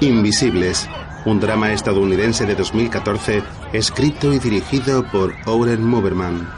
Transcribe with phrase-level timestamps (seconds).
[0.00, 0.88] Invisibles,
[1.24, 3.42] un drama estadounidense de 2014,
[3.72, 6.48] escrito y dirigido por Oren Moverman.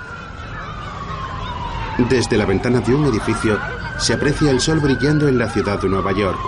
[2.10, 3.58] Desde la ventana de un edificio
[3.98, 6.38] se aprecia el sol brillando en la ciudad de Nueva York.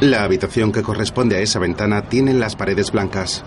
[0.00, 3.42] La habitación que corresponde a esa ventana tiene las paredes blancas.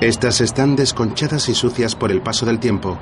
[0.00, 2.96] Estas están desconchadas y sucias por el paso del tiempo.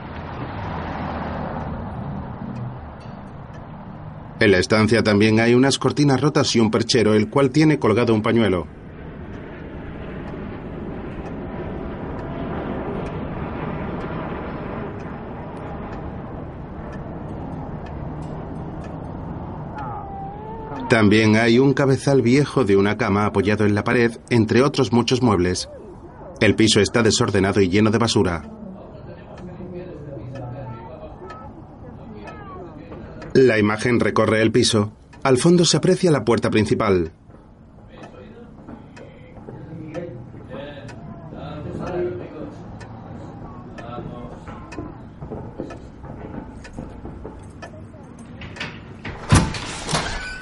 [4.40, 8.12] En la estancia también hay unas cortinas rotas y un perchero, el cual tiene colgado
[8.14, 8.66] un pañuelo.
[20.88, 25.22] También hay un cabezal viejo de una cama apoyado en la pared, entre otros muchos
[25.22, 25.68] muebles.
[26.40, 28.42] El piso está desordenado y lleno de basura.
[33.34, 34.92] La imagen recorre el piso.
[35.22, 37.12] Al fondo se aprecia la puerta principal.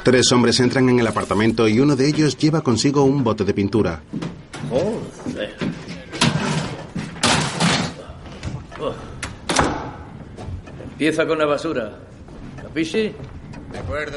[0.07, 3.53] Tres hombres entran en el apartamento y uno de ellos lleva consigo un bote de
[3.53, 4.03] pintura.
[4.71, 5.57] Joder.
[8.79, 8.95] Oh.
[10.97, 11.93] Empieza con la basura.
[12.57, 13.13] ¿Capisci?
[13.71, 14.17] De acuerdo.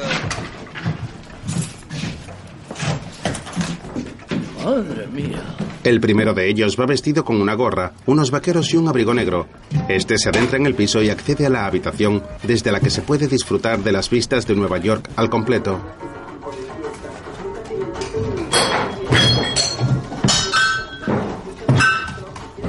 [4.64, 5.42] Madre mía.
[5.84, 9.46] El primero de ellos va vestido con una gorra, unos vaqueros y un abrigo negro.
[9.90, 13.02] Este se adentra en el piso y accede a la habitación desde la que se
[13.02, 15.78] puede disfrutar de las vistas de Nueva York al completo.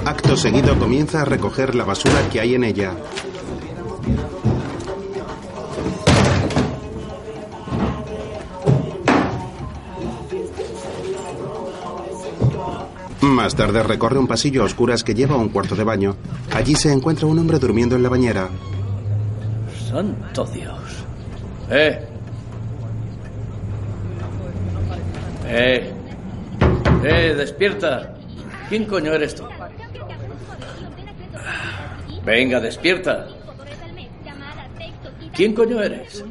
[0.04, 2.94] Acto seguido comienza a recoger la basura que hay en ella.
[13.32, 16.18] Más tarde recorre un pasillo a oscuras que lleva a un cuarto de baño.
[16.54, 18.50] Allí se encuentra un hombre durmiendo en la bañera.
[19.90, 20.78] Santo Dios.
[21.70, 22.08] ¡Eh!
[25.48, 25.94] ¡Eh!
[27.04, 27.34] ¡Eh!
[27.38, 28.16] ¡Despierta!
[28.68, 29.44] ¿Quién coño eres tú?
[32.26, 33.28] Venga, despierta.
[35.34, 36.26] ¿Quién coño eres?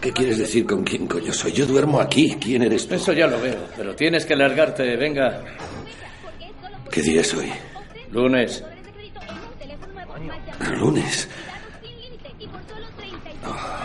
[0.00, 1.52] ¿Qué quieres decir con quién coño soy?
[1.52, 2.36] Yo duermo aquí.
[2.40, 2.94] ¿Quién eres tú?
[2.94, 4.96] Eso ya lo veo, pero tienes que largarte.
[4.96, 5.42] Venga.
[6.90, 7.52] ¿Qué día es hoy?
[8.10, 8.64] Lunes.
[10.78, 11.28] Lunes.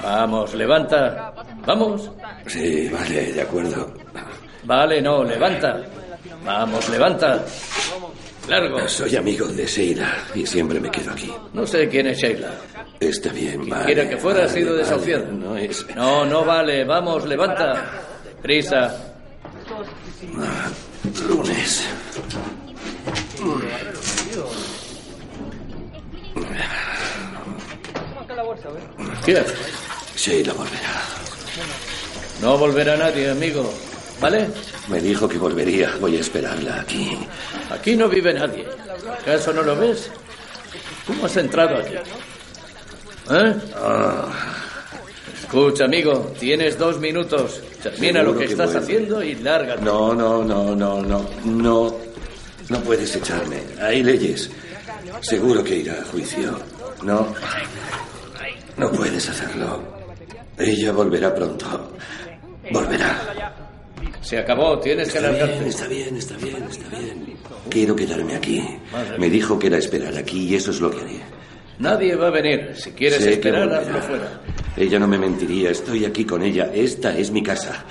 [0.03, 1.33] Vamos, levanta.
[1.65, 2.11] Vamos.
[2.45, 3.93] Sí, vale, de acuerdo.
[4.63, 5.81] Vale, no, levanta.
[6.43, 7.43] Vamos, levanta.
[8.47, 8.87] Largo.
[8.87, 11.31] Soy amigo de Sheila y siempre me quedo aquí.
[11.53, 12.51] No sé quién es Sheila.
[12.99, 13.85] Está bien, vale.
[13.85, 14.79] Quiera que fuera, ha sido vale.
[14.83, 15.25] desahuciado.
[15.31, 15.85] No es.
[15.95, 16.83] No, no vale.
[16.85, 17.91] Vamos, levanta.
[18.41, 19.13] Prisa.
[20.37, 20.69] Ah,
[21.27, 21.85] lunes.
[29.25, 29.43] ¿Qué?
[30.15, 31.03] Sheila volverá.
[32.41, 33.73] No volverá nadie, amigo.
[34.19, 34.47] ¿Vale?
[34.87, 35.93] Me dijo que volvería.
[35.99, 37.17] Voy a esperarla aquí.
[37.69, 38.65] Aquí no vive nadie.
[39.21, 40.09] ¿Acaso no lo ves?
[41.05, 41.93] ¿Cómo has entrado aquí?
[43.31, 43.55] ¿Eh?
[43.75, 44.25] Ah,
[45.41, 47.61] Escucha, amigo, tienes dos minutos.
[47.81, 48.83] Termina Seguro lo que, que estás vuelve.
[48.85, 49.81] haciendo y lárgate.
[49.81, 51.29] no, no, no, no, no.
[51.45, 51.95] No.
[52.69, 53.61] No puedes echarme.
[53.81, 54.49] Hay leyes.
[55.21, 56.59] Seguro que irá a juicio.
[57.03, 57.33] No.
[58.75, 59.81] No puedes hacerlo.
[60.57, 61.93] Ella volverá pronto.
[62.71, 63.66] Volverá.
[64.21, 65.69] Se acabó, tienes que Está bien, largarte.
[65.69, 67.37] está bien, está bien, está bien.
[67.69, 68.63] Quiero quedarme aquí.
[69.17, 71.19] Me dijo que era esperar aquí y eso es lo que haré.
[71.79, 72.71] Nadie va a venir.
[72.75, 74.41] Si quieres Sé esperar, hazlo fuera.
[74.75, 75.69] Ella no me mentiría.
[75.71, 76.71] Estoy aquí con ella.
[76.73, 77.85] Esta es mi casa.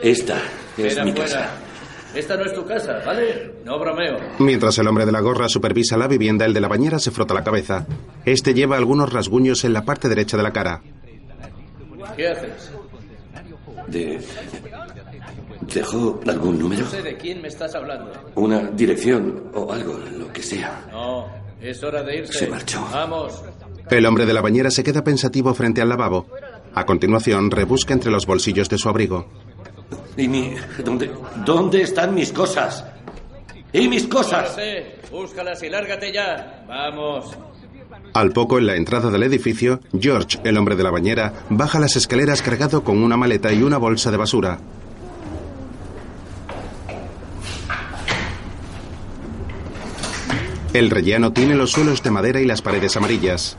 [0.00, 0.36] Esta
[0.78, 1.26] es Espera mi fuera.
[1.26, 1.50] casa.
[2.14, 3.52] Esta no es tu casa, ¿vale?
[3.64, 4.18] No bromeo.
[4.38, 7.32] Mientras el hombre de la gorra supervisa la vivienda, el de la bañera se frota
[7.34, 7.86] la cabeza.
[8.26, 10.82] Este lleva algunos rasguños en la parte derecha de la cara.
[12.16, 12.70] ¿Qué haces?
[13.88, 14.20] De...
[15.72, 16.82] ¿Dejó algún número?
[16.84, 18.10] No sé de quién me estás hablando.
[18.34, 20.86] Una dirección o algo, lo que sea.
[20.90, 21.26] No,
[21.60, 22.32] es hora de irse.
[22.40, 22.84] Se marchó.
[22.92, 23.42] Vamos.
[23.90, 26.26] El hombre de la bañera se queda pensativo frente al lavabo.
[26.74, 29.26] A continuación, rebusca entre los bolsillos de su abrigo.
[30.16, 30.54] ¿Y mi...
[30.84, 31.10] ¿Dónde,
[31.44, 32.84] ¿Dónde están mis cosas?
[33.72, 34.54] ¿Y mis No cosas?
[34.54, 36.64] sé, búscalas y lárgate ya.
[36.66, 37.36] Vamos.
[38.14, 41.96] Al poco, en la entrada del edificio, George, el hombre de la bañera, baja las
[41.96, 44.58] escaleras cargado con una maleta y una bolsa de basura.
[50.72, 53.58] El rellano tiene los suelos de madera y las paredes amarillas.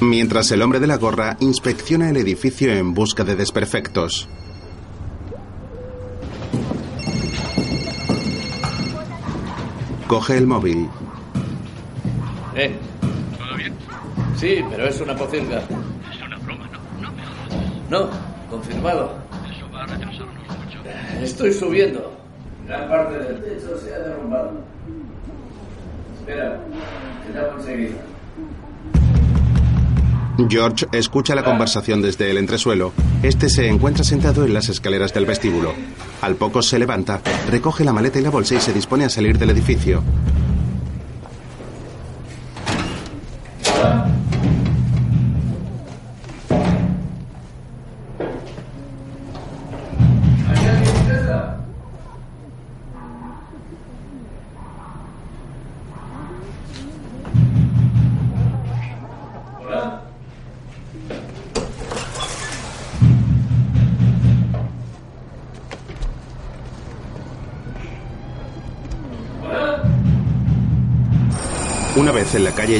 [0.00, 4.28] Mientras el hombre de la gorra inspecciona el edificio en busca de desperfectos.
[10.06, 10.86] Coge el móvil.
[12.54, 12.76] ¿Eh?
[13.38, 13.74] ¿Todo bien?
[14.36, 15.62] Sí, pero es una pocilga.
[16.12, 17.00] Es una broma, ¿no?
[17.00, 17.88] No me jodas.
[17.88, 18.10] No,
[18.50, 19.16] confirmado.
[19.50, 20.78] Eso va a retrasarnos mucho.
[21.22, 22.21] Estoy subiendo.
[22.72, 24.52] Gran parte del techo se ha derrumbado.
[26.18, 26.58] Espera,
[27.26, 27.96] te llamo enseguida.
[30.48, 32.94] George escucha la conversación desde el entresuelo.
[33.22, 35.74] Este se encuentra sentado en las escaleras del vestíbulo.
[36.22, 37.20] Al poco se levanta,
[37.50, 40.02] recoge la maleta y la bolsa y se dispone a salir del edificio.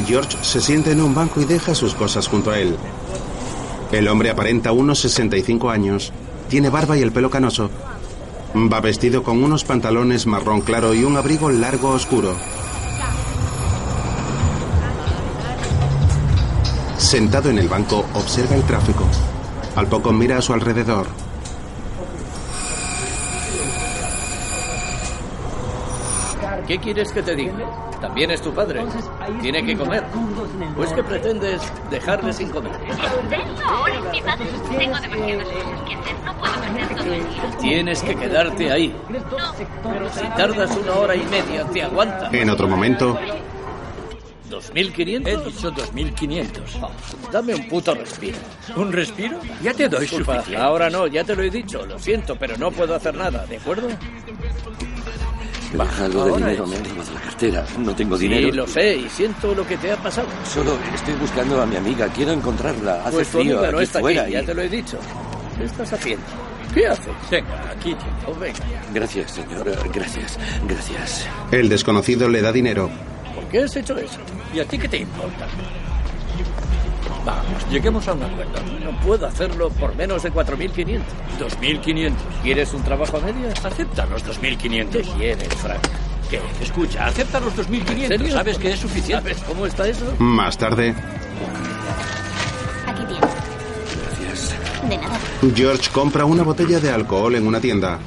[0.05, 2.75] George se sienta en un banco y deja sus cosas junto a él.
[3.91, 6.11] El hombre aparenta unos 65 años.
[6.49, 7.69] Tiene barba y el pelo canoso.
[8.55, 12.35] Va vestido con unos pantalones marrón claro y un abrigo largo oscuro.
[16.97, 19.05] Sentado en el banco, observa el tráfico.
[19.75, 21.07] Al poco mira a su alrededor.
[26.67, 27.53] ¿Qué quieres que te diga?
[27.99, 28.81] También es tu padre.
[29.41, 30.03] Tiene que comer.
[30.75, 32.71] Pues que pretendes dejarle sin comer.
[33.65, 34.45] Ahora es mi padre.
[34.77, 36.15] Tengo demasiadas cosas que hacer.
[36.25, 37.57] No puedo perder todo el día.
[37.59, 38.95] Tienes que quedarte ahí.
[40.13, 42.29] Si tardas una hora y media, te aguanta.
[42.31, 43.17] En otro momento,
[44.49, 45.27] ¿2.500?
[45.27, 46.79] He dicho 2500.
[47.31, 48.37] Dame un puto respiro.
[48.75, 49.37] ¿Un respiro?
[49.61, 50.63] Ya te doy Disculpa, suficiente.
[50.63, 51.85] ahora no, ya te lo he dicho.
[51.85, 53.87] Lo siento, pero no puedo hacer nada, ¿de acuerdo?
[55.73, 56.69] Baja algo de dinero, es.
[56.69, 57.65] me han robado la cartera.
[57.79, 58.53] No tengo Sí, dinero.
[58.55, 60.27] lo sé y siento lo que te ha pasado.
[60.51, 62.07] Solo estoy buscando a mi amiga.
[62.09, 63.01] Quiero encontrarla.
[63.03, 64.21] Hace Pues tu frío amiga no aquí está fuera.
[64.21, 64.97] aquí, y- ya te lo he dicho.
[65.57, 66.25] ¿Qué estás haciendo?
[66.73, 67.13] ¿Qué haces?
[67.31, 67.95] Venga, aquí.
[68.27, 68.59] Oh, venga.
[68.93, 69.63] Gracias, señor.
[69.93, 70.37] Gracias.
[70.67, 71.27] Gracias.
[71.51, 72.89] el desconocido le da dinero.
[73.35, 74.19] ¿Por qué has hecho eso?
[74.53, 75.47] ¿Y a ti qué te importa?
[77.25, 78.51] Vamos, lleguemos a un acuerdo.
[78.83, 80.99] No puedo hacerlo por menos de 4.500.
[81.39, 82.21] 2500.
[82.43, 83.63] ¿Quieres un trabajo a medias?
[83.63, 85.07] Acepta los ¿Qué 2500.
[85.15, 85.79] quieres, Frank?
[86.29, 86.41] ¿Qué?
[86.61, 88.07] Escucha, acepta los ¿En 2500.
[88.17, 88.33] serio?
[88.33, 89.33] ¿Sabes que es suficiente?
[89.33, 90.05] ¿Sabes cómo está eso?
[90.19, 90.93] Más tarde,
[92.87, 93.29] Aquí tienes.
[94.19, 94.55] Gracias.
[94.89, 95.17] De nada.
[95.55, 97.99] George compra una botella de alcohol en una tienda.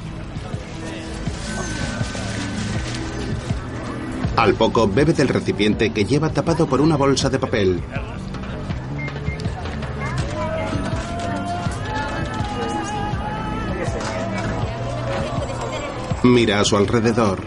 [4.35, 7.81] Al poco bebe del recipiente que lleva tapado por una bolsa de papel.
[16.27, 17.39] Mira a su alrededor.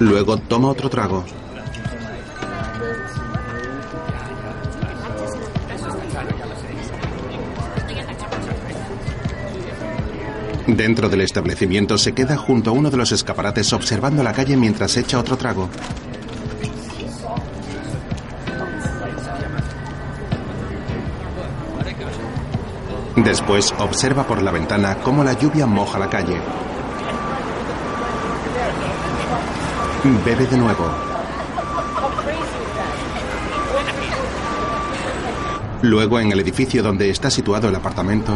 [0.00, 1.24] Luego toma otro trago.
[10.66, 14.96] Dentro del establecimiento se queda junto a uno de los escaparates observando la calle mientras
[14.96, 15.68] echa otro trago.
[23.28, 26.40] Después observa por la ventana cómo la lluvia moja la calle.
[30.24, 30.88] Bebe de nuevo.
[35.82, 38.32] Luego en el edificio donde está situado el apartamento,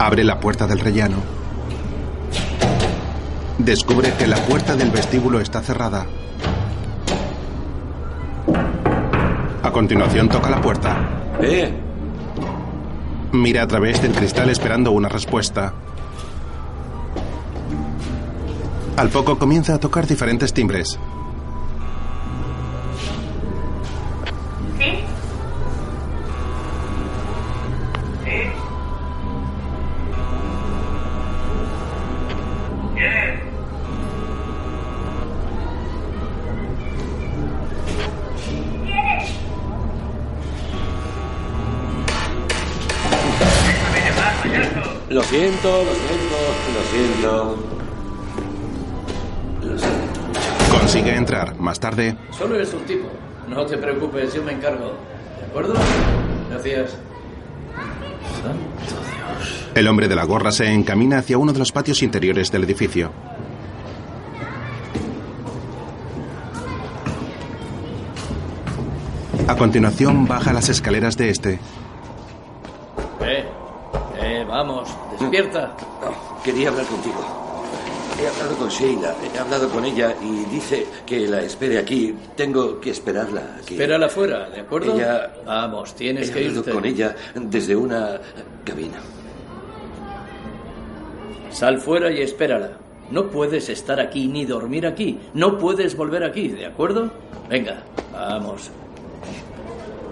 [0.00, 1.18] abre la puerta del rellano.
[3.58, 6.04] Descubre que la puerta del vestíbulo está cerrada.
[9.72, 10.98] A continuación toca la puerta.
[11.40, 11.72] ¡Eh!
[13.32, 15.72] Mira a través del cristal esperando una respuesta.
[18.98, 20.98] Al poco comienza a tocar diferentes timbres.
[51.92, 53.08] Tarde, Solo es un tipo.
[53.48, 54.94] No te preocupes, yo me encargo.
[55.38, 55.74] ¿De acuerdo?
[56.50, 56.96] Gracias.
[59.74, 63.10] El hombre de la gorra se encamina hacia uno de los patios interiores del edificio.
[69.48, 71.54] A continuación baja las escaleras de este.
[73.20, 73.44] Eh,
[74.20, 75.76] eh, vamos, despierta.
[76.00, 77.41] No, quería hablar contigo.
[78.22, 82.14] He hablado con Sheila, he hablado con ella y dice que la espere aquí.
[82.36, 83.74] Tengo que esperarla aquí.
[83.74, 84.94] Espérala fuera, ¿de acuerdo?
[84.94, 86.70] Ella- Vamos, He tienes que irte.
[86.70, 88.20] con ella desde una
[88.64, 88.98] cabina.
[91.50, 92.70] Sal fuera y espérala.
[93.10, 95.18] No puedes estar aquí ni dormir aquí.
[95.34, 97.10] No puedes volver aquí, ¿de acuerdo?
[97.48, 98.70] Venga, vamos.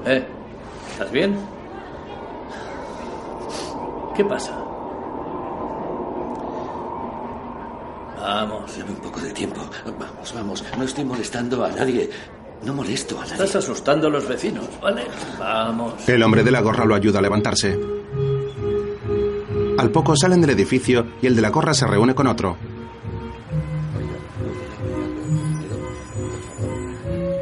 [0.06, 0.22] ¿Eh?
[0.92, 1.36] ¿Estás bien?
[4.16, 4.52] ¿Qué pasa?
[8.20, 8.78] Vamos.
[8.78, 9.60] Dame un poco de tiempo.
[9.98, 10.64] Vamos, vamos.
[10.76, 12.10] No estoy molestando a nadie.
[12.64, 13.32] No molesto a nadie.
[13.32, 15.04] Estás asustando a los vecinos, ¿vale?
[15.38, 16.08] Vamos.
[16.08, 17.78] El hombre de la gorra lo ayuda a levantarse.
[19.78, 22.56] Al poco salen del edificio y el de la gorra se reúne con otro.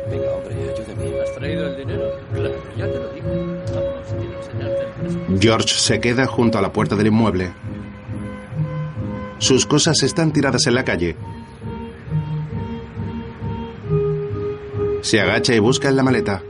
[0.09, 1.21] Venga, hombre, ayúdame.
[1.21, 2.05] ¿Has traído el dinero?
[2.33, 3.29] Claro, ya te lo digo.
[3.75, 5.41] Vamos, quiero enseñarte el presupuesto.
[5.41, 7.53] George se queda junto a la puerta del inmueble.
[9.39, 11.17] Sus cosas están tiradas en la calle.
[15.03, 16.43] Se agacha y busca en la maleta.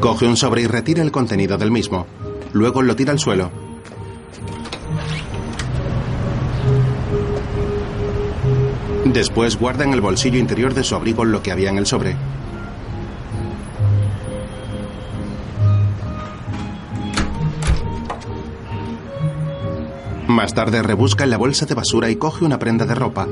[0.00, 2.06] Coge un sobre y retira el contenido del mismo.
[2.52, 3.50] Luego lo tira al suelo.
[9.04, 12.14] Después guarda en el bolsillo interior de su abrigo lo que había en el sobre.
[20.28, 23.26] Más tarde rebusca en la bolsa de basura y coge una prenda de ropa.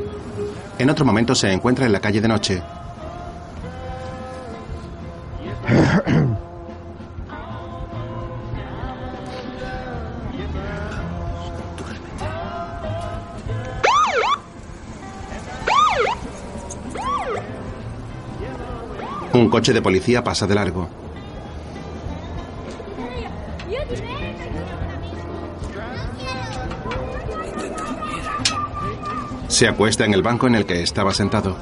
[0.78, 2.62] En otro momento se encuentra en la calle de noche.
[19.34, 21.05] Un coche de policía pasa de largo.
[29.56, 31.56] Se acuesta en el banco en el que estaba sentado.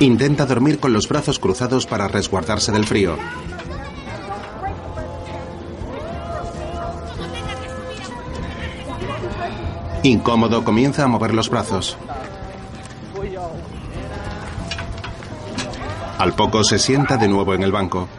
[0.00, 3.16] Intenta dormir con los brazos cruzados para resguardarse del frío.
[10.02, 11.96] Incómodo comienza a mover los brazos.
[16.18, 18.10] Al poco se sienta de nuevo en el banco.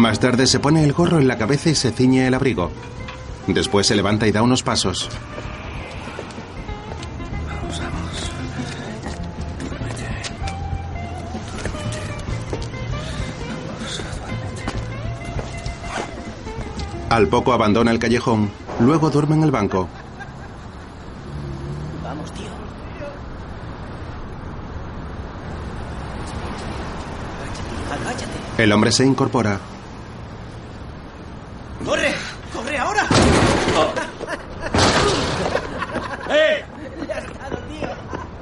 [0.00, 2.70] Más tarde se pone el gorro en la cabeza y se ciñe el abrigo.
[3.46, 5.10] Después se levanta y da unos pasos.
[7.46, 8.30] Vamos, vamos.
[9.68, 10.06] Duérmete.
[17.10, 18.50] Al poco abandona el callejón.
[18.80, 19.86] Luego duerme en el banco.
[22.02, 22.48] Vamos, tío.
[28.56, 29.60] El hombre se incorpora.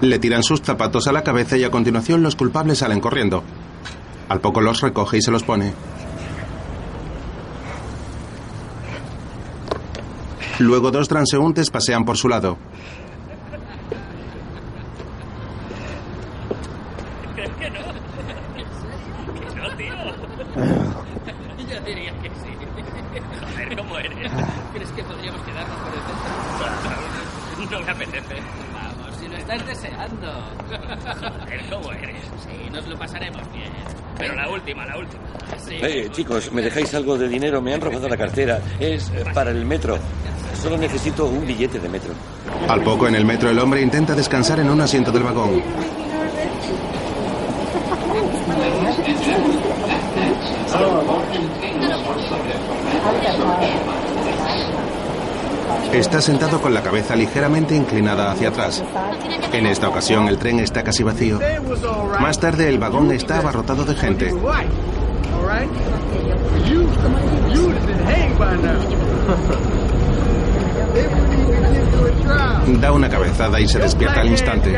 [0.09, 3.45] Le tiran sus zapatos a la cabeza y a continuación los culpables salen corriendo.
[4.31, 5.75] Al poco los recoge y se los pone.
[10.61, 12.57] Luego dos transeúntes pasean por su lado.
[19.57, 19.95] No, tío.
[21.69, 22.49] Yo diría que sí.
[23.41, 24.33] Joder, ¿cómo eres?
[24.73, 27.79] ¿Crees que podríamos quedarnos por el centro?
[27.79, 28.37] No me apetece.
[28.73, 30.33] Vamos, si lo estás deseando.
[30.69, 32.25] Joder, ¿cómo eres?
[32.45, 33.73] Sí, nos lo pasaremos bien.
[34.17, 35.23] Pero la última, la última.
[35.59, 35.75] Sí.
[35.81, 37.61] Eh, chicos, ¿me dejáis algo de dinero?
[37.61, 38.61] Me han robado la cartera.
[38.79, 39.99] Es eh, para el metro.
[40.61, 42.13] Solo necesito un billete de metro.
[42.69, 45.63] Al poco en el metro el hombre intenta descansar en un asiento del vagón.
[55.93, 58.85] Está sentado con la cabeza ligeramente inclinada hacia atrás.
[59.53, 61.41] En esta ocasión el tren está casi vacío.
[62.21, 64.35] Más tarde el vagón está abarrotado de gente.
[72.81, 74.77] Da una cabezada y se despierta al instante.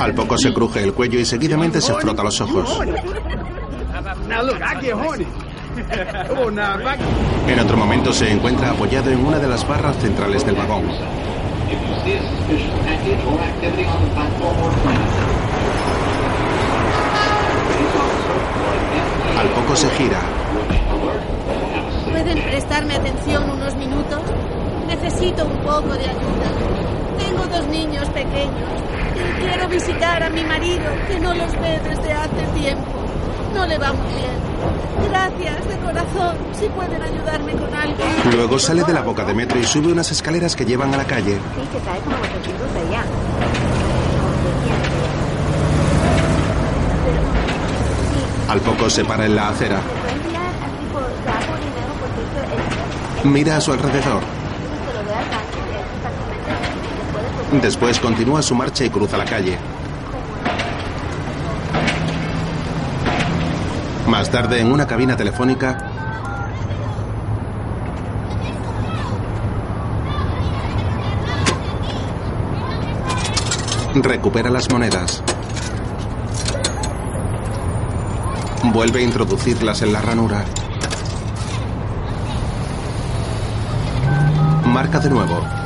[0.00, 2.80] Al poco se cruje el cuello y seguidamente se frota los ojos.
[7.46, 10.82] En otro momento se encuentra apoyado en una de las barras centrales del vagón.
[19.38, 20.18] Al poco se gira.
[22.10, 24.20] ¿Pueden prestarme atención unos minutos?
[24.86, 26.50] Necesito un poco de ayuda.
[27.18, 28.70] Tengo dos niños pequeños
[29.14, 32.90] y quiero visitar a mi marido, que no los ve desde hace tiempo.
[33.54, 34.39] No le va muy bien.
[35.08, 38.04] Gracias, de corazón, si pueden ayudarme con algo.
[38.32, 41.04] Luego sale de la boca de metro y sube unas escaleras que llevan a la
[41.04, 41.38] calle.
[48.48, 49.80] Al poco se para en la acera.
[53.24, 54.22] Mira a su alrededor.
[57.62, 59.58] Después continúa su marcha y cruza la calle.
[64.10, 65.78] Más tarde, en una cabina telefónica,
[73.94, 75.22] recupera las monedas.
[78.64, 80.44] Vuelve a introducirlas en la ranura.
[84.66, 85.59] Marca de nuevo.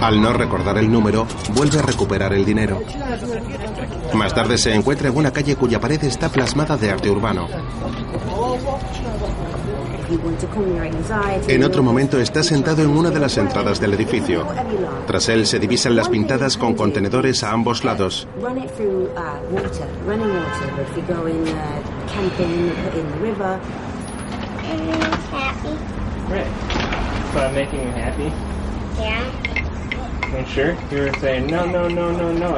[0.00, 2.80] Al no recordar el número, vuelve a recuperar el dinero.
[4.14, 7.48] Más tarde se encuentra en una calle cuya pared está plasmada de arte urbano.
[11.48, 14.46] En otro momento está sentado en una de las entradas del edificio.
[15.06, 18.26] Tras él se divisan las pintadas con contenedores a ambos lados.
[31.48, 32.56] No, no, no, no, no.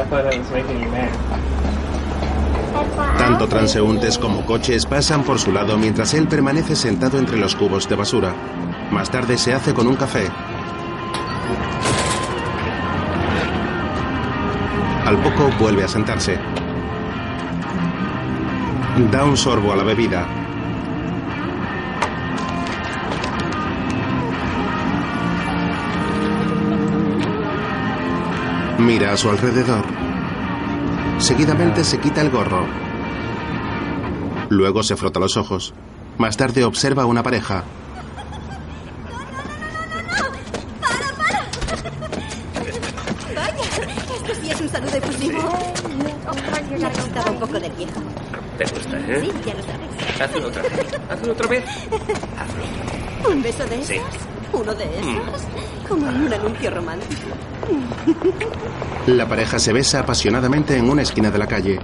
[3.19, 7.89] Tanto transeúntes como coches pasan por su lado mientras él permanece sentado entre los cubos
[7.89, 8.35] de basura.
[8.91, 10.29] Más tarde se hace con un café.
[15.05, 16.39] Al poco vuelve a sentarse.
[19.11, 20.40] Da un sorbo a la bebida.
[28.81, 29.85] Mira a su alrededor.
[31.19, 32.67] Seguidamente se quita el gorro.
[34.49, 35.75] Luego se frota los ojos.
[36.17, 37.63] Más tarde observa una pareja.
[59.51, 61.81] Pareja se besa apasionadamente en una esquina de la calle.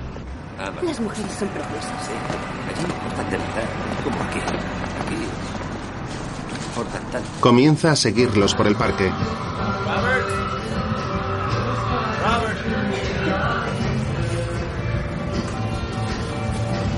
[0.84, 2.10] Las mujeres son preciosas.
[3.16, 3.40] Notar.
[4.04, 4.38] Como aquí.
[7.40, 9.10] Comienza a seguirlos por el parque.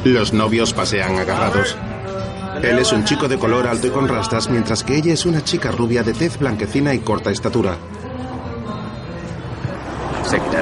[0.04, 1.76] Los novios pasean agarrados.
[2.62, 5.42] Él es un chico de color alto y con rastas, mientras que ella es una
[5.42, 7.78] chica rubia de tez blanquecina y corta estatura.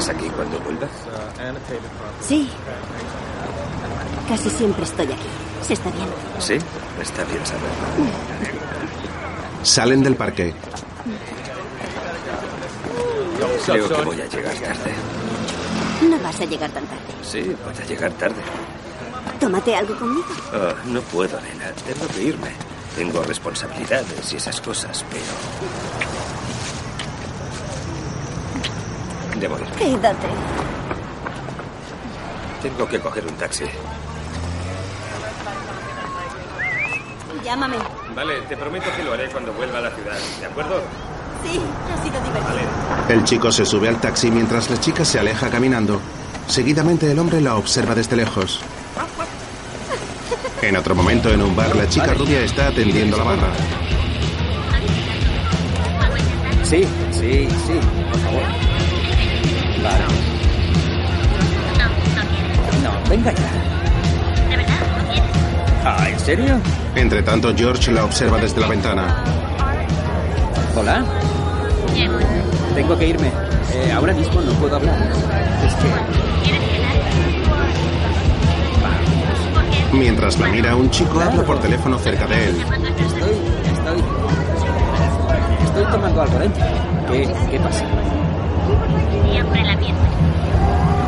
[0.01, 0.91] ¿Seguirás aquí cuando vuelvas?
[2.21, 2.51] Sí.
[4.29, 5.29] Casi siempre estoy aquí.
[5.63, 6.07] Se está bien.
[6.39, 6.59] Sí.
[7.01, 7.71] Está bien saberlo.
[9.63, 10.55] Salen del parque.
[13.65, 14.95] Creo que voy a llegar tarde.
[16.11, 17.01] No vas a llegar tan tarde.
[17.23, 18.37] Sí, voy a llegar tarde.
[19.41, 20.27] Tómate algo conmigo.
[20.53, 21.73] Ah, no puedo, nena.
[21.87, 22.51] Tengo que irme.
[22.97, 26.16] Tengo responsabilidades y esas cosas, pero...
[29.41, 29.67] Debo ir.
[29.79, 30.27] Quédate.
[32.63, 33.65] Tengo que coger un taxi.
[37.45, 37.77] Llámame.
[38.15, 40.17] Vale, te prometo que lo haré cuando vuelva a la ciudad.
[40.41, 40.81] ¿De acuerdo?
[41.45, 41.61] Sí,
[41.93, 42.59] ha sido divertido.
[43.09, 46.01] El chico se sube al taxi mientras la chica se aleja caminando.
[46.49, 48.61] Seguidamente el hombre la observa desde lejos.
[50.63, 53.53] En otro momento, en un bar, la chica rubia está atendiendo la barra.
[56.65, 58.66] Sí, sí, sí, por favor.
[63.09, 64.49] Venga ya.
[64.51, 64.75] ¿De verdad?
[64.99, 65.31] ¿No quieres?
[65.85, 66.61] Ah, ¿en serio?
[66.95, 69.25] Entre tanto, George la observa desde la ventana.
[70.75, 71.05] Hola,
[72.75, 73.31] tengo que irme.
[73.73, 74.97] Eh, ahora mismo no puedo hablar.
[75.67, 75.89] Es que...
[76.45, 76.61] ¿Quieres.
[79.93, 82.57] Mientras la mira, un chico habla por teléfono cerca de él.
[82.61, 82.83] Estoy,
[83.65, 84.03] estoy,
[85.65, 86.65] estoy tomando algo dentro.
[87.11, 87.85] ¿Qué, qué pasa?
[89.31, 89.97] Siempre la misma.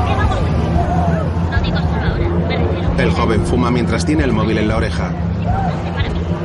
[0.06, 0.52] ¿Qué vamos a hacer?
[1.50, 4.76] No digo solo ahora, me refiero El joven fuma mientras tiene el móvil en la
[4.76, 5.10] oreja.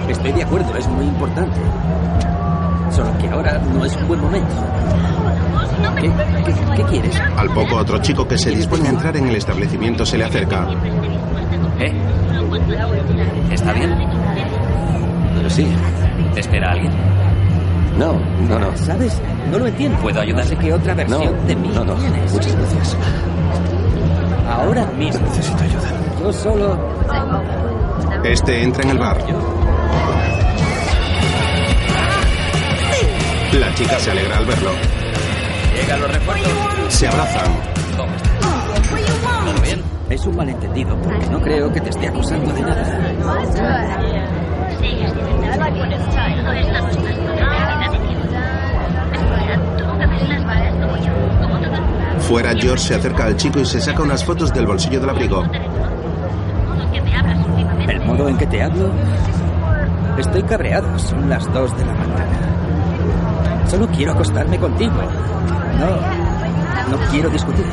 [0.08, 1.60] Estoy de acuerdo, es muy importante.
[2.92, 4.54] Solo que ahora no es un buen momento.
[6.00, 6.12] ¿Qué,
[6.46, 7.16] qué, qué quieres?
[7.38, 10.68] Al poco, otro chico que se dispone a entrar en el establecimiento se le acerca.
[11.80, 11.92] ¿Eh?
[13.52, 13.96] ¿Está bien?
[15.50, 15.68] Sí.
[16.34, 16.92] ¿Te espera alguien?
[17.98, 18.13] No,
[18.48, 18.78] no, no.
[18.78, 19.22] ¿Sabes?
[19.52, 19.98] No lo entiendo.
[20.00, 20.44] ¿Puedo ayudar?
[20.44, 21.94] No sé qué otra No, versión de mí no, no.
[21.96, 22.32] tienes.
[22.34, 22.98] Muchas gracias.
[24.50, 25.26] Ahora mismo.
[25.28, 26.03] Necesito ayuda.
[26.24, 26.78] Yo solo...
[28.24, 29.18] Este entra en el bar.
[33.60, 34.72] La chica se alegra al verlo.
[35.76, 36.54] Llegan los refuerzos.
[36.88, 37.52] Se abrazan.
[37.98, 38.32] ¿Cómo estás?
[39.46, 39.84] ¿Todo bien?
[40.10, 43.00] Es un malentendido, porque no creo que te esté acusando de nada.
[52.20, 55.44] Fuera, George se acerca al chico y se saca unas fotos del bolsillo del abrigo.
[55.44, 55.94] Te reconozco.
[56.74, 57.40] Modo que me hablas
[58.24, 58.24] últimamente.
[58.24, 58.92] ¿El modo en que te hablo?
[60.18, 63.66] Estoy cabreado, son las dos de la mañana.
[63.68, 64.94] Solo quiero acostarme contigo.
[65.80, 67.66] No, no quiero discutir.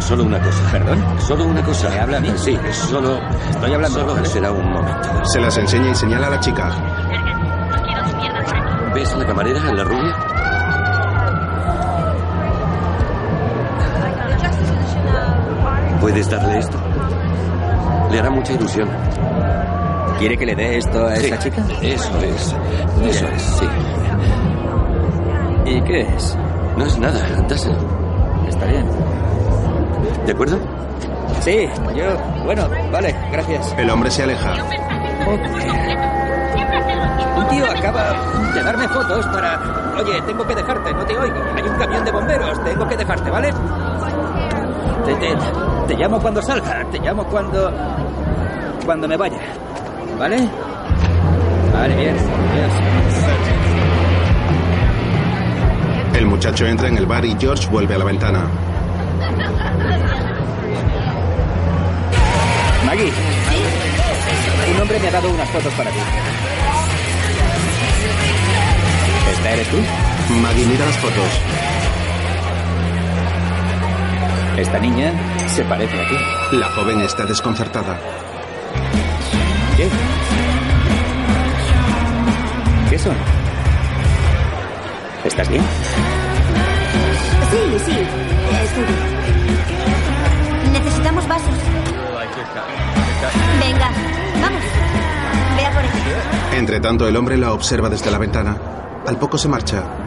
[0.00, 0.70] Solo una cosa.
[0.72, 1.04] ¿Perdón?
[1.20, 1.88] Solo una cosa.
[1.90, 2.32] ¿Me habla a mí?
[2.36, 3.18] Sí, solo.
[3.50, 4.26] Estoy hablando, Solo ¿vale?
[4.28, 5.24] será un momento.
[5.24, 6.70] Se las enseña y señala a la chica.
[8.94, 10.16] ¿Ves a la camarera en la rubia?
[16.00, 16.78] ¿Puedes darle esto?
[18.10, 18.88] Le hará mucha ilusión.
[20.18, 21.62] ¿Quiere que le dé esto a Sí, esa chica?
[21.80, 22.56] Eso es.
[23.06, 23.66] Eso es, sí.
[25.66, 26.36] ¿Y qué es?
[26.76, 27.76] No es nada, dáselo.
[28.48, 28.86] Está bien.
[30.26, 30.58] ¿De acuerdo?
[31.40, 32.04] Sí, yo...
[32.44, 33.74] Bueno, vale, gracias.
[33.78, 34.52] El hombre se aleja.
[37.36, 38.02] Un tío acaba
[38.54, 39.58] de darme fotos para...
[40.02, 41.36] Oye, tengo que dejarte, no te oigo.
[41.56, 43.52] Hay un camión de bomberos, tengo que dejarte, ¿vale?
[45.06, 45.36] Te, te-
[45.90, 47.68] te llamo cuando salga, te llamo cuando...
[48.84, 49.38] Cuando me vaya.
[50.16, 50.48] ¿Vale?
[51.72, 52.16] Vale, bien.
[52.16, 52.72] Adiós.
[56.14, 58.44] El muchacho entra en el bar y George vuelve a la ventana.
[62.86, 63.12] Maggie.
[64.72, 65.98] Un hombre me ha dado unas fotos para ti.
[69.32, 69.76] ¿Esta eres tú?
[70.40, 71.59] Maggie mira las fotos.
[74.60, 75.10] Esta niña
[75.48, 76.58] se parece a ti.
[76.58, 77.98] La joven está desconcertada.
[79.74, 79.88] ¿Qué?
[82.90, 83.16] ¿Qué son?
[85.24, 85.62] ¿Estás bien?
[87.50, 87.98] Sí, sí,
[88.64, 90.72] estoy bien.
[90.74, 91.54] Necesitamos vasos.
[93.60, 93.90] Venga,
[94.42, 94.62] vamos.
[95.56, 96.58] Vea por ella.
[96.58, 98.58] Entre tanto, el hombre la observa desde la ventana.
[99.06, 99.99] Al poco se marcha.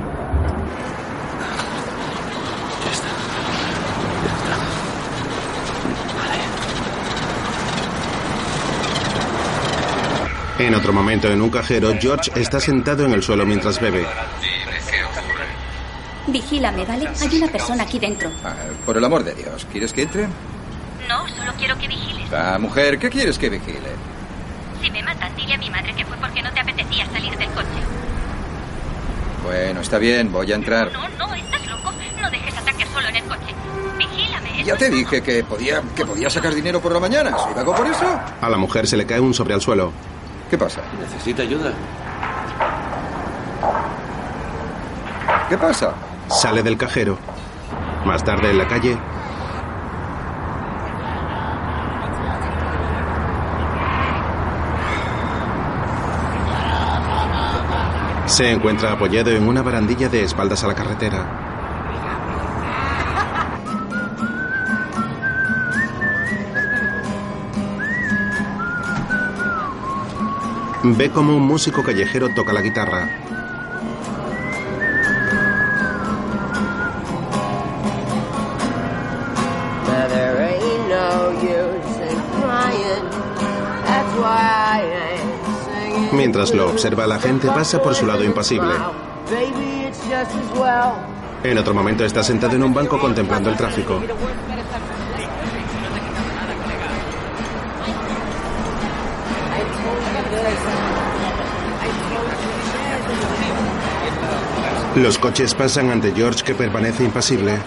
[10.64, 14.06] En otro momento, en un cajero, George está sentado en el suelo mientras bebe.
[16.28, 17.10] Vigílame, ¿vale?
[17.20, 18.32] Hay una persona aquí dentro.
[18.46, 20.24] Ah, por el amor de Dios, ¿quieres que entre?
[21.10, 22.32] No, solo quiero que vigiles.
[22.32, 23.90] Ah, mujer, ¿qué quieres que vigile?
[24.82, 27.50] Si me matan, dile a mi madre que fue porque no te apetecía salir del
[27.50, 27.68] coche.
[29.44, 30.94] Bueno, está bien, voy a entrar.
[30.94, 31.92] No, no, estás loco.
[32.22, 33.54] No dejes ataque solo en el coche.
[33.98, 34.64] Vigílame.
[34.64, 37.38] Ya te dije que podía, que podía sacar dinero por la mañana.
[37.38, 38.06] ¿Soy vago por eso?
[38.40, 39.92] A la mujer se le cae un sobre al suelo.
[40.54, 40.82] ¿Qué pasa?
[41.00, 41.74] ¿Necesita ayuda?
[45.50, 45.96] ¿Qué pasa?
[46.28, 47.18] Sale del cajero.
[48.06, 48.96] Más tarde en la calle,
[58.28, 61.43] se encuentra apoyado en una barandilla de espaldas a la carretera.
[70.86, 73.08] Ve como un músico callejero toca la guitarra.
[86.12, 88.74] Mientras lo observa, la gente pasa por su lado impasible.
[91.44, 94.02] En otro momento está sentado en un banco contemplando el tráfico.
[104.96, 107.58] Los coches pasan ante George que permanece impasible.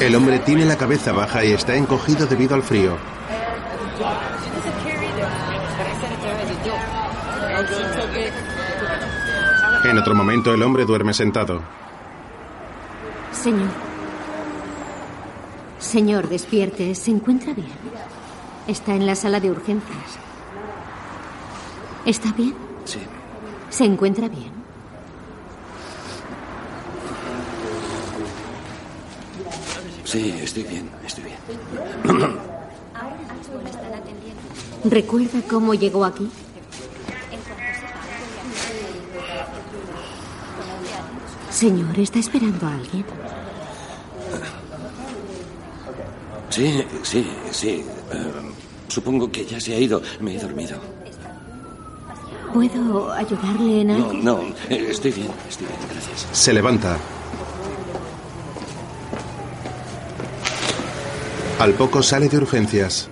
[0.00, 2.96] El hombre tiene la cabeza baja y está encogido debido al frío.
[9.84, 11.62] En otro momento el hombre duerme sentado.
[13.32, 13.87] Señor.
[15.88, 16.94] Señor, despierte.
[16.94, 17.72] ¿Se encuentra bien?
[18.66, 20.18] Está en la sala de urgencias.
[22.04, 22.54] ¿Está bien?
[22.84, 22.98] Sí.
[23.70, 24.52] ¿Se encuentra bien?
[30.04, 31.38] Sí, estoy bien, estoy bien.
[34.84, 36.30] ¿Recuerda cómo llegó aquí?
[41.48, 43.06] Señor, ¿está esperando a alguien?
[46.50, 47.84] Sí, sí, sí.
[48.12, 48.32] Eh,
[48.88, 50.02] supongo que ya se ha ido.
[50.20, 50.78] Me he dormido.
[52.52, 54.12] ¿Puedo ayudarle en algo?
[54.14, 56.26] No, no, eh, estoy bien, estoy bien, gracias.
[56.32, 56.96] Se levanta.
[61.58, 63.10] Al poco sale de urgencias.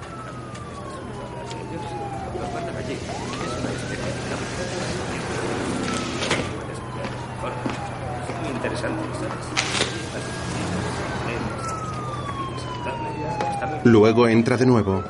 [13.87, 15.05] Luego entra de nuevo.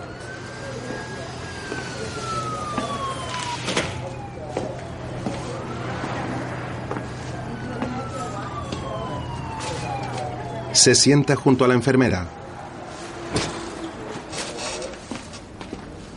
[10.72, 12.28] Se sienta junto a la enfermera.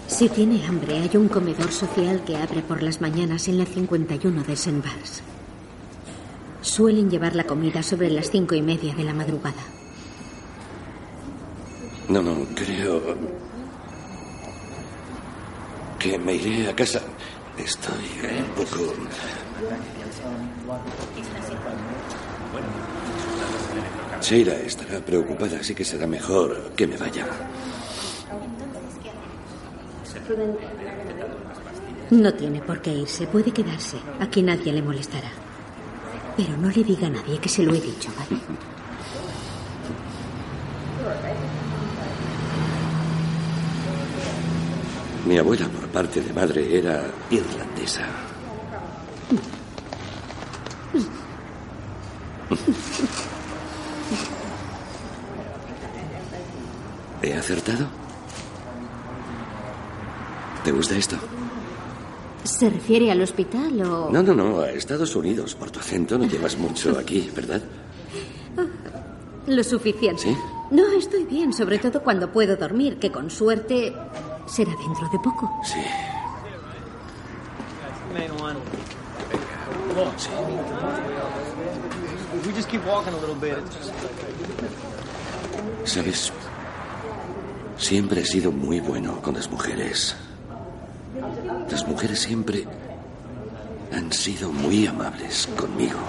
[0.07, 4.43] Si tiene hambre, hay un comedor social que abre por las mañanas en la 51
[4.43, 4.81] de St.
[4.81, 5.21] Vars.
[6.59, 9.78] Suelen llevar la comida sobre las cinco y media de la madrugada.
[12.09, 13.15] No, no, creo
[15.99, 17.01] que me iré a casa.
[17.55, 17.93] Estoy
[18.39, 18.93] un poco...
[24.21, 27.27] Sheila estará preocupada, así que será mejor que me vaya.
[32.09, 33.97] No tiene por qué irse, puede quedarse.
[34.19, 35.29] Aquí nadie le molestará.
[36.35, 38.41] Pero no le diga a nadie que se lo he dicho, ¿vale?
[45.25, 48.05] Mi abuela, por parte de madre, era irlandesa.
[57.21, 57.87] ¿He acertado?
[60.63, 61.17] ¿Te gusta esto?
[62.43, 64.09] ¿Se refiere al hospital o...?
[64.11, 65.53] No, no, no, a Estados Unidos.
[65.53, 67.61] Por tu acento no llevas mucho aquí, ¿verdad?
[69.47, 70.23] Lo suficiente.
[70.23, 70.37] ¿Sí?
[70.71, 73.93] No, estoy bien, sobre todo cuando puedo dormir, que con suerte
[74.49, 75.49] será dentro de poco.
[75.63, 75.79] Sí.
[85.85, 86.31] ¿Sabes?
[87.77, 90.15] Siempre he sido muy bueno con las mujeres.
[91.69, 92.65] Las mujeres siempre
[93.91, 95.99] han sido muy amables conmigo.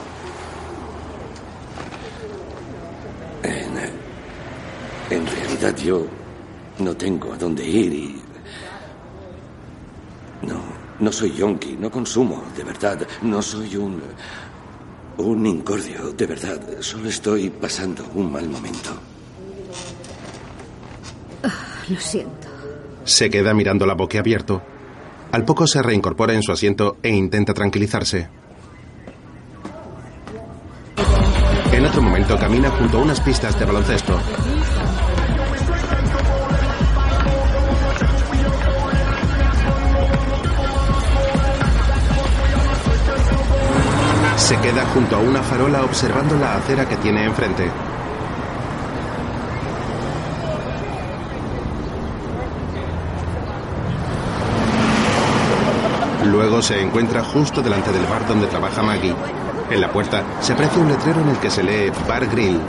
[3.43, 6.07] En, en realidad yo
[6.79, 8.30] no tengo a dónde ir y...
[11.01, 13.07] No, soy yonki, no consumo, de verdad.
[13.23, 14.03] No soy un...
[15.19, 16.61] un incordio, de verdad.
[16.81, 18.91] Solo estoy pasando un mal momento.
[21.89, 22.49] Lo siento.
[23.05, 24.63] Se queda mirando la boca abierto.
[25.33, 28.29] Al poco se reincorpora en su asiento e intenta tranquilizarse.
[31.73, 34.19] En otro momento camina junto a unas pistas de baloncesto.
[44.51, 47.71] Se queda junto a una farola observando la acera que tiene enfrente.
[56.25, 59.15] Luego se encuentra justo delante del bar donde trabaja Maggie.
[59.71, 62.61] En la puerta se aprecia un letrero en el que se lee Bar Grill.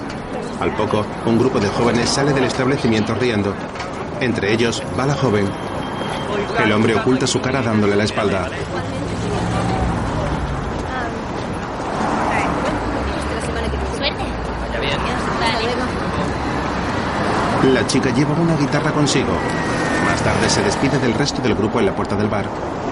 [0.59, 3.55] Al poco, un grupo de jóvenes sale del establecimiento riendo.
[4.19, 5.49] Entre ellos va la joven.
[6.63, 8.49] El hombre oculta su cara dándole la espalda.
[14.01, 14.23] Suerte.
[14.61, 14.97] Vaya bien.
[17.63, 19.33] La chica lleva una guitarra consigo.
[20.05, 22.45] Más tarde se despide del resto del grupo en la puerta del bar.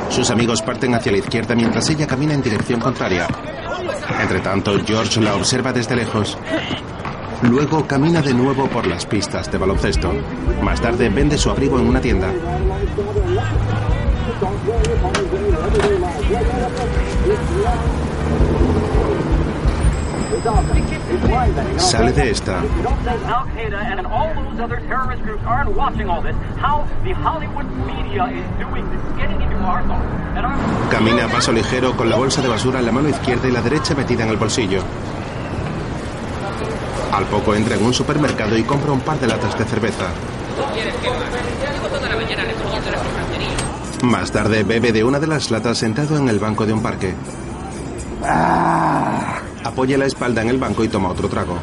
[0.09, 3.27] Sus amigos parten hacia la izquierda mientras ella camina en dirección contraria.
[4.21, 6.37] Entre tanto, George la observa desde lejos.
[7.41, 10.13] Luego camina de nuevo por las pistas de baloncesto.
[10.61, 12.27] Más tarde vende su abrigo en una tienda.
[21.77, 22.61] Sale de esta.
[30.91, 33.61] Camina a paso ligero con la bolsa de basura en la mano izquierda y la
[33.61, 34.81] derecha metida en el bolsillo.
[37.11, 40.05] Al poco entra en un supermercado y compra un par de latas de cerveza.
[44.03, 47.13] Más tarde bebe de una de las latas sentado en el banco de un parque.
[49.63, 51.57] Apoya la espalda en el banco y toma otro trago.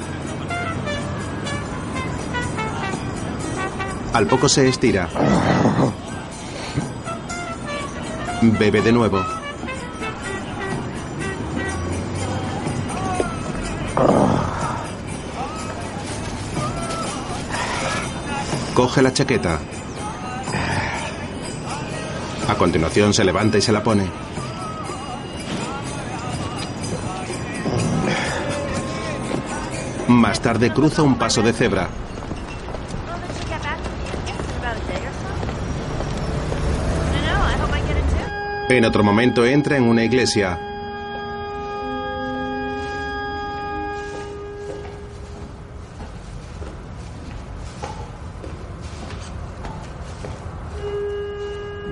[4.13, 5.09] Al poco se estira.
[8.43, 9.23] Bebe de nuevo.
[18.75, 19.59] Coge la chaqueta.
[22.49, 24.26] A continuación se levanta y se la pone.
[30.09, 31.89] Más tarde cruza un paso de cebra.
[38.69, 40.59] En otro momento entra en una iglesia.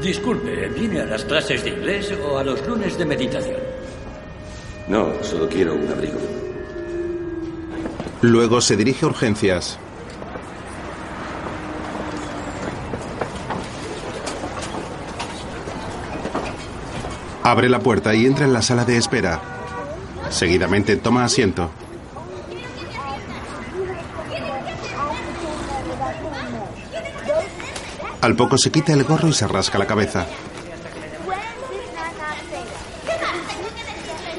[0.02, 3.56] Disculpe, ¿viene a las clases de inglés o a los lunes de meditación?
[4.88, 6.13] No, solo quiero un abrigo.
[8.24, 9.78] Luego se dirige a urgencias.
[17.42, 19.42] Abre la puerta y entra en la sala de espera.
[20.30, 21.70] Seguidamente toma asiento.
[28.22, 30.26] Al poco se quita el gorro y se rasca la cabeza.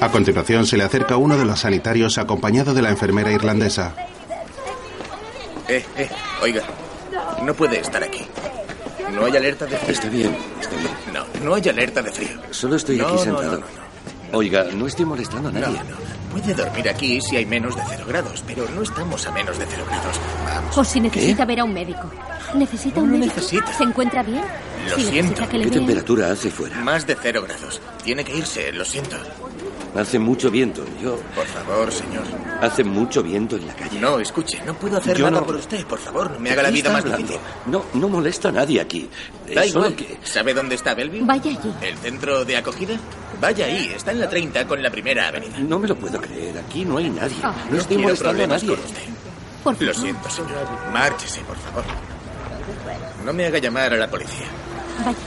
[0.05, 3.95] A continuación se le acerca uno de los sanitarios acompañado de la enfermera irlandesa.
[5.67, 6.09] Eh, eh,
[6.43, 6.61] oiga.
[7.41, 8.21] No puede estar aquí.
[9.11, 9.91] No hay alerta de frío.
[9.91, 10.91] Está bien, está bien.
[11.11, 12.37] No, no hay alerta de frío.
[12.51, 13.51] Solo estoy No, aquí no, sentado.
[13.53, 15.79] no, no, Oiga, no estoy molestando a nadie.
[15.89, 16.05] no.
[16.31, 19.65] Puede dormir aquí si hay menos de cero grados, pero no estamos a menos de
[19.69, 20.19] cero grados.
[20.45, 20.77] Vamos.
[20.77, 22.11] O si necesita ver a un médico.
[22.53, 23.35] ¿Necesita No un lo médico?
[23.37, 23.73] necesita.
[23.73, 24.43] ¿Se encuentra bien?
[24.89, 25.31] Lo Si siento.
[25.31, 26.77] necesita que le ¿Qué temperatura hace fuera?
[26.81, 27.81] Más de cero grados.
[28.03, 29.15] Tiene que irse, lo siento.
[29.95, 30.83] Hace mucho viento.
[31.01, 31.15] Yo.
[31.33, 32.23] Por favor, señor.
[32.61, 33.99] Hace mucho viento en la calle.
[33.99, 35.85] No, escuche, no puedo hacer Yo nada no- por usted.
[35.85, 37.17] Por favor, no me ¿De haga la vida más hablando?
[37.27, 37.41] difícil.
[37.67, 39.09] No, no molesta a nadie aquí.
[39.53, 39.95] Da Es solo igual.
[39.95, 40.17] que.
[40.23, 41.25] ¿Sabe dónde está Bellevue?
[41.25, 41.73] Vaya allí.
[41.81, 42.97] ¿El centro de acogida?
[43.39, 45.57] Vaya ahí, está en la 30 con la primera avenida.
[45.59, 46.57] No me lo puedo creer.
[46.57, 47.37] Aquí no hay nadie.
[47.41, 47.53] Ah.
[47.69, 48.67] No estoy molestando a nadie.
[48.67, 49.01] con usted.
[49.63, 50.51] Por Lo siento, señor.
[50.93, 51.83] Márchese, por favor.
[53.25, 54.45] No me haga llamar a la policía.
[55.05, 55.17] Vaya.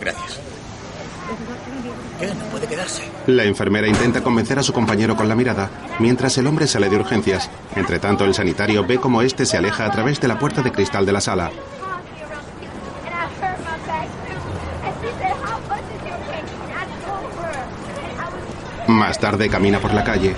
[0.00, 0.38] Gracias.
[3.26, 6.96] La enfermera intenta convencer a su compañero con la mirada, mientras el hombre sale de
[6.96, 7.50] urgencias.
[7.76, 10.72] Entre tanto, el sanitario ve cómo este se aleja a través de la puerta de
[10.72, 11.50] cristal de la sala.
[18.88, 20.34] Más tarde camina por la calle.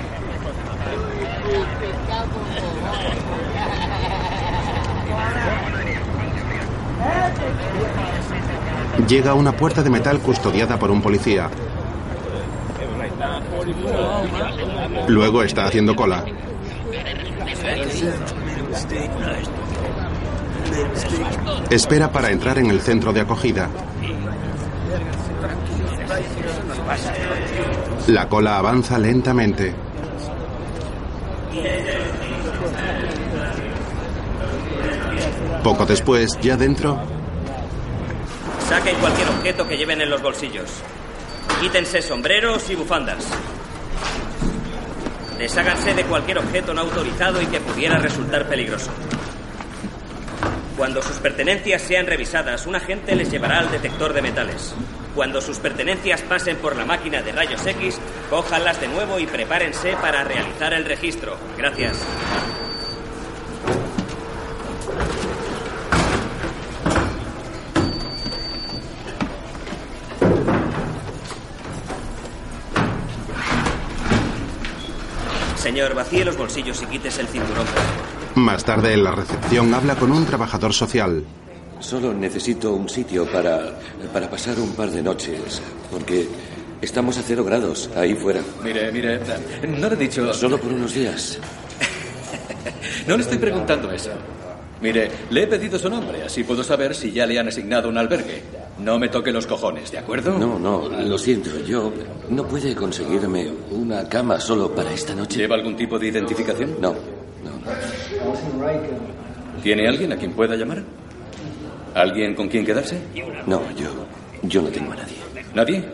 [9.09, 11.49] Llega a una puerta de metal custodiada por un policía.
[15.09, 16.25] Luego está haciendo cola.
[21.71, 23.69] Espera para entrar en el centro de acogida.
[28.09, 29.75] La cola avanza lentamente.
[35.63, 36.99] Poco después, ya dentro,
[38.71, 40.71] Saquen cualquier objeto que lleven en los bolsillos.
[41.61, 43.27] Quítense sombreros y bufandas.
[45.37, 48.93] Desháganse de cualquier objeto no autorizado y que pudiera resultar peligroso.
[50.77, 54.73] Cuando sus pertenencias sean revisadas, un agente les llevará al detector de metales.
[55.17, 57.99] Cuando sus pertenencias pasen por la máquina de rayos X,
[58.31, 61.37] cójanlas de nuevo y prepárense para realizar el registro.
[61.59, 61.99] Gracias.
[75.71, 77.65] Señor, vacíe los bolsillos y quítese el cinturón.
[78.35, 81.23] más tarde en la recepción habla con un trabajador social.
[81.79, 83.79] Solo necesito un sitio para,
[84.13, 86.27] para pasar un par de noches, porque
[86.83, 88.41] estamos a cero grados ahí fuera.
[88.65, 89.21] Mire, mire,
[89.69, 90.35] no le he dicho...
[90.35, 91.39] Solo por unos días.
[93.07, 94.11] No le estoy preguntando eso.
[94.81, 97.97] Mire, le he pedido su nombre, así puedo saber si ya le han asignado un
[97.97, 98.43] albergue.
[98.83, 100.39] No me toque los cojones, ¿de acuerdo?
[100.39, 101.51] No, no, lo siento.
[101.67, 101.93] Yo.
[102.29, 105.39] ¿No puede conseguirme una cama solo para esta noche?
[105.39, 106.77] ¿Lleva algún tipo de identificación?
[106.81, 106.95] No.
[109.63, 110.83] ¿Tiene alguien a quien pueda llamar?
[111.95, 112.99] ¿Alguien con quien quedarse?
[113.47, 113.89] No, yo.
[114.43, 115.17] Yo no tengo a nadie.
[115.55, 115.85] ¿Nadie?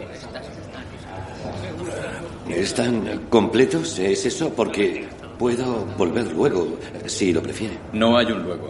[2.48, 3.98] ¿Están completos?
[3.98, 4.50] ¿Es eso?
[4.50, 5.08] Porque
[5.38, 7.76] puedo volver luego, si lo prefiere.
[7.92, 8.68] No hay un luego.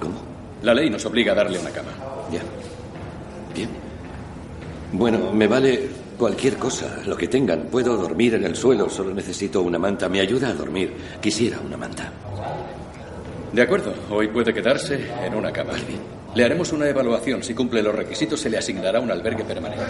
[0.00, 0.22] ¿Cómo?
[0.62, 1.90] La ley nos obliga a darle una cama.
[3.54, 3.68] Bien.
[4.92, 5.88] Bueno, me vale
[6.18, 7.64] cualquier cosa, lo que tengan.
[7.70, 10.08] Puedo dormir en el suelo, solo necesito una manta.
[10.08, 10.94] Me ayuda a dormir.
[11.20, 12.12] Quisiera una manta.
[13.52, 15.72] De acuerdo, hoy puede quedarse en una cama.
[16.34, 17.42] Le haremos una evaluación.
[17.42, 19.84] Si cumple los requisitos, se le asignará un albergue permanente.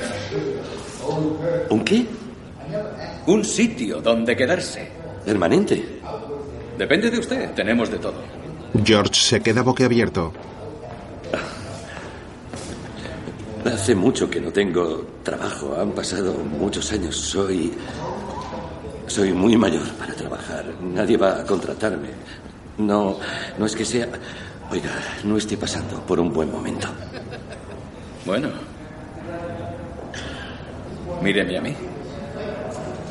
[1.71, 2.05] ¿Un qué?
[3.27, 4.89] Un sitio donde quedarse.
[5.25, 5.83] ¿Permanente?
[6.77, 7.51] Depende de usted.
[7.53, 8.15] Tenemos de todo.
[8.85, 10.33] George se queda boquiabierto.
[13.65, 15.75] Hace mucho que no tengo trabajo.
[15.79, 17.17] Han pasado muchos años.
[17.17, 17.73] Soy.
[19.07, 20.65] Soy muy mayor para trabajar.
[20.83, 22.09] Nadie va a contratarme.
[22.79, 23.19] No.
[23.59, 24.09] No es que sea.
[24.71, 24.91] Oiga,
[25.25, 26.89] no estoy pasando por un buen momento.
[28.27, 28.49] Bueno.
[31.23, 31.75] Míreme a mí.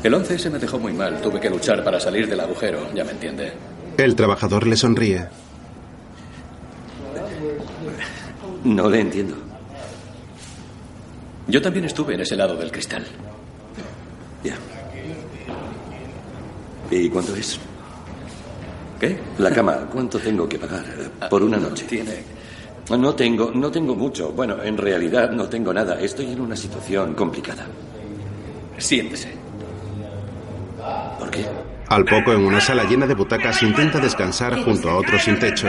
[0.04, 1.22] El 11S me dejó muy mal.
[1.22, 3.54] Tuve que luchar para salir del agujero, ya me entiende.
[3.98, 5.28] El trabajador le sonríe.
[8.64, 9.53] No le entiendo.
[11.48, 13.06] Yo también estuve en ese lado del cristal.
[14.44, 14.56] Ya.
[16.90, 17.60] ¿Y cuánto es?
[19.00, 19.18] ¿Qué?
[19.40, 21.86] La cama, ¿cuánto tengo que pagar eh, por una noche?
[21.86, 22.24] Tiene.
[22.90, 24.32] No tengo, no tengo mucho.
[24.32, 26.00] Bueno, en realidad no tengo nada.
[26.00, 27.66] Estoy en una situación complicada.
[28.78, 29.34] Siéntese.
[31.18, 31.46] ¿Por qué?
[31.88, 35.68] Al poco, en una sala llena de butacas, intenta descansar junto a otro sin techo.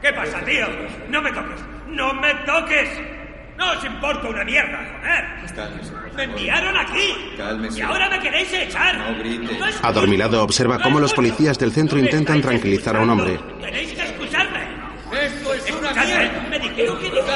[0.00, 0.66] ¿Qué pasa, tío?
[1.10, 1.60] No me toques.
[1.88, 3.13] ¡No me toques!
[3.56, 5.54] No os importa una mierda, joder.
[5.54, 5.92] Cálmese.
[6.16, 7.14] Me enviaron aquí.
[7.36, 7.78] Cálmese.
[7.78, 8.96] Y ahora me queréis echar.
[8.98, 9.58] No grite.
[9.58, 13.38] No es- Adormilado observa cómo los policías del centro intentan tranquilizar a un hombre.
[13.60, 14.74] Tenéis que escucharme.
[15.22, 16.46] Esto es una mierda.
[16.50, 17.34] Me dijeron que viniera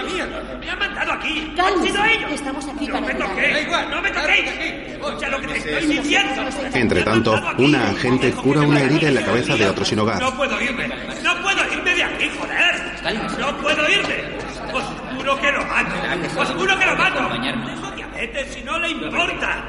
[0.00, 0.58] aquí.
[0.60, 1.54] Me han mandado aquí.
[1.58, 2.32] Han sido ellos.
[2.32, 3.28] Estamos aquí No para me ayudar.
[3.28, 3.68] toquéis.
[3.90, 4.50] No me toquéis.
[4.88, 6.42] Escucha lo que te estoy diciendo.
[6.72, 10.20] Entre tanto, una agente cura una herida en la cabeza de otro sin hogar.
[10.22, 10.88] No puedo irme.
[11.22, 13.28] No puedo irme de aquí, joder.
[13.38, 14.47] No puedo irme.
[14.72, 14.84] Os
[15.16, 16.40] juro que lo mato.
[16.40, 17.28] Os juro que lo mato.
[17.40, 19.64] Tengo diabetes y no le importa.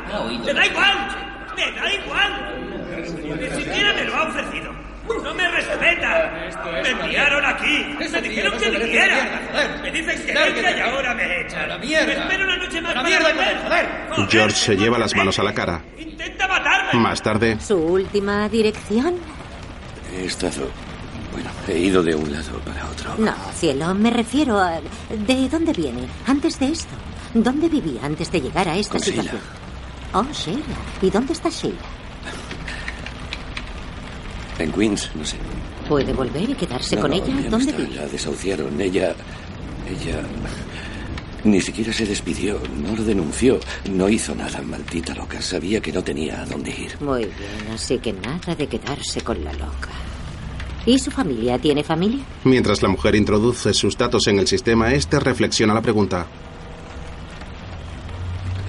[0.45, 0.95] Me da igual.
[1.55, 2.31] Me da igual.
[3.39, 4.79] Ni siquiera me lo ha ofrecido.
[5.23, 6.31] No me respeta.
[6.83, 7.95] Me enviaron aquí.
[7.97, 9.77] Me dijeron que viniera.
[9.81, 11.79] Me dicen que venga y ahora me echan.
[11.79, 14.27] Me espero una noche más para.
[14.29, 15.81] George se lleva las manos a la cara.
[15.97, 16.99] Intenta matarme.
[16.99, 19.15] Más tarde, ¿Su última dirección?
[20.13, 20.69] He estado.
[21.31, 23.15] Bueno, he ido de un lado para otro.
[23.17, 24.79] No, cielo, me refiero a...
[25.09, 26.07] ¿De dónde viene?
[26.25, 26.93] Antes de esto.
[27.33, 29.31] ¿Dónde vivía antes de llegar a esta Con Sheila.
[30.13, 30.63] Oh, Sheila.
[31.01, 31.77] ¿Y dónde está Sheila?
[34.57, 35.37] En Queens, no sé.
[35.87, 37.27] ¿Puede volver y quedarse No, con ella?
[37.27, 37.95] no ¿Dónde está, vive?
[37.95, 38.81] La desahuciaron.
[38.81, 39.15] Ella.
[39.87, 40.21] Ella.
[41.45, 43.61] Ni siquiera se despidió, no lo denunció,
[43.91, 45.41] no hizo nada, maldita loca.
[45.41, 46.97] Sabía que no tenía a dónde ir.
[46.99, 49.87] Muy bien, así que nada de quedarse con la loca.
[50.85, 51.59] ¿Y su familia?
[51.59, 52.23] ¿Tiene familia?
[52.43, 56.25] mientras la mujer introduce sus datos en el sistema, este reflexiona la pregunta.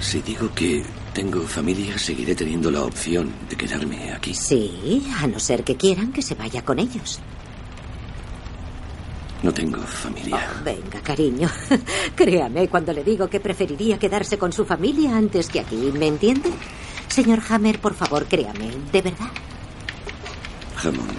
[0.00, 0.82] Si digo que
[1.12, 4.34] tengo familia, seguiré teniendo la opción de quedarme aquí.
[4.34, 7.20] Sí, a no ser que quieran que se vaya con ellos.
[9.42, 10.50] No tengo familia.
[10.64, 11.48] Venga, cariño.
[12.14, 16.50] Créame cuando le digo que preferiría quedarse con su familia antes que aquí, ¿me entiende?
[17.08, 19.30] Señor Hammer, por favor, créame, ¿de verdad?
[20.82, 21.10] Hammond,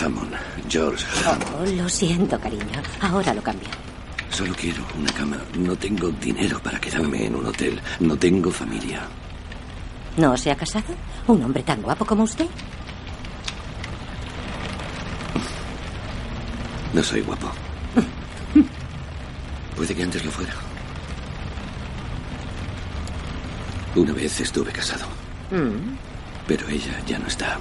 [0.00, 0.32] Hammond,
[0.68, 1.44] George Hammond.
[1.60, 2.82] Oh, lo siento, cariño.
[3.00, 3.68] Ahora lo cambio.
[4.30, 5.36] Solo quiero una cama.
[5.58, 7.80] No tengo dinero para quedarme en un hotel.
[8.00, 9.02] No tengo familia.
[10.16, 10.94] ¿No se ha casado?
[11.26, 12.46] ¿Un hombre tan guapo como usted?
[16.92, 17.50] No soy guapo.
[19.76, 20.54] Puede que antes lo fuera.
[23.94, 25.06] Una vez estuve casado,
[25.50, 25.96] Mm.
[26.46, 27.58] pero ella ya no está.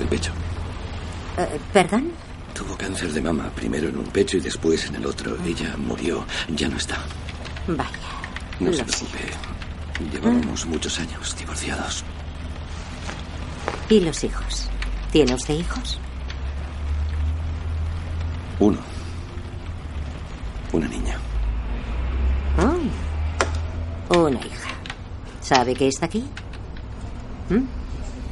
[0.00, 0.32] El pecho.
[1.36, 2.10] Eh, ¿Perdón?
[2.54, 5.36] Tuvo cáncer de mama, primero en un pecho y después en el otro.
[5.44, 6.98] Ella murió, ya no está.
[7.66, 7.90] Vaya.
[8.58, 9.18] No se preocupe.
[10.12, 12.04] Llevábamos muchos años divorciados.
[13.88, 14.68] ¿Y los hijos?
[15.12, 15.98] ¿Tiene usted hijos?
[18.58, 18.78] Uno.
[20.72, 21.16] Una niña.
[24.08, 24.70] Oh, una hija.
[25.40, 26.24] ¿Sabe que está aquí?
[27.48, 27.64] ¿Mm?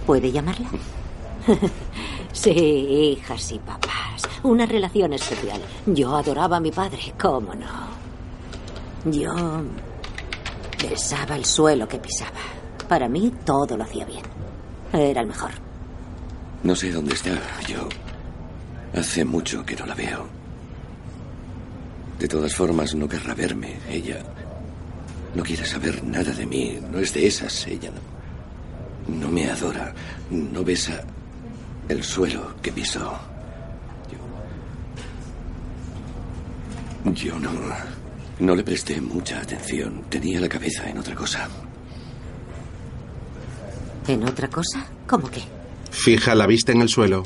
[0.07, 0.69] ¿Puede llamarla?
[2.33, 4.23] sí, hijas y papás.
[4.43, 5.61] una relación especial.
[5.87, 7.99] Yo adoraba a mi padre, ¿cómo no?
[9.11, 9.33] Yo
[10.89, 12.39] besaba el suelo que pisaba.
[12.89, 14.23] Para mí todo lo hacía bien.
[14.93, 15.51] Era el mejor.
[16.63, 17.39] No sé dónde está.
[17.67, 17.89] Yo
[18.95, 20.27] hace mucho que no la veo.
[22.19, 23.79] De todas formas, no querrá verme.
[23.89, 24.19] Ella
[25.35, 26.79] no quiere saber nada de mí.
[26.91, 27.67] No es de esas.
[27.67, 27.91] Ella
[29.07, 29.95] no me adora.
[30.31, 31.05] No besa
[31.89, 33.19] el suelo que pisó.
[37.05, 37.51] Yo, yo no.
[38.41, 40.05] No le presté mucha atención.
[40.09, 41.49] Tenía la cabeza en otra cosa.
[44.07, 44.87] ¿En otra cosa?
[45.07, 45.43] ¿Cómo qué?
[45.91, 47.25] Fija la vista en el suelo.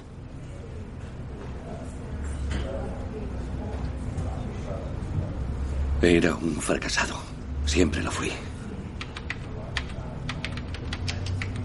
[6.01, 7.17] Era un fracasado.
[7.67, 8.33] Siempre lo fui.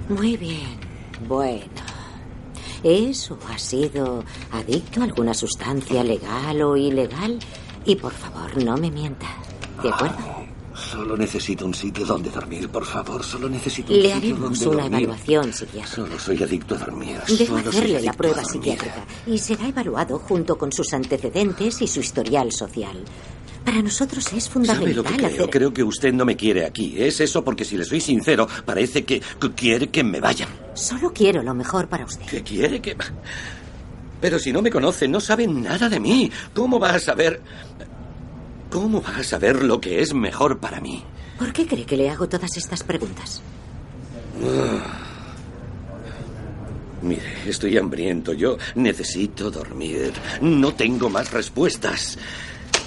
[0.09, 0.77] Muy bien.
[1.27, 1.63] Bueno.
[2.83, 7.39] ¿Eso ha sido adicto a alguna sustancia legal o ilegal?
[7.85, 9.27] Y por favor, no me mienta.
[9.81, 10.17] ¿De acuerdo?
[10.75, 13.23] Solo necesito un sitio donde dormir, por favor.
[13.23, 15.03] Solo necesito un Le sitio haremos donde una dormir.
[15.05, 15.87] evaluación psiquiátrica.
[15.95, 17.17] Solo soy adicto a dormir.
[17.27, 21.99] Debo Solo hacerle la prueba psiquiátrica y será evaluado junto con sus antecedentes y su
[22.01, 23.03] historial social.
[23.67, 25.27] Para nosotros es ¿Sabe fundamental lo que creo?
[25.27, 25.49] hacer.
[25.49, 26.95] Creo que usted no me quiere aquí.
[26.97, 29.21] Es eso porque, si le soy sincero, parece que
[29.57, 30.47] quiere que me vayan.
[30.73, 32.25] Solo quiero lo mejor para usted.
[32.27, 32.95] ¿Que quiere que...?
[34.21, 36.31] Pero si no me conoce, no sabe nada de mí.
[36.53, 37.41] ¿Cómo va a saber...
[38.71, 41.03] ¿Cómo va a saber lo que es mejor para mí?
[41.37, 43.41] ¿Por qué cree que le hago todas estas preguntas?
[44.45, 45.03] Ah.
[47.01, 48.31] Mire, estoy hambriento.
[48.31, 50.13] Yo necesito dormir.
[50.39, 52.17] No tengo más respuestas.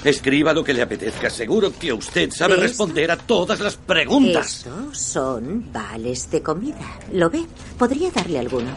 [0.05, 1.29] Escriba lo que le apetezca.
[1.29, 4.65] Seguro que usted sabe responder a todas las preguntas.
[4.67, 6.99] Estos son vales de comida.
[7.13, 7.45] ¿Lo ve?
[7.79, 8.71] Podría darle alguno.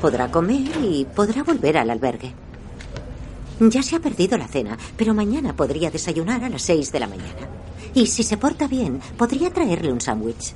[0.00, 2.32] Podrá comer y podrá volver al albergue.
[3.60, 7.06] Ya se ha perdido la cena, pero mañana podría desayunar a las seis de la
[7.06, 7.46] mañana.
[7.92, 10.54] Y si se porta bien, podría traerle un sándwich.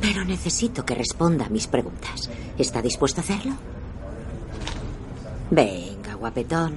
[0.00, 2.30] Pero necesito que responda a mis preguntas.
[2.56, 3.54] ¿Está dispuesto a hacerlo?
[5.50, 6.74] Venga, guapetón.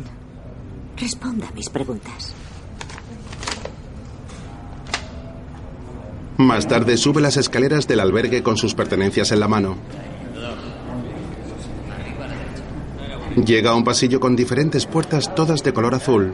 [0.98, 2.34] Responda a mis preguntas.
[6.38, 9.78] Más tarde sube las escaleras del albergue con sus pertenencias en la mano.
[13.44, 16.34] Llega a un pasillo con diferentes puertas, todas de color azul.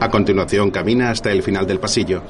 [0.00, 2.22] A continuación camina hasta el final del pasillo.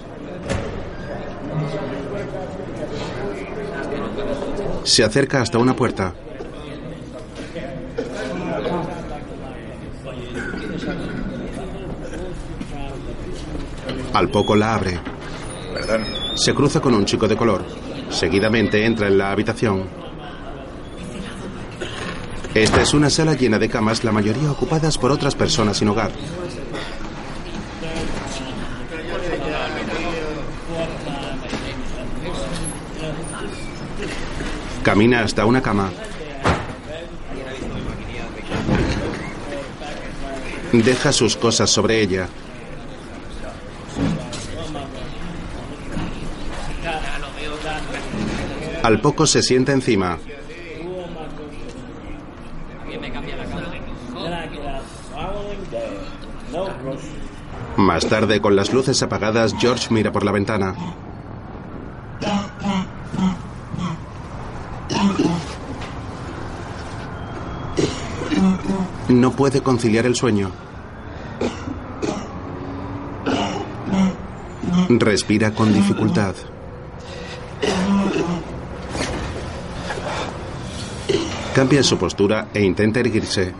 [4.84, 6.14] Se acerca hasta una puerta.
[14.12, 14.98] Al poco la abre.
[15.72, 16.04] Perdón.
[16.34, 17.64] Se cruza con un chico de color.
[18.10, 19.84] Seguidamente entra en la habitación.
[22.54, 26.10] Esta es una sala llena de camas, la mayoría ocupadas por otras personas sin hogar.
[34.82, 35.90] Camina hasta una cama.
[40.72, 42.28] Deja sus cosas sobre ella.
[48.82, 50.18] Al poco se sienta encima.
[57.76, 60.74] Más tarde, con las luces apagadas, George mira por la ventana.
[69.12, 70.50] No puede conciliar el sueño.
[74.88, 76.34] Respira con dificultad.
[81.54, 83.52] Cambia su postura e intenta erguirse.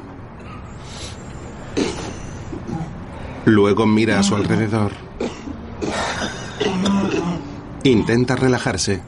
[3.44, 4.92] Luego mira a su alrededor.
[7.84, 9.02] Intenta relajarse.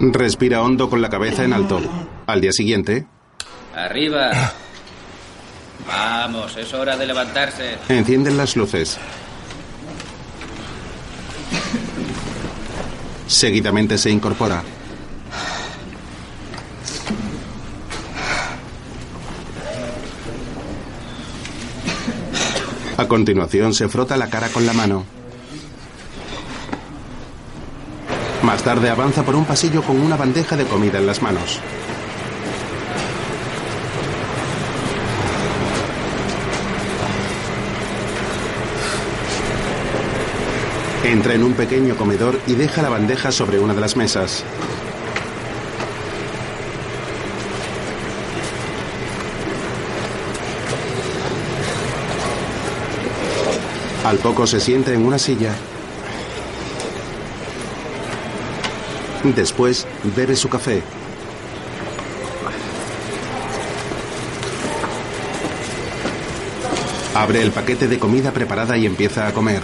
[0.00, 1.80] Respira hondo con la cabeza en alto.
[2.26, 3.06] Al día siguiente,
[3.74, 4.30] Arriba.
[5.86, 7.76] Vamos, es hora de levantarse.
[7.88, 8.98] encienden las luces.
[13.26, 14.62] Seguidamente se incorpora.
[22.96, 25.04] A continuación se frota la cara con la mano.
[28.50, 31.60] Más tarde avanza por un pasillo con una bandeja de comida en las manos.
[41.04, 44.42] Entra en un pequeño comedor y deja la bandeja sobre una de las mesas.
[54.04, 55.54] Al poco se sienta en una silla
[59.24, 60.82] Después bebe su café.
[67.14, 69.60] Abre el paquete de comida preparada y empieza a comer.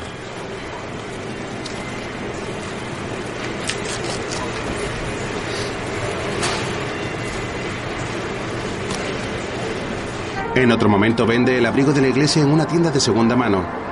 [10.54, 13.85] En otro momento vende el abrigo de la iglesia en una tienda de segunda mano.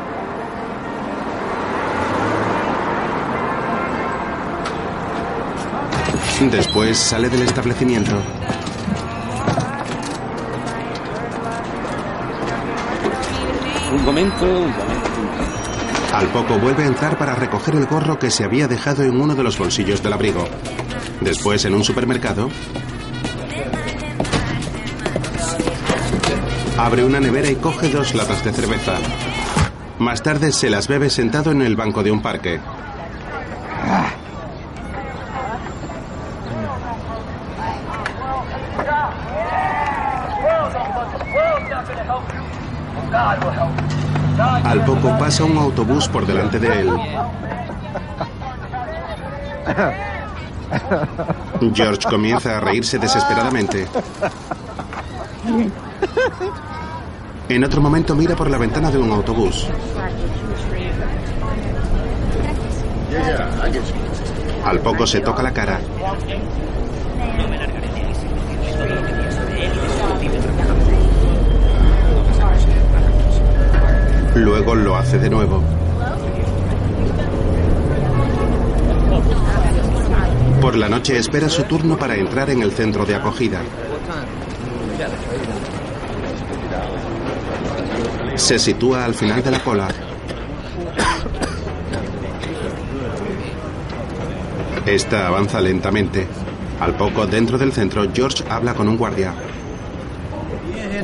[6.50, 8.12] Después sale del establecimiento.
[13.92, 15.14] Un momento, un momento.
[16.12, 19.34] Al poco vuelve a entrar para recoger el gorro que se había dejado en uno
[19.34, 20.46] de los bolsillos del abrigo.
[21.20, 22.48] Después, en un supermercado,
[26.78, 28.94] abre una nevera y coge dos latas de cerveza.
[29.98, 32.60] Más tarde se las bebe sentado en el banco de un parque.
[44.64, 46.90] Al poco pasa un autobús por delante de él.
[51.74, 53.86] George comienza a reírse desesperadamente.
[57.48, 59.68] En otro momento mira por la ventana de un autobús.
[64.64, 65.80] Al poco se toca la cara.
[74.34, 75.62] Luego lo hace de nuevo.
[80.64, 83.60] Por la noche espera su turno para entrar en el centro de acogida.
[88.34, 89.88] Se sitúa al final de la cola.
[94.86, 96.26] Esta avanza lentamente.
[96.80, 99.34] Al poco, dentro del centro, George habla con un guardia.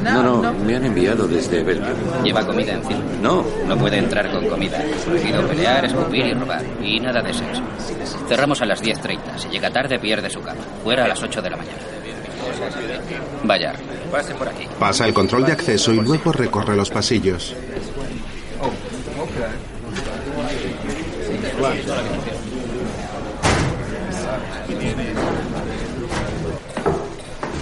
[0.02, 2.22] No, no, me han enviado desde Bellevue.
[2.24, 3.00] Lleva comida encima.
[3.20, 3.44] No.
[3.68, 4.82] No puede entrar con comida.
[5.04, 6.62] Prohibido pelear, escupir y robar.
[6.82, 7.62] Y nada de sexo.
[8.28, 9.38] Cerramos a las 10.30.
[9.38, 10.60] Si llega tarde, pierde su cama.
[10.82, 11.78] Fuera a las 8 de la mañana.
[13.44, 13.74] Vaya,
[14.10, 14.66] pase por aquí.
[14.78, 17.54] Pasa el control de acceso y luego recorre los pasillos.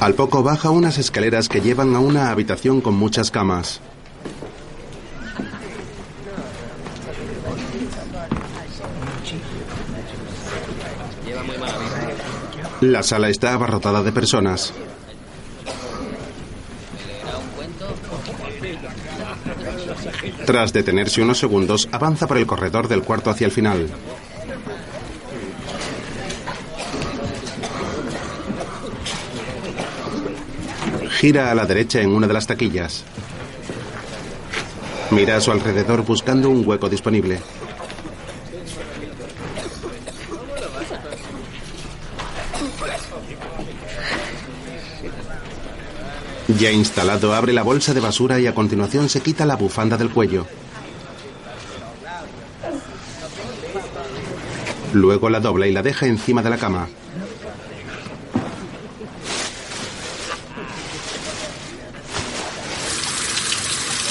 [0.00, 3.80] Al poco baja unas escaleras que llevan a una habitación con muchas camas.
[12.80, 14.72] La sala está abarrotada de personas.
[20.46, 23.88] Tras detenerse unos segundos, avanza por el corredor del cuarto hacia el final.
[31.10, 33.04] Gira a la derecha en una de las taquillas.
[35.10, 37.40] Mira a su alrededor buscando un hueco disponible.
[46.58, 50.10] Ya instalado, abre la bolsa de basura y a continuación se quita la bufanda del
[50.10, 50.44] cuello.
[54.92, 56.88] Luego la dobla y la deja encima de la cama.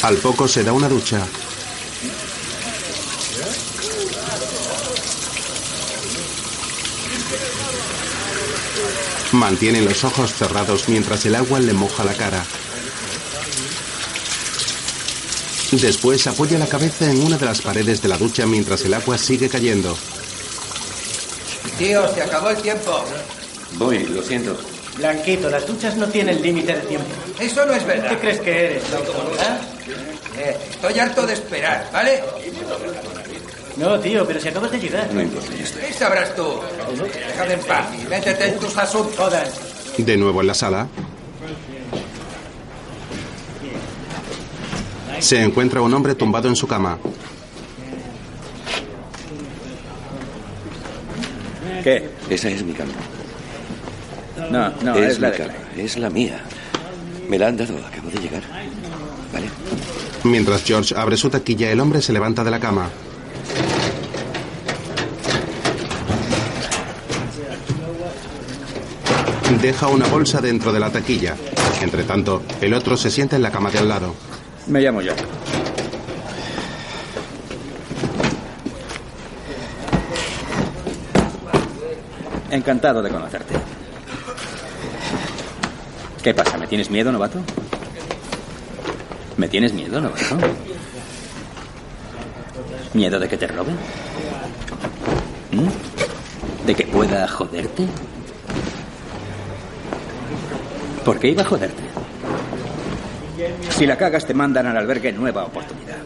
[0.04, 1.26] Al poco se da una ducha.
[9.38, 12.44] Mantiene los ojos cerrados mientras el agua le moja la cara.
[15.72, 19.16] Después apoya la cabeza en una de las paredes de la ducha mientras el agua
[19.16, 19.96] sigue cayendo.
[21.78, 23.06] Tío, se acabó el tiempo.
[23.74, 24.58] Voy, lo siento.
[24.98, 27.08] Blanquito, las duchas no tienen límite de tiempo.
[27.40, 28.10] Eso no es verdad.
[28.10, 28.84] ¿Qué crees que eres.
[30.40, 32.24] Eh, estoy harto de esperar, ¿vale?
[33.78, 35.14] No, tío, pero si acabas de llegar.
[35.14, 35.80] No importa, ya está.
[35.80, 36.46] ¿Qué sabrás tú?
[37.28, 39.34] Déjame en paz y métete en tus asuntos.
[39.98, 40.88] De nuevo en la sala.
[45.20, 46.98] Se encuentra un hombre tumbado en su cama.
[51.84, 52.10] ¿Qué?
[52.30, 52.92] Esa es mi cama.
[54.52, 55.54] No, no, es, es la mi de cama.
[55.78, 56.42] Es la mía.
[57.30, 58.44] Me la han dado, acabo de llegar.
[59.34, 59.48] ¿Vale?
[60.24, 62.90] Mientras George abre su taquilla, el hombre se levanta de la cama.
[69.56, 71.36] Deja una bolsa dentro de la taquilla.
[71.82, 74.14] Entre tanto, el otro se sienta en la cama de al lado.
[74.68, 75.14] Me llamo yo.
[82.52, 83.56] Encantado de conocerte.
[86.24, 86.58] ¿Qué pasa?
[86.58, 87.40] ¿Me tienes miedo, novato?
[89.38, 90.38] ¿Me tienes miedo, novato?
[92.94, 93.76] ¿Miedo de que te roben?
[95.52, 96.66] ¿Mm?
[96.66, 97.88] ¿De que pueda joderte?
[101.08, 101.84] ¿Por qué iba a joderte?
[103.70, 106.00] Si la cagas te mandan al albergue nueva oportunidad.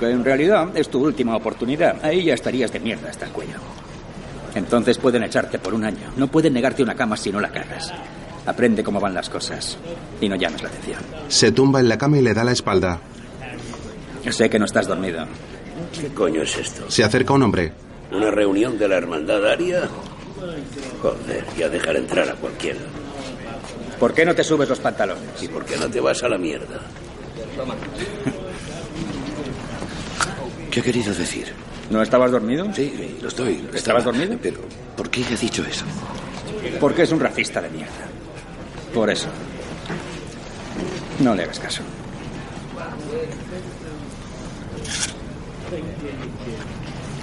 [0.00, 2.04] Que en realidad es tu última oportunidad.
[2.04, 3.54] Ahí ya estarías de mierda hasta el cuello.
[4.56, 6.10] Entonces pueden echarte por un año.
[6.16, 7.92] No pueden negarte una cama si no la cagas.
[8.46, 9.78] Aprende cómo van las cosas
[10.20, 10.98] y no llames la atención.
[11.28, 12.98] Se tumba en la cama y le da la espalda.
[14.28, 15.24] Sé que no estás dormido.
[15.92, 16.90] ¿Qué coño es esto?
[16.90, 17.72] Se acerca un hombre.
[18.10, 19.82] ¿Una reunión de la hermandad aria?
[21.00, 22.80] Joder, ya dejar entrar a cualquiera.
[24.00, 25.42] ¿Por qué no te subes los pantalones?
[25.42, 26.80] ¿Y por qué no te vas a la mierda?
[30.70, 31.52] ¿Qué ha querido decir?
[31.90, 32.72] ¿No estabas dormido?
[32.72, 33.58] Sí, lo estoy.
[33.58, 34.16] lo ¿Estabas estaba.
[34.16, 34.38] dormido?
[34.40, 34.60] Pero,
[34.96, 35.84] ¿por qué ha dicho eso?
[36.80, 38.06] Porque es un racista de mierda.
[38.94, 39.28] Por eso.
[41.18, 41.82] No le hagas caso.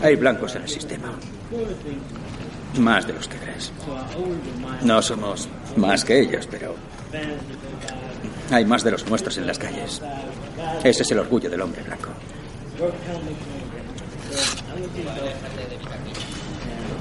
[0.03, 1.11] Hay blancos en el sistema.
[2.79, 3.71] Más de los que crees.
[4.83, 6.75] No somos más que ellos, pero
[8.51, 10.01] hay más de los nuestros en las calles.
[10.83, 12.09] Ese es el orgullo del hombre blanco.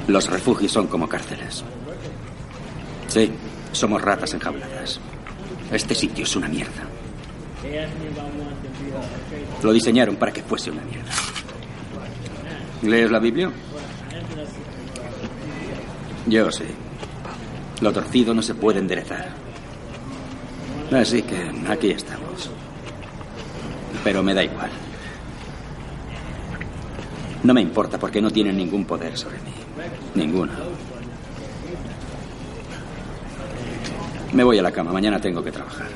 [0.08, 1.64] Los refugios son como cárceles.
[3.08, 3.30] Sí,
[3.72, 5.00] somos ratas enjauladas.
[5.72, 6.82] Este sitio es una mierda.
[9.62, 11.10] Lo diseñaron para que fuese una mierda.
[12.82, 13.50] ¿Lees la Biblia?
[16.26, 16.64] Yo sí.
[17.80, 19.28] Lo torcido no se puede enderezar.
[20.92, 22.50] Así que aquí estamos.
[24.02, 24.70] Pero me da igual.
[27.42, 29.52] No me importa porque no tienen ningún poder sobre mí.
[30.14, 30.52] Ninguno.
[34.32, 34.92] Me voy a la cama.
[34.92, 35.86] Mañana tengo que trabajar.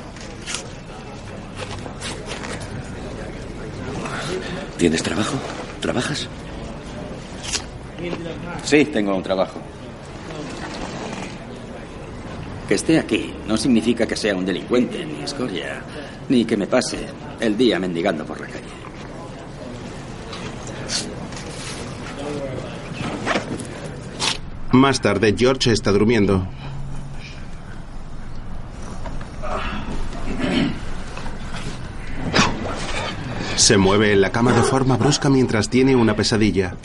[4.77, 5.37] ¿Tienes trabajo?
[5.81, 6.29] ¿Trabajas?
[8.65, 9.61] Sí, tengo un trabajo.
[12.71, 15.83] Que esté aquí no significa que sea un delincuente, ni escoria,
[16.29, 16.99] ni que me pase
[17.41, 18.65] el día mendigando por la calle.
[24.71, 26.47] Más tarde, George está durmiendo.
[33.57, 36.77] Se mueve en la cama de forma brusca mientras tiene una pesadilla.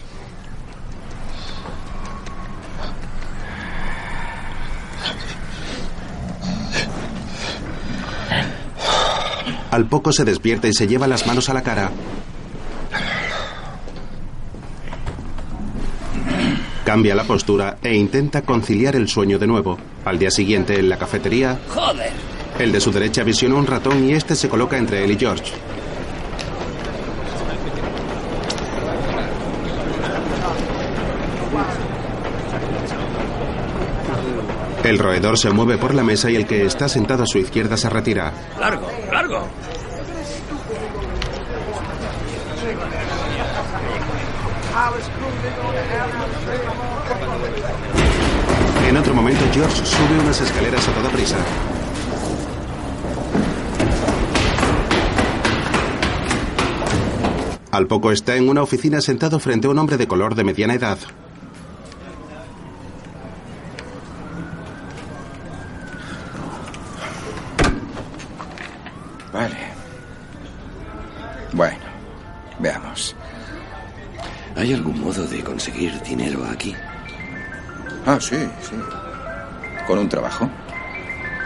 [9.76, 11.92] Al poco se despierta y se lleva las manos a la cara.
[16.86, 19.78] Cambia la postura e intenta conciliar el sueño de nuevo.
[20.06, 22.14] Al día siguiente, en la cafetería, ¡Joder!
[22.58, 25.52] el de su derecha visiona un ratón y este se coloca entre él y George.
[34.86, 37.76] El roedor se mueve por la mesa y el que está sentado a su izquierda
[37.76, 38.32] se retira.
[38.58, 39.50] ¡Largo, largo!
[48.88, 51.38] En otro momento, George sube unas escaleras a toda prisa.
[57.72, 60.76] Al poco está en una oficina sentado frente a un hombre de color de mediana
[60.76, 60.97] edad.
[75.66, 76.76] Conseguir dinero aquí?
[78.05, 78.76] Ah, sí, sí.
[79.88, 80.47] Con un trabajo.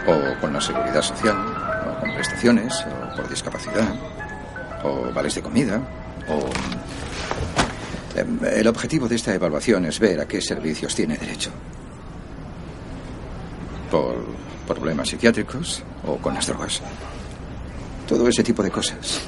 [0.06, 1.36] O con la seguridad social.
[1.88, 2.84] O con prestaciones.
[2.84, 3.94] O por discapacidad.
[4.84, 5.80] O vales de comida.
[6.28, 6.50] O...
[8.18, 11.50] Em, El objetivo de esta evaluación es ver a qué servicios tiene derecho.
[13.90, 14.26] Por
[14.66, 16.82] problemas psiquiátricos o con las drogas.
[18.06, 19.22] Todo ese tipo de cosas.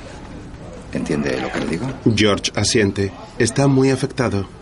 [0.93, 1.87] ¿Entiende lo que le digo?
[2.15, 3.11] George asiente.
[3.39, 4.62] Está muy afectado.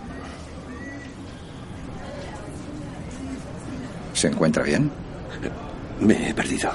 [4.20, 4.90] ¿Se encuentra bien?
[6.00, 6.70] Me he perdido.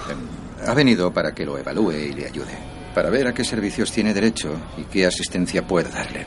[0.66, 2.58] Ha venido para que lo evalúe y le ayude.
[2.96, 6.22] Para ver a qué servicios tiene derecho y qué asistencia puede darle.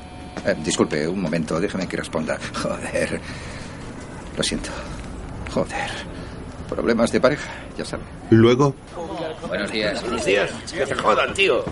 [0.47, 2.39] Eh, disculpe, un momento, déjame que responda.
[2.63, 3.21] Joder.
[4.37, 4.71] Lo siento.
[5.53, 5.91] Joder.
[6.69, 8.05] Problemas de pareja, ya sabe.
[8.31, 8.77] Luego,
[9.49, 10.01] Buenos días.
[10.01, 10.53] Buenos días.
[10.73, 11.65] Que te jodan, tío.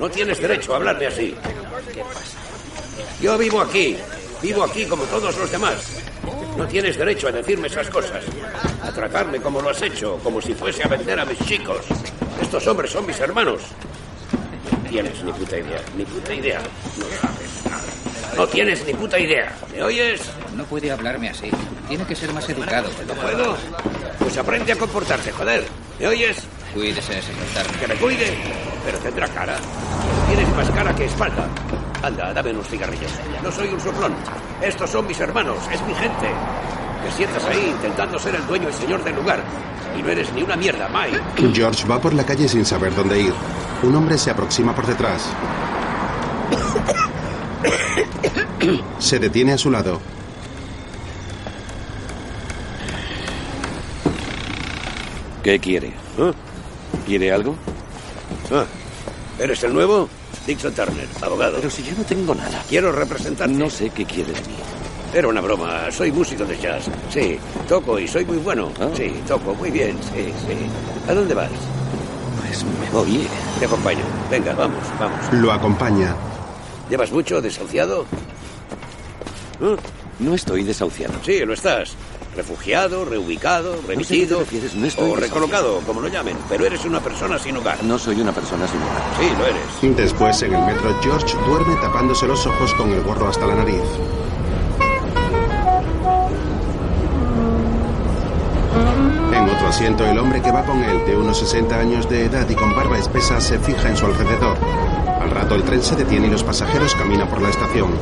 [0.00, 1.34] No tienes derecho a hablarme así.
[3.20, 3.98] Yo vivo aquí.
[4.40, 6.13] Vivo aquí como todos los demás.
[6.56, 8.24] No tienes derecho a decirme esas cosas.
[8.82, 11.84] A tratarme como lo has hecho, como si fuese a vender a mis chicos.
[12.40, 13.60] Estos hombres son mis hermanos.
[14.70, 16.60] No tienes ni puta idea, ni puta idea.
[16.60, 18.36] No sabes nada.
[18.36, 19.52] No tienes ni puta idea.
[19.72, 20.20] ¿Me oyes?
[20.56, 21.50] No puede hablarme así.
[21.88, 22.88] Tiene que ser más educado.
[23.06, 23.56] ¿No puedo?
[24.18, 25.64] Pues aprende a comportarte, joder.
[25.98, 26.36] ¿Me oyes?
[26.72, 27.78] Cuídese, señor.
[27.80, 28.36] Que me cuide.
[28.84, 29.56] Pero tendrá cara.
[30.28, 31.48] Tienes más cara que espalda.
[32.04, 33.10] Anda, dame unos cigarrillos.
[33.42, 34.14] No soy un soplón.
[34.60, 36.28] Estos son mis hermanos, es mi gente.
[37.02, 39.42] Te sientas ahí intentando ser el dueño y señor del lugar.
[39.98, 41.52] Y no eres ni una mierda, Mike.
[41.54, 43.32] George va por la calle sin saber dónde ir.
[43.82, 45.30] Un hombre se aproxima por detrás.
[48.98, 50.00] Se detiene a su lado.
[55.42, 55.92] ¿Qué quiere?
[57.06, 57.56] ¿Quiere algo?
[58.50, 58.64] Ah,
[59.38, 60.08] ¿Eres el nuevo?
[60.46, 61.56] Dixon Turner, abogado.
[61.56, 62.62] Pero si yo no tengo nada.
[62.68, 63.54] Quiero representarte.
[63.54, 64.56] No sé qué quiere de mí.
[65.14, 65.90] Era una broma.
[65.90, 66.84] Soy músico de jazz.
[67.10, 67.38] Sí,
[67.68, 68.70] toco y soy muy bueno.
[68.96, 69.96] Sí, toco muy bien.
[70.12, 70.56] Sí, sí.
[71.08, 71.50] ¿A dónde vas?
[72.40, 73.26] Pues me voy.
[73.58, 74.04] Te acompaño.
[74.30, 75.18] Venga, vamos, vamos.
[75.32, 76.14] Lo acompaña.
[76.90, 78.04] ¿Llevas mucho desahuciado?
[79.62, 79.76] ¿Eh?
[80.18, 81.14] No estoy desahuciado.
[81.24, 81.94] Sí, lo estás.
[82.36, 86.08] Refugiado, reubicado, remitido No sé a qué te refieres, no estoy o recolocado, como lo
[86.08, 86.36] llamen.
[86.48, 87.82] Pero eres una persona sin hogar.
[87.84, 89.02] No soy una persona sin hogar.
[89.20, 89.96] Sí, lo eres.
[89.96, 93.82] Después, en el metro, George duerme tapándose los ojos con el gorro hasta la nariz.
[99.32, 102.48] En otro asiento, el hombre que va con él, de unos 60 años de edad
[102.48, 104.58] y con barba espesa, se fija en su alrededor.
[105.20, 107.92] Al rato, el tren se detiene y los pasajeros caminan por la estación.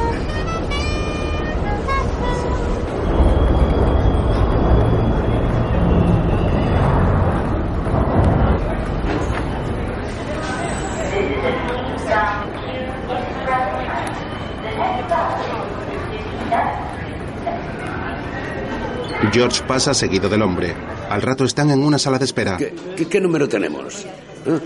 [19.32, 20.74] George pasa seguido del hombre.
[21.08, 22.56] Al rato están en una sala de espera.
[22.56, 24.04] ¿Qué, qué- qué número tenemos?
[24.46, 24.58] ¿Eh?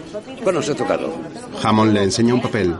[0.43, 1.13] ¿Cuál nos ha tocado?
[1.63, 2.75] Hammond le enseña un papel.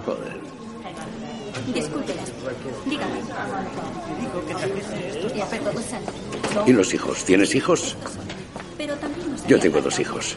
[2.87, 3.21] Dígame.
[6.67, 7.25] ¿Y los hijos?
[7.25, 7.97] ¿Tienes hijos?
[9.47, 10.37] Yo tengo dos hijos.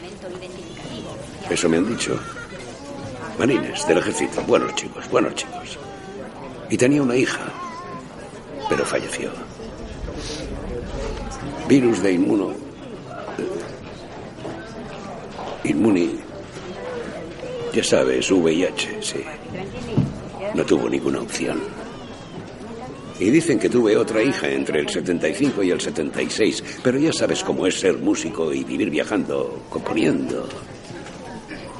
[1.48, 2.18] Eso me han dicho.
[3.38, 4.42] Marines, del ejército.
[4.42, 5.78] Buenos chicos, buenos chicos.
[6.68, 7.40] Y tenía una hija,
[8.68, 9.30] pero falleció.
[11.70, 12.50] Virus de inmuno.
[12.50, 13.60] eh,
[15.70, 16.18] Inmuni.
[17.72, 19.20] Ya sabes, VIH, sí.
[20.54, 21.60] No tuvo ninguna opción.
[23.20, 27.44] Y dicen que tuve otra hija entre el 75 y el 76, pero ya sabes
[27.44, 30.48] cómo es ser músico y vivir viajando, componiendo.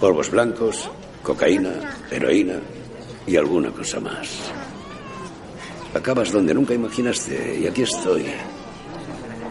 [0.00, 0.88] Polvos blancos,
[1.24, 2.60] cocaína, heroína
[3.26, 4.28] y alguna cosa más.
[5.94, 8.26] Acabas donde nunca imaginaste y aquí estoy.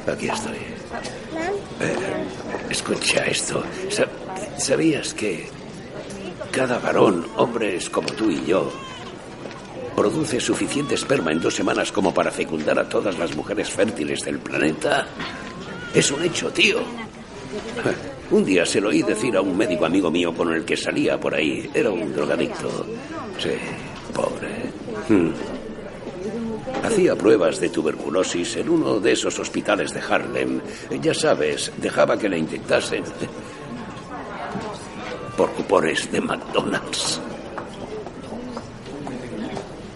[0.07, 0.55] Aquí estoy.
[1.79, 1.95] Eh,
[2.69, 3.63] escucha esto.
[3.89, 4.07] Sa-
[4.57, 5.47] ¿Sabías que
[6.51, 8.71] cada varón, hombres como tú y yo,
[9.95, 14.39] produce suficiente esperma en dos semanas como para fecundar a todas las mujeres fértiles del
[14.39, 15.07] planeta?
[15.93, 16.79] Es un hecho, tío.
[18.31, 21.19] Un día se lo oí decir a un médico amigo mío con el que salía
[21.19, 21.69] por ahí.
[21.73, 22.85] Era un drogadicto.
[23.39, 23.49] Sí,
[24.13, 24.69] pobre.
[26.84, 30.61] Hacía pruebas de tuberculosis en uno de esos hospitales de Harlem.
[31.01, 33.03] Ya sabes, dejaba que le inyectasen
[35.38, 37.21] por cupones de McDonald's.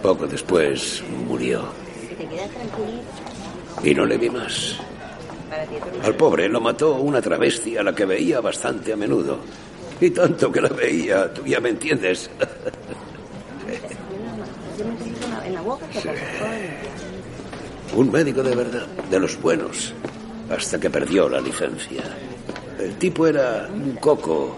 [0.02, 1.64] Poco después murió
[3.82, 4.78] y no le vi más.
[6.02, 9.38] Al pobre lo mató una travesti a la que veía bastante a menudo.
[10.00, 12.30] Y tanto que la veía, tú ya me entiendes.
[17.94, 19.92] Un médico de verdad, de los buenos,
[20.50, 22.02] hasta que perdió la licencia.
[22.78, 24.56] El tipo era un coco.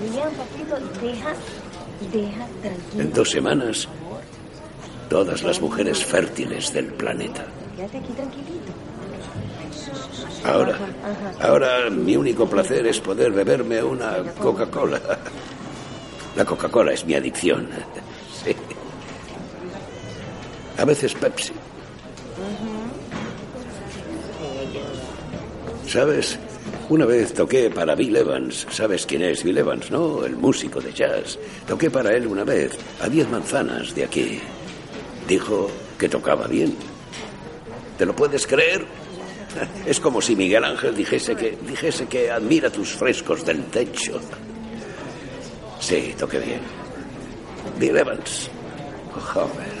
[0.00, 1.32] Deja,
[2.12, 3.02] deja tranquilo.
[3.02, 3.88] En dos semanas,
[5.08, 7.44] todas las mujeres fértiles del planeta.
[7.76, 8.72] Quédate aquí tranquilito.
[10.44, 10.78] Ahora,
[11.40, 15.00] ahora mi único placer es poder beberme una Coca-Cola.
[16.36, 17.68] La Coca-Cola es mi adicción.
[18.44, 18.54] Sí.
[20.78, 21.52] A veces Pepsi.
[25.86, 26.38] ¿Sabes?
[26.88, 28.66] Una vez toqué para Bill Evans.
[28.70, 30.24] ¿Sabes quién es Bill Evans, no?
[30.24, 31.38] El músico de jazz.
[31.66, 34.40] Toqué para él una vez, a diez manzanas de aquí.
[35.26, 35.68] Dijo
[35.98, 36.74] que tocaba bien.
[37.98, 38.86] ¿Te lo puedes creer?
[39.86, 44.20] Es como si Miguel Ángel dijese que, dijese que admira tus frescos del techo.
[45.80, 46.60] Sí, toqué bien.
[47.78, 48.50] Bill Evans.
[49.32, 49.77] Joder.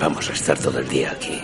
[0.00, 1.40] Vamos a estar todo el día aquí.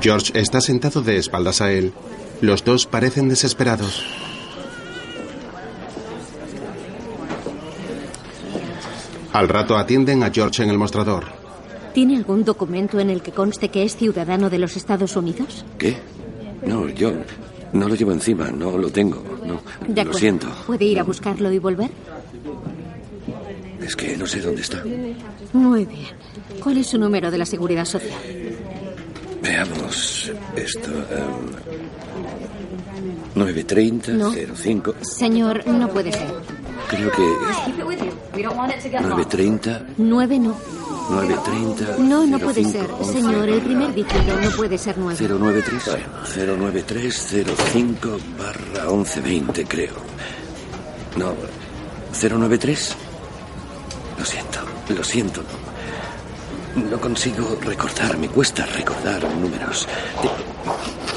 [0.00, 1.92] George está sentado de espaldas a él.
[2.40, 4.04] Los dos parecen desesperados.
[9.32, 11.24] Al rato atienden a George en el mostrador.
[11.92, 15.64] ¿Tiene algún documento en el que conste que es ciudadano de los Estados Unidos?
[15.78, 15.96] ¿Qué?
[16.66, 17.12] No, yo
[17.72, 19.22] no lo llevo encima, no lo tengo.
[19.44, 20.18] No, De lo acuerdo.
[20.18, 20.48] siento.
[20.66, 21.90] ¿Puede ir a buscarlo y volver?
[23.84, 24.82] Es que no sé dónde está.
[25.52, 26.06] Muy bien.
[26.62, 28.18] ¿Cuál es su número de la seguridad social?
[29.42, 30.90] Veamos esto.
[30.90, 31.74] em,
[33.34, 34.32] 930 No.
[34.32, 34.94] 05.
[35.02, 36.28] Señor, no puede ser.
[36.88, 37.22] Creo que
[38.42, 40.56] 930 Nueve no.
[41.10, 42.90] 930 No, no puede 05, ser.
[42.98, 45.18] 11, Señor, el primer dígito no puede ser nueve.
[45.28, 45.82] 093
[46.58, 49.94] 09305 barra 1120 creo.
[51.16, 51.34] No,
[52.20, 52.96] 093.
[54.18, 55.42] Lo siento, lo siento.
[56.76, 59.86] No, no consigo recordar, me cuesta recordar números.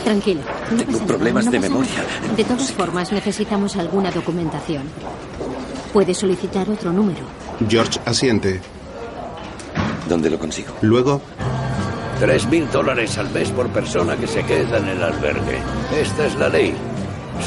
[0.03, 0.41] Tranquilo.
[0.71, 1.93] no Tengo pasa problemas nada, de no memoria.
[2.21, 2.35] nada.
[2.35, 4.83] De todas formas, necesitamos alguna documentación.
[5.93, 7.21] Puede solicitar otro número.
[7.67, 8.61] George asiente.
[10.07, 10.73] ¿Dónde lo consigo?
[10.81, 11.21] Luego,
[12.19, 15.59] Tres mil dólares al mes por persona que se queda en el albergue.
[16.01, 16.73] Esta es la ley.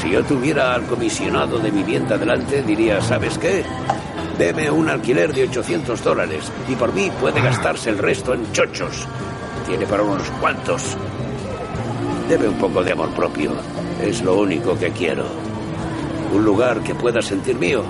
[0.01, 3.65] Si yo tuviera al comisionado de vivienda delante, diría, ¿sabes qué?
[4.37, 9.07] Deme un alquiler de 800 dólares y por mí puede gastarse el resto en chochos.
[9.67, 10.97] Tiene para unos cuantos.
[12.27, 13.51] Debe un poco de amor propio.
[14.01, 15.25] Es lo único que quiero.
[16.33, 17.83] Un lugar que pueda sentir mío.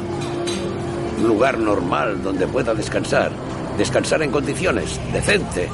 [1.19, 3.31] Un lugar normal donde pueda descansar.
[3.77, 5.69] Descansar en condiciones, decente.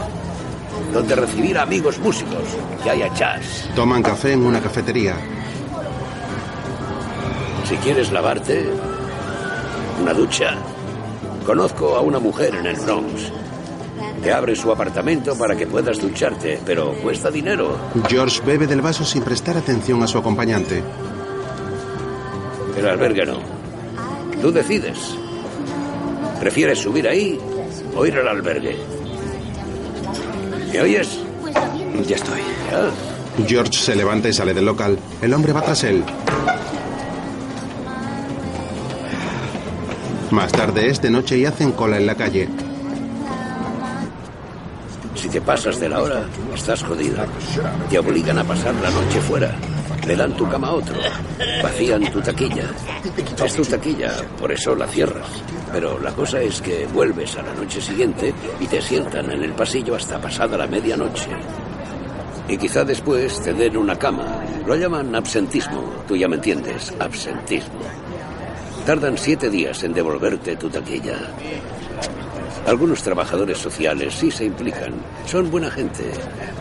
[0.93, 2.43] Donde recibir a amigos músicos,
[2.83, 3.69] que haya jazz.
[3.75, 5.15] toman café en una cafetería.
[7.67, 8.69] Si quieres lavarte,
[10.01, 10.55] una ducha.
[11.45, 13.31] Conozco a una mujer en el Bronx.
[14.21, 17.77] Te abre su apartamento para que puedas ducharte, pero cuesta dinero.
[18.07, 20.83] George bebe del vaso sin prestar atención a su acompañante.
[22.77, 23.39] El albergue no.
[24.41, 25.15] Tú decides.
[26.39, 27.39] ¿Prefieres subir ahí
[27.95, 28.77] o ir al albergue?
[30.71, 31.19] ¿Me oyes?
[32.07, 32.41] Ya estoy.
[33.47, 34.99] George se levanta y sale del local.
[35.21, 36.03] El hombre va tras él.
[40.31, 42.49] Más tarde es de noche y hacen cola en la calle.
[45.15, 46.23] Si te pasas de la hora,
[46.53, 47.17] estás jodido.
[47.89, 49.55] Te obligan a pasar la noche fuera.
[50.05, 50.95] Le dan tu cama a otro.
[51.63, 52.65] Vacían tu taquilla.
[53.43, 55.27] Es tu taquilla, por eso la cierras.
[55.71, 59.53] Pero la cosa es que vuelves a la noche siguiente y te sientan en el
[59.53, 61.29] pasillo hasta pasada la medianoche.
[62.49, 64.43] Y quizá después te den una cama.
[64.65, 65.81] Lo llaman absentismo.
[66.07, 66.93] Tú ya me entiendes.
[66.99, 67.79] Absentismo.
[68.87, 71.17] Tardan siete días en devolverte tu taquilla.
[72.65, 74.93] Algunos trabajadores sociales sí se implican.
[75.25, 76.05] Son buena gente.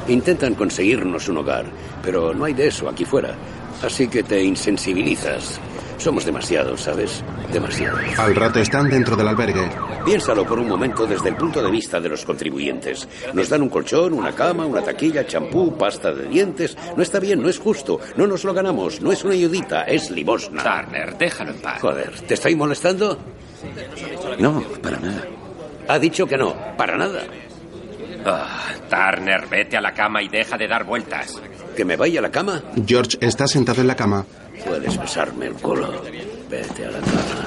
[0.08, 1.66] Intentan conseguirnos un hogar,
[2.02, 3.36] pero no hay de eso aquí fuera.
[3.80, 5.60] Así que te insensibilizas.
[5.98, 7.24] Somos demasiados, ¿sabes?
[7.52, 8.00] Demasiados.
[8.18, 9.68] Al rato están dentro del albergue.
[10.04, 13.08] Piénsalo por un momento desde el punto de vista de los contribuyentes.
[13.32, 16.76] Nos dan un colchón, una cama, una taquilla, champú, pasta de dientes.
[16.96, 17.98] No está bien, no es justo.
[18.16, 19.00] No nos lo ganamos.
[19.00, 20.62] No es una ayudita, es limosna.
[20.62, 21.80] Turner, déjalo en paz.
[21.80, 23.18] Joder, ¿te estoy molestando?
[24.38, 25.24] No, para nada.
[25.88, 27.22] Ha dicho que no, para nada.
[28.24, 31.40] Ah, Turner, vete a la cama y deja de dar vueltas.
[31.76, 32.62] ¿Que me vaya a la cama?
[32.86, 34.24] George está sentado en la cama.
[34.64, 36.02] Puedes besarme el culo.
[36.50, 37.46] Vete a la cama.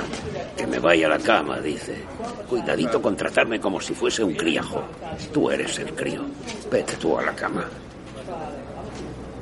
[0.55, 1.95] Que me vaya a la cama, dice.
[2.49, 4.83] Cuidadito con tratarme como si fuese un criajo.
[5.33, 6.21] Tú eres el crío.
[6.71, 7.65] Vete tú a la cama.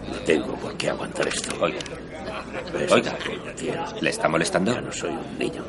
[0.10, 1.56] No tengo por qué aguantar esto.
[1.60, 1.80] Oiga.
[2.74, 3.16] Ves, Oiga.
[3.56, 4.74] tío, ¿Le está molestando?
[4.74, 5.64] Ya no soy un niño.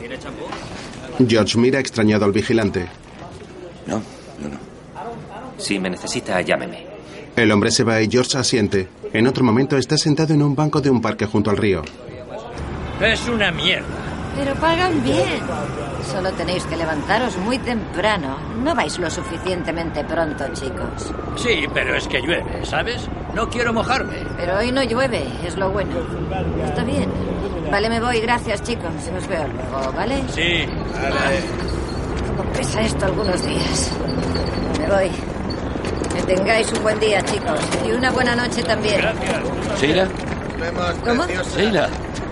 [0.00, 0.44] ¿Tiene champú?
[1.28, 2.86] George mira extrañado al vigilante.
[3.86, 4.58] No, no, no.
[5.58, 6.86] Si me necesita, llámeme.
[7.36, 8.88] El hombre se va y George asiente.
[9.14, 11.82] En otro momento está sentado en un banco de un parque junto al río.
[13.00, 13.86] Es una mierda.
[14.36, 15.38] Pero pagan bien.
[16.10, 18.36] Solo tenéis que levantaros muy temprano.
[18.64, 21.14] No vais lo suficientemente pronto, chicos.
[21.36, 23.08] Sí, pero es que llueve, ¿sabes?
[23.36, 24.16] No quiero mojarme.
[24.36, 25.94] Pero hoy no llueve, es lo bueno.
[26.64, 27.08] Está bien.
[27.70, 28.18] Vale, me voy.
[28.18, 28.90] Gracias, chicos.
[29.16, 30.24] Os veo luego, ¿vale?
[30.34, 30.66] Sí.
[32.36, 33.92] Como pesa esto algunos días.
[34.80, 35.33] Me voy.
[36.14, 37.58] Que tengáis un buen día, chicos.
[37.86, 39.00] Y una buena noche también.
[39.80, 40.08] ¿Sheila?
[41.04, 41.24] ¿Cómo?
[41.56, 41.88] Sheila.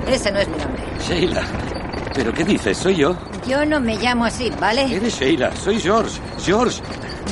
[0.06, 0.82] Ese no es mi nombre.
[1.06, 1.42] Sheila.
[2.14, 2.76] ¿Pero qué dices?
[2.76, 3.16] ¿Soy yo?
[3.46, 4.82] Yo no me llamo así, ¿vale?
[4.94, 6.20] Eres Sheila, soy George.
[6.44, 6.80] George,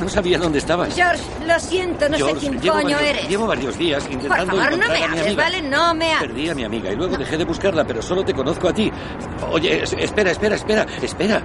[0.01, 0.95] no sabía dónde estabas.
[0.95, 3.29] George, lo siento, no sé quién coño varios, eres.
[3.29, 5.43] Llevo varios días Por intentando favor, no me a mi hables, amiga.
[5.43, 5.63] ¿vale?
[5.63, 6.29] No me hables.
[6.31, 8.91] Perdí a mi amiga y luego dejé de buscarla, pero solo te conozco a ti.
[9.51, 11.43] Oye, es- espera, espera, espera, espera.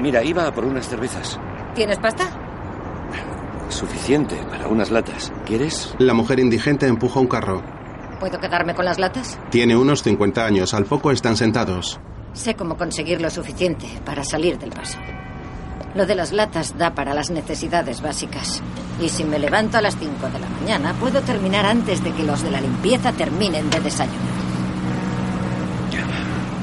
[0.00, 1.38] Mira, iba a por unas cervezas.
[1.74, 2.28] ¿Tienes pasta?
[3.80, 5.32] Suficiente para unas latas.
[5.46, 5.94] ¿Quieres?
[5.98, 7.62] La mujer indigente empuja un carro.
[8.20, 9.38] ¿Puedo quedarme con las latas?
[9.48, 10.74] Tiene unos 50 años.
[10.74, 11.98] Al poco están sentados.
[12.34, 14.98] Sé cómo conseguir lo suficiente para salir del paso.
[15.94, 18.62] Lo de las latas da para las necesidades básicas.
[19.00, 22.22] Y si me levanto a las 5 de la mañana, puedo terminar antes de que
[22.22, 24.20] los de la limpieza terminen de desayunar.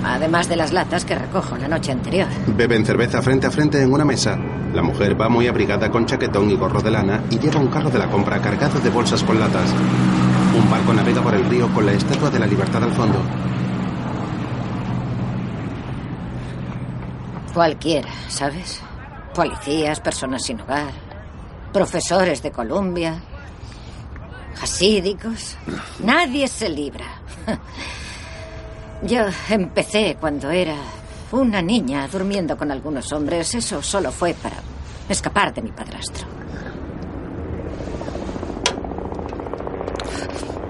[0.06, 2.28] Además de las latas que recojo la noche anterior.
[2.46, 4.38] Beben cerveza frente a frente en una mesa.
[4.74, 7.90] La mujer va muy abrigada con chaquetón y gorro de lana y lleva un carro
[7.90, 9.74] de la compra cargado de bolsas con latas.
[10.58, 13.20] Un barco navega por el río con la estatua de la libertad al fondo.
[17.54, 18.82] Cualquiera, ¿sabes?
[19.34, 20.92] Policías, personas sin hogar,
[21.74, 23.20] profesores de Columbia,
[24.62, 25.58] hasídicos.
[26.00, 27.06] Nadie se libra.
[29.04, 30.76] Yo empecé cuando era
[31.32, 33.54] una niña durmiendo con algunos hombres.
[33.56, 34.58] Eso solo fue para
[35.10, 36.26] escapar de mi padrastro.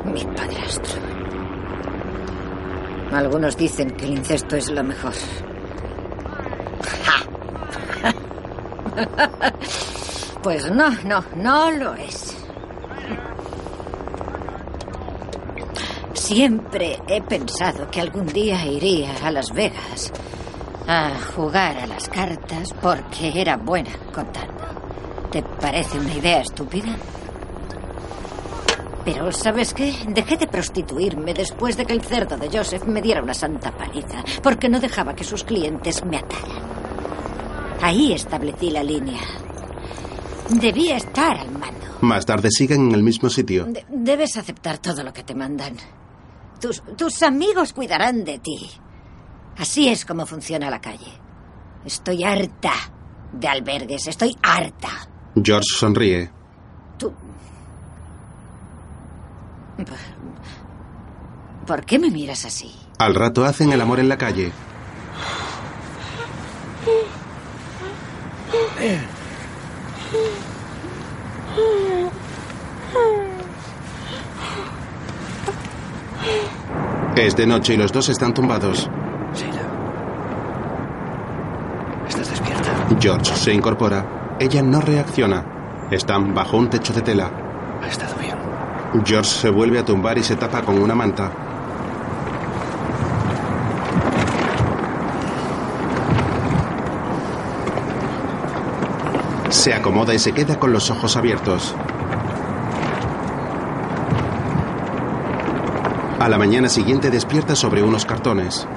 [0.05, 1.01] Mi padrastro.
[3.11, 5.13] Algunos dicen que el incesto es lo mejor.
[10.43, 12.37] Pues no, no, no lo es.
[16.13, 20.13] Siempre he pensado que algún día iría a Las Vegas
[20.87, 24.63] a jugar a las cartas porque era buena contando.
[25.31, 26.95] ¿Te parece una idea estúpida?
[29.03, 29.93] Pero, ¿sabes qué?
[30.09, 34.23] Dejé de prostituirme después de que el cerdo de Joseph me diera una santa paliza,
[34.43, 36.67] porque no dejaba que sus clientes me ataran.
[37.81, 39.21] Ahí establecí la línea.
[40.49, 41.85] Debía estar al mando.
[42.01, 43.65] Más tarde siguen en el mismo sitio.
[43.65, 45.75] De- debes aceptar todo lo que te mandan.
[46.59, 48.69] Tus, tus amigos cuidarán de ti.
[49.57, 51.11] Así es como funciona la calle.
[51.85, 52.73] Estoy harta
[53.33, 54.89] de albergues, estoy harta.
[55.41, 56.29] George sonríe.
[56.97, 57.13] Tú...
[61.65, 62.73] ¿Por qué me miras así?
[62.99, 64.51] Al rato hacen el amor en la calle.
[77.15, 78.89] Es de noche y los dos están tumbados.
[82.07, 82.76] ¿Estás despierta?
[82.99, 84.35] George se incorpora.
[84.39, 85.43] Ella no reacciona.
[85.91, 87.29] Están bajo un techo de tela.
[87.83, 88.37] Ha estado bien.
[89.05, 91.31] George se vuelve a tumbar y se tapa con una manta.
[99.49, 101.75] Se acomoda y se queda con los ojos abiertos.
[106.19, 108.67] A la mañana siguiente despierta sobre unos cartones.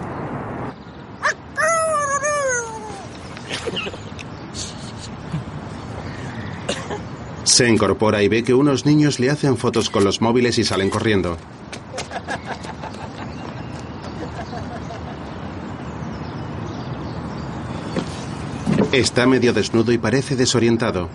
[7.61, 10.89] Se incorpora y ve que unos niños le hacen fotos con los móviles y salen
[10.89, 11.37] corriendo.
[18.93, 21.11] Está medio desnudo y parece desorientado.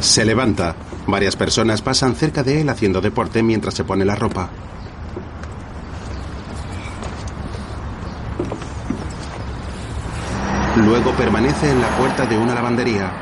[0.00, 0.76] Se levanta.
[1.06, 4.50] Varias personas pasan cerca de él haciendo deporte mientras se pone la ropa.
[10.88, 13.12] Luego permanece en la puerta de una lavandería.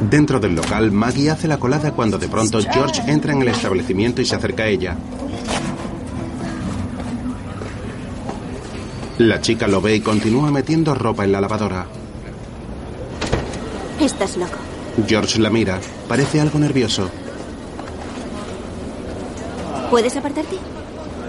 [0.00, 4.22] Dentro del local, Maggie hace la colada cuando de pronto George entra en el establecimiento
[4.22, 4.96] y se acerca a ella.
[9.18, 11.86] La chica lo ve y continúa metiendo ropa en la lavadora.
[14.00, 14.56] Estás loco.
[15.06, 15.78] George la mira.
[16.08, 17.10] Parece algo nervioso.
[19.90, 20.56] ¿Puedes apartarte?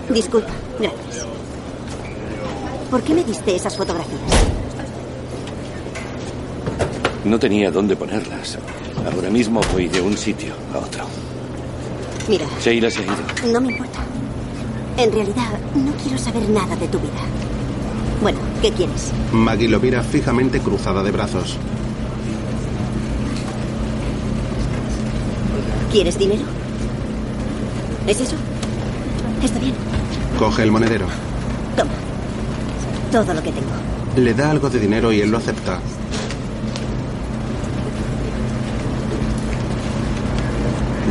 [0.09, 1.25] Disculpa, gracias.
[2.89, 4.21] ¿Por qué me diste esas fotografías?
[7.25, 8.57] No tenía dónde ponerlas.
[9.13, 11.05] Ahora mismo voy de un sitio a otro.
[12.27, 13.51] Mira, Sheila se ha ido.
[13.53, 13.99] no me importa.
[14.97, 17.11] En realidad, no quiero saber nada de tu vida.
[18.21, 19.11] Bueno, ¿qué quieres?
[19.31, 21.57] Maggie lo mira fijamente cruzada de brazos.
[25.91, 26.43] ¿Quieres dinero?
[28.07, 28.35] ¿Es eso?
[29.43, 29.73] Está bien.
[30.39, 31.05] Coge el monedero.
[31.75, 31.91] Toma.
[33.11, 33.71] Todo lo que tengo.
[34.15, 35.79] Le da algo de dinero y él lo acepta.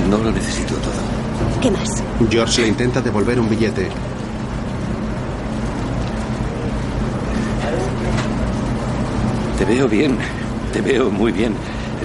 [0.08, 1.60] No lo necesito todo.
[1.60, 2.02] ¿Qué más?
[2.30, 3.88] George le intenta devolver un billete.
[9.58, 10.18] Te veo bien.
[10.72, 11.54] Te veo muy bien.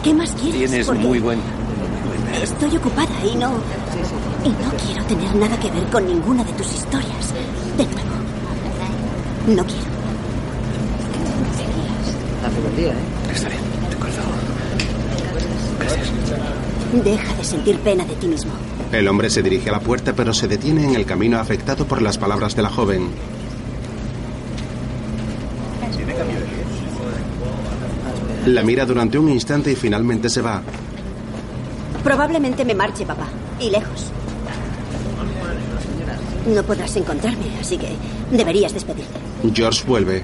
[0.04, 0.70] ¿Qué más quieres?
[0.70, 1.40] Tienes Porque muy buen.
[2.42, 3.52] Estoy ocupada y no.
[4.48, 7.34] Y no quiero tener nada que ver con ninguna de tus historias.
[7.76, 8.16] De nuevo.
[9.48, 9.88] No quiero.
[12.46, 13.34] Hace buen día, ¿eh?
[13.34, 13.60] Está bien,
[13.90, 14.22] de acuerdo.
[15.80, 17.04] Gracias.
[17.04, 18.52] Deja de sentir pena de ti mismo.
[18.94, 22.02] El hombre se dirige a la puerta pero se detiene en el camino afectado por
[22.02, 23.10] las palabras de la joven.
[28.46, 30.62] La mira durante un instante y finalmente se va.
[32.02, 33.28] Probablemente me marche, papá.
[33.60, 34.07] Y lejos.
[36.48, 37.90] No podrás encontrarme, así que
[38.32, 39.20] deberías despedirte.
[39.54, 40.24] George vuelve.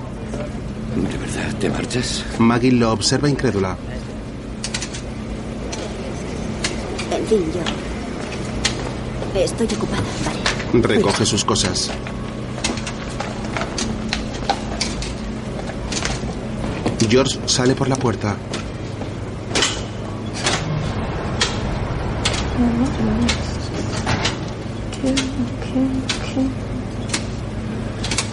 [0.95, 2.23] ¿De verdad te marchas?
[2.39, 3.75] Maggie lo observa incrédula.
[7.11, 9.39] En fin, yo.
[9.39, 10.03] Estoy ocupada,
[10.73, 10.87] vale.
[10.87, 11.89] Recoge sus cosas.
[17.09, 18.35] George sale por la puerta.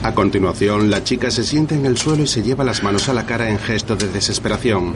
[0.03, 3.15] A continuación, la chica se sienta en el suelo y se lleva las manos a
[3.15, 4.95] la cara en gesto de desesperación.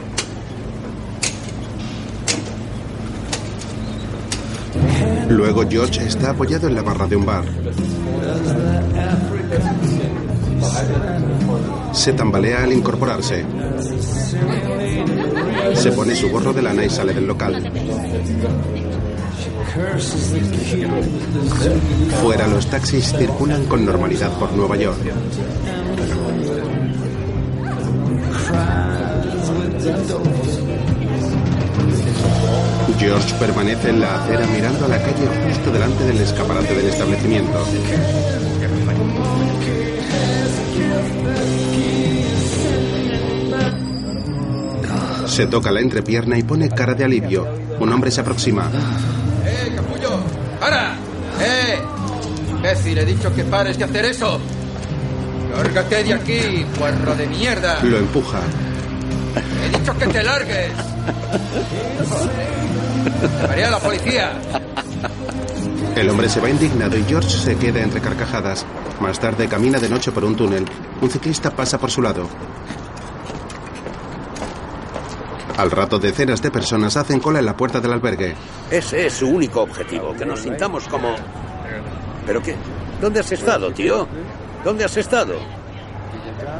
[5.29, 7.45] Luego George está apoyado en la barra de un bar.
[11.93, 13.45] Se tambalea al incorporarse.
[15.73, 17.71] Se pone su gorro de lana y sale del local.
[22.21, 24.99] Fuera los taxis circulan con normalidad por Nueva York.
[32.97, 37.65] George permanece en la acera mirando a la calle justo delante del escaparate del establecimiento.
[45.27, 47.45] Se toca la entrepierna y pone cara de alivio.
[47.79, 48.71] Un hombre se aproxima.
[52.95, 54.39] Imbécil, he dicho que pares de hacer eso.
[55.55, 57.79] ¡Lárgate de aquí, cuerro de mierda!
[57.83, 58.39] Lo empuja.
[59.63, 60.71] He dicho que te largues.
[63.41, 64.33] Llamaré a la policía.
[65.95, 68.65] El hombre se va indignado y George se queda entre carcajadas.
[68.99, 70.65] Más tarde camina de noche por un túnel.
[71.01, 72.27] Un ciclista pasa por su lado.
[75.57, 78.35] Al rato decenas de personas hacen cola en la puerta del albergue.
[78.69, 81.15] Ese es su único objetivo, que nos sintamos como...
[82.25, 82.55] ¿Pero qué?
[83.01, 84.07] ¿Dónde has estado, tío?
[84.63, 85.35] ¿Dónde has estado?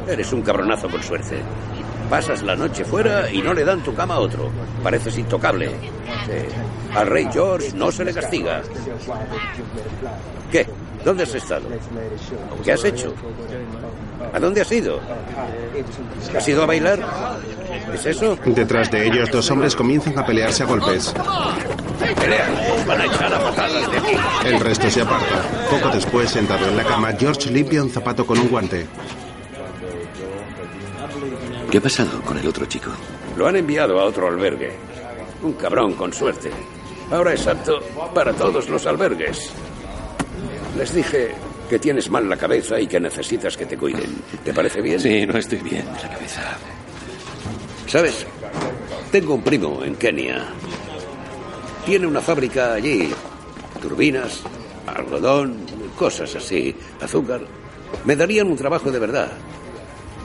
[0.08, 1.42] Eres un cabronazo con suerte.
[2.10, 4.52] Pasas la noche fuera y no le dan tu cama a otro.
[4.84, 5.72] Pareces intocable.
[6.94, 8.62] Al rey George no se le castiga.
[10.52, 10.68] ¿Qué?
[11.06, 11.68] ¿Dónde has estado?
[12.64, 13.14] ¿Qué has hecho?
[14.34, 15.00] ¿A dónde has ido?
[16.36, 17.00] ¿Has ido a bailar?
[17.94, 18.36] ¿Es eso?
[18.44, 21.14] Detrás de ellos, dos hombres comienzan a pelearse a golpes.
[22.20, 22.74] Pelea.
[22.76, 24.18] Os van a echar a patadas de aquí.
[24.46, 25.44] El resto se aparta.
[25.70, 28.88] Poco después, sentado en la cama, George limpia un zapato con un guante.
[31.70, 32.90] ¿Qué ha pasado con el otro chico?
[33.38, 34.76] Lo han enviado a otro albergue.
[35.44, 36.50] Un cabrón con suerte.
[37.12, 37.80] Ahora es apto
[38.16, 39.54] para todos los albergues.
[40.78, 41.32] Les dije
[41.70, 44.22] que tienes mal la cabeza y que necesitas que te cuiden.
[44.44, 45.00] ¿Te parece bien?
[45.00, 46.58] Sí, no estoy bien de la cabeza.
[47.88, 48.26] ¿Sabes?
[49.12, 50.46] Tengo un primo en Kenia.
[51.86, 53.10] Tiene una fábrica allí.
[53.82, 54.42] Turbinas,
[54.88, 55.66] algodón,
[55.98, 57.42] cosas así, azúcar.
[58.04, 59.32] Me darían un trabajo de verdad.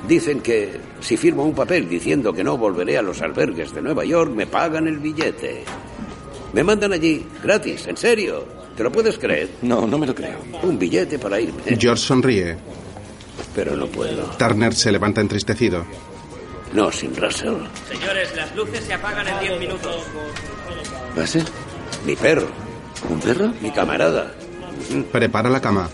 [0.09, 4.05] Dicen que si firmo un papel diciendo que no volveré a los albergues de Nueva
[4.05, 5.63] York, me pagan el billete.
[6.53, 8.60] Me mandan allí, gratis, en serio.
[8.81, 9.51] ¿Te lo puedes creer?
[9.61, 10.39] No, no me lo creo.
[10.63, 11.61] Un billete para irme.
[11.79, 12.57] George sonríe.
[13.55, 14.23] Pero no puedo.
[14.39, 15.85] Turner se levanta entristecido.
[16.73, 17.57] No, sin Russell.
[17.93, 19.97] Señores, las luces se apagan en 10 minutos.
[21.15, 21.45] ¿Russell?
[22.07, 22.49] Mi perro.
[23.11, 23.53] ¿Un perro?
[23.61, 24.33] Mi camarada.
[25.13, 25.91] Prepara la cama.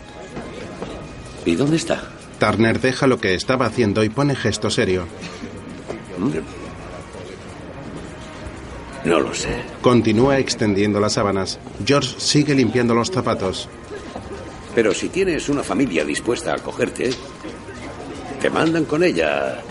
[1.45, 2.05] ¿Y dónde está?
[2.39, 5.09] Turner deja lo que estaba haciendo y pone gesto serio.
[9.07, 9.49] No lo sé.
[9.81, 11.61] Continúa extendiendo las sábanas.
[11.87, 13.69] George sigue limpiando los zapatos.
[14.75, 17.11] Pero si tienes una familia dispuesta a acogerte,
[18.41, 19.63] te mandan con ella.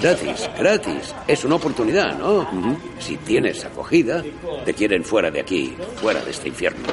[0.00, 1.14] Gratis, gratis.
[1.28, 2.48] Es una oportunidad, ¿no?
[2.98, 4.24] Si tienes acogida,
[4.64, 6.88] te quieren fuera de aquí, fuera de este infierno.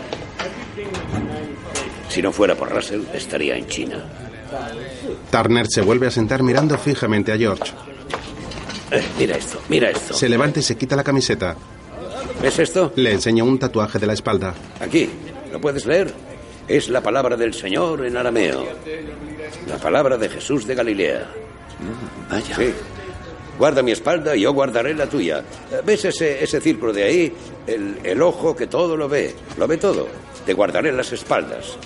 [2.09, 4.03] Si no fuera por Russell, estaría en China.
[5.31, 7.71] Turner se vuelve a sentar mirando fijamente a George.
[8.91, 10.13] Eh, mira esto, mira esto.
[10.13, 11.55] Se levanta y se quita la camiseta.
[12.41, 12.93] ¿Ves esto?
[12.95, 14.53] Le enseña un tatuaje de la espalda.
[14.79, 15.09] Aquí,
[15.51, 16.13] ¿lo puedes leer?
[16.67, 18.65] Es la palabra del Señor en arameo.
[19.67, 21.29] La palabra de Jesús de Galilea.
[22.29, 22.55] Vaya.
[22.55, 22.73] Sí.
[23.57, 25.43] Guarda mi espalda y yo guardaré la tuya.
[25.85, 27.33] ¿Ves ese, ese círculo de ahí?
[27.67, 29.35] El, el ojo que todo lo ve.
[29.57, 30.07] Lo ve todo.
[30.45, 31.77] Te guardaré las espaldas.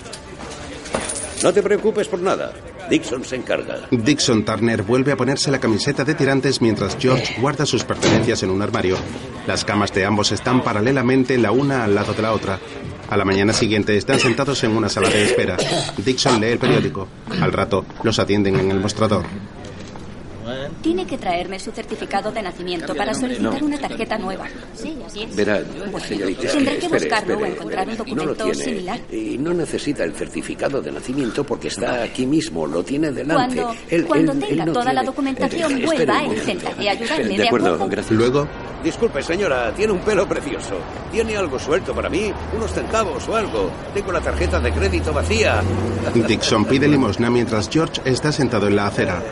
[1.42, 2.52] No te preocupes por nada.
[2.88, 3.88] Dixon se encarga.
[3.90, 8.50] Dixon Turner vuelve a ponerse la camiseta de tirantes mientras George guarda sus pertenencias en
[8.50, 8.96] un armario.
[9.46, 12.58] Las camas de ambos están paralelamente la una al lado de la otra.
[13.10, 15.56] A la mañana siguiente están sentados en una sala de espera.
[15.98, 17.08] Dixon lee el periódico.
[17.40, 19.24] Al rato los atienden en el mostrador.
[20.84, 23.66] Tiene que traerme su certificado de nacimiento para solicitar No.
[23.66, 24.44] una tarjeta nueva.
[24.74, 25.34] Sí, así es.
[25.34, 27.50] Verá, Bueno, señorita, tendré que espere, buscarlo espere.
[27.50, 28.54] o encontrar un No lo documento tiene.
[28.64, 29.00] similar.
[29.10, 33.56] Y no necesita el certificado de nacimiento porque está aquí mismo, lo tiene delante.
[33.62, 36.88] Cuando, Él- cuando él- él tenga no toda la tiene- documentación, Eh, vuelva e intentaré
[36.90, 37.36] ayudarme.
[37.38, 38.12] De acuerdo, gracias.
[38.16, 38.46] Luego,
[38.84, 40.74] Disculpe, señora, tiene un pelo precioso.
[41.10, 42.30] ¿Tiene algo suelto para mí?
[42.54, 43.70] ¿Unos centavos o algo?
[43.94, 45.62] Tengo la tarjeta de crédito vacía.
[46.14, 49.22] Dixon pide limosna mientras George está sentado en la acera.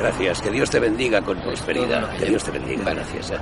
[0.00, 2.16] Gracias, que Dios te bendiga con prosperidad.
[2.16, 3.32] Que Dios te bendiga, gracias.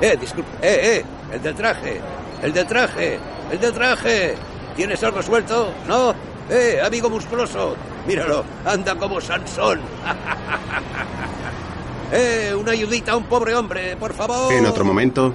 [0.00, 1.04] Eh, disculpe, eh, eh,
[1.34, 2.00] el del traje,
[2.42, 3.18] el del traje,
[3.50, 4.34] el del traje.
[4.74, 5.70] ¿Tienes algo suelto?
[5.86, 6.14] ¿No?
[6.48, 9.80] Eh, amigo musculoso, míralo, anda como Sansón.
[12.12, 14.50] eh, una ayudita a un pobre hombre, por favor.
[14.52, 15.34] En otro momento,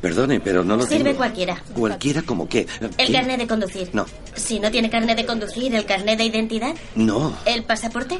[0.00, 1.16] Perdone, pero no lo Sirve tengo.
[1.18, 1.62] cualquiera.
[1.74, 2.66] Cualquiera como qué.
[2.80, 3.12] El ¿Qué?
[3.12, 3.90] carnet de conducir.
[3.92, 4.04] No.
[4.34, 6.74] Si no tiene carnet de conducir, el carnet de identidad.
[6.96, 8.18] No, ¿El pasaporte?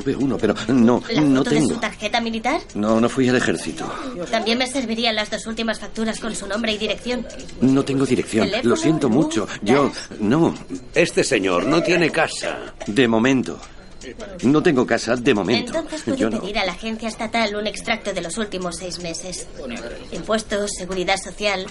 [0.00, 1.74] Tuve uno, pero no, ¿La no foto de tengo.
[1.74, 2.60] su tarjeta militar?
[2.74, 3.90] No, no fui al ejército.
[4.30, 7.26] También me servirían las dos últimas facturas con su nombre y dirección.
[7.60, 8.46] No tengo dirección.
[8.46, 9.48] ¿Teléfono, Lo siento mucho.
[9.62, 10.54] Yo, no.
[10.94, 12.74] Este señor no tiene casa.
[12.86, 13.58] De momento.
[14.42, 15.72] No tengo casa, de momento.
[15.76, 16.40] Entonces puede Yo no.
[16.40, 19.46] pedir a la agencia estatal un extracto de los últimos seis meses.
[20.12, 21.66] Impuestos, seguridad social.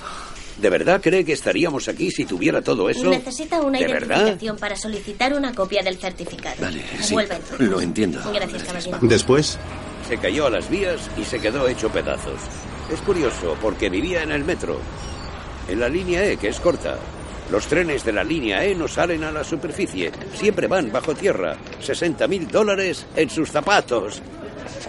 [0.59, 3.09] ¿De verdad cree que estaríamos aquí si tuviera todo eso?
[3.09, 4.17] Necesita una ¿De verdad?
[4.17, 6.55] identificación para solicitar una copia del certificado.
[6.59, 7.13] Vale, sí.
[7.13, 7.67] Vuelva entonces.
[7.67, 8.19] Lo entiendo.
[8.34, 8.97] Gracias, caballero.
[9.01, 9.59] después,
[10.07, 12.39] Se cayó a las vías y se quedó hecho pedazos.
[12.91, 14.79] Es curioso porque vivía en el metro,
[15.67, 16.97] en la línea E, que es corta.
[17.51, 21.55] Los trenes de la línea E no salen a la superficie, siempre van bajo tierra.
[21.81, 24.21] 60 mil dólares en sus zapatos,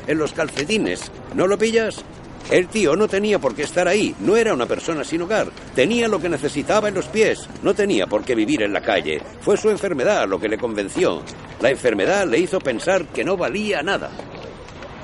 [0.07, 1.11] en los calcetines.
[1.35, 1.97] ¿No lo pillas?
[2.51, 6.09] El tío no tenía por qué estar ahí, no era una persona sin hogar, tenía
[6.09, 9.21] lo que necesitaba en los pies, no tenía por qué vivir en la calle.
[9.43, 11.23] Fue su enfermedad lo que le convenció.
[11.61, 14.11] La enfermedad le hizo pensar que no valía nada.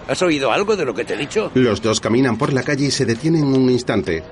[0.09, 1.51] ¿Has oído algo de lo que te he dicho?
[1.55, 4.23] los dos caminan por la calle y se detienen un instante.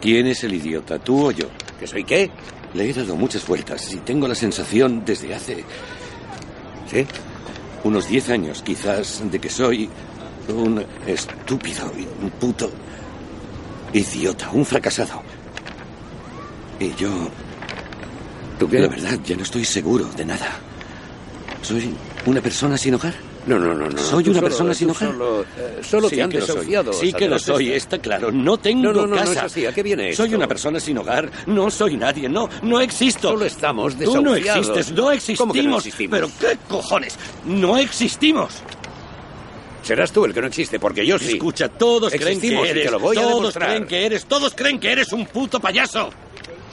[0.00, 1.46] ¿Quién es el idiota, tú o yo?
[1.78, 2.30] ¿Que soy qué?
[2.74, 5.64] Le he dado muchas vueltas y tengo la sensación desde hace.
[6.90, 7.06] ¿Sí?
[7.84, 9.88] Unos diez años, quizás, de que soy
[10.52, 12.70] un estúpido y un puto
[13.92, 15.22] idiota, un fracasado.
[16.78, 17.10] Y yo.
[18.58, 18.78] ¿Tú qué?
[18.80, 20.46] La verdad, ya no estoy seguro de nada.
[21.62, 21.92] ¿Soy
[22.26, 23.14] una persona sin hogar?
[23.46, 23.98] No, no, no, no.
[23.98, 25.10] ¿Soy Tú una solo- persona sin tú hogar?
[25.12, 26.40] Solo, eh, solo Sí te han soy.
[26.40, 26.92] desahuciado.
[26.92, 28.30] Sí que lo soy, está claro.
[28.30, 29.24] No tengo No, no, no, casa.
[29.24, 29.64] no es así.
[29.66, 30.36] ¿A qué viene Soy esto?
[30.36, 31.30] una persona sin hogar.
[31.46, 32.28] No soy nadie.
[32.28, 33.30] No, no existo.
[33.30, 34.68] Solo estamos Tú no desahuciados.
[34.68, 34.92] existes.
[34.94, 35.38] No existimos.
[35.38, 36.10] ¿Cómo que no existimos?
[36.18, 37.16] Pero qué cojones.
[37.46, 38.56] No existimos.
[39.82, 41.32] Serás tú el que no existe, porque yo sí.
[41.32, 42.84] Escucha, todos creen que y eres.
[42.86, 44.24] te lo voy a todos creen que eres.
[44.26, 46.10] Todos creen que eres un puto payaso.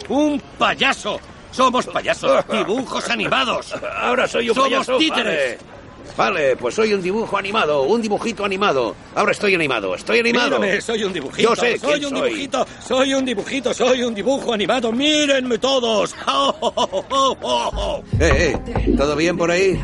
[0.09, 1.19] Un payaso.
[1.51, 2.45] Somos payasos.
[2.51, 3.73] Dibujos animados.
[3.99, 4.97] Ahora soy un Somos payaso.
[4.97, 5.57] títeres.
[5.57, 5.77] Vale.
[6.15, 8.95] Vale, pues soy un dibujo animado, un dibujito animado.
[9.13, 10.59] Ahora estoy animado, estoy animado.
[10.59, 11.49] Mírame, soy un dibujito.
[11.49, 12.29] Yo sé soy quién un soy.
[12.29, 14.91] dibujito, soy un dibujito, soy un dibujo animado.
[14.91, 16.15] Mírenme todos.
[16.27, 18.03] Oh, oh, oh, oh, oh, oh.
[18.19, 19.79] Eh, eh, ¿todo bien por ahí?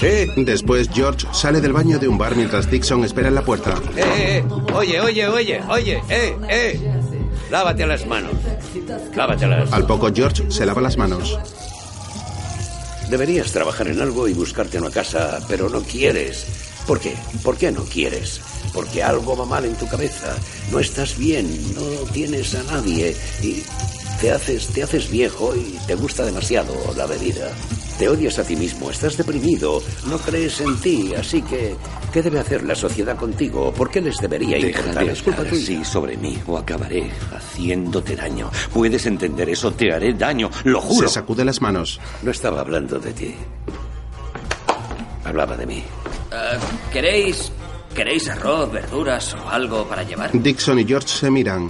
[0.00, 3.74] Después, George sale del baño de un bar mientras Dixon espera en la puerta.
[3.94, 4.44] Eh, eh, eh.
[4.72, 6.80] Oye, oye, oye, oye, eh, eh.
[7.50, 8.32] Lávate las manos.
[9.14, 9.70] Lávatelas.
[9.72, 11.38] Al poco, George se lava las manos.
[13.10, 16.46] Deberías trabajar en algo y buscarte una casa, pero no quieres.
[16.86, 17.14] ¿Por qué?
[17.42, 18.40] ¿Por qué no quieres?
[18.72, 20.34] Porque algo va mal en tu cabeza.
[20.70, 23.62] No estás bien, no tienes a nadie y
[24.20, 27.50] te haces, te haces viejo y te gusta demasiado la bebida.
[28.00, 31.76] Te odias a ti mismo, estás deprimido, no crees en ti, así que
[32.10, 33.70] ¿qué debe hacer la sociedad contigo?
[33.74, 35.04] ¿Por qué les debería Deja importar?
[35.04, 35.62] de Es culpa tuya.
[35.62, 38.50] así sobre mí o acabaré haciéndote daño.
[38.72, 41.08] Puedes entender eso, te haré daño, lo juro.
[41.08, 42.00] Se sacude las manos.
[42.22, 43.34] No estaba hablando de ti.
[45.26, 45.84] Hablaba de mí.
[46.32, 46.58] Eh,
[46.90, 47.52] ¿Queréis.
[47.94, 50.30] ¿Queréis arroz, verduras o algo para llevar?
[50.32, 51.68] Dixon y George se miran.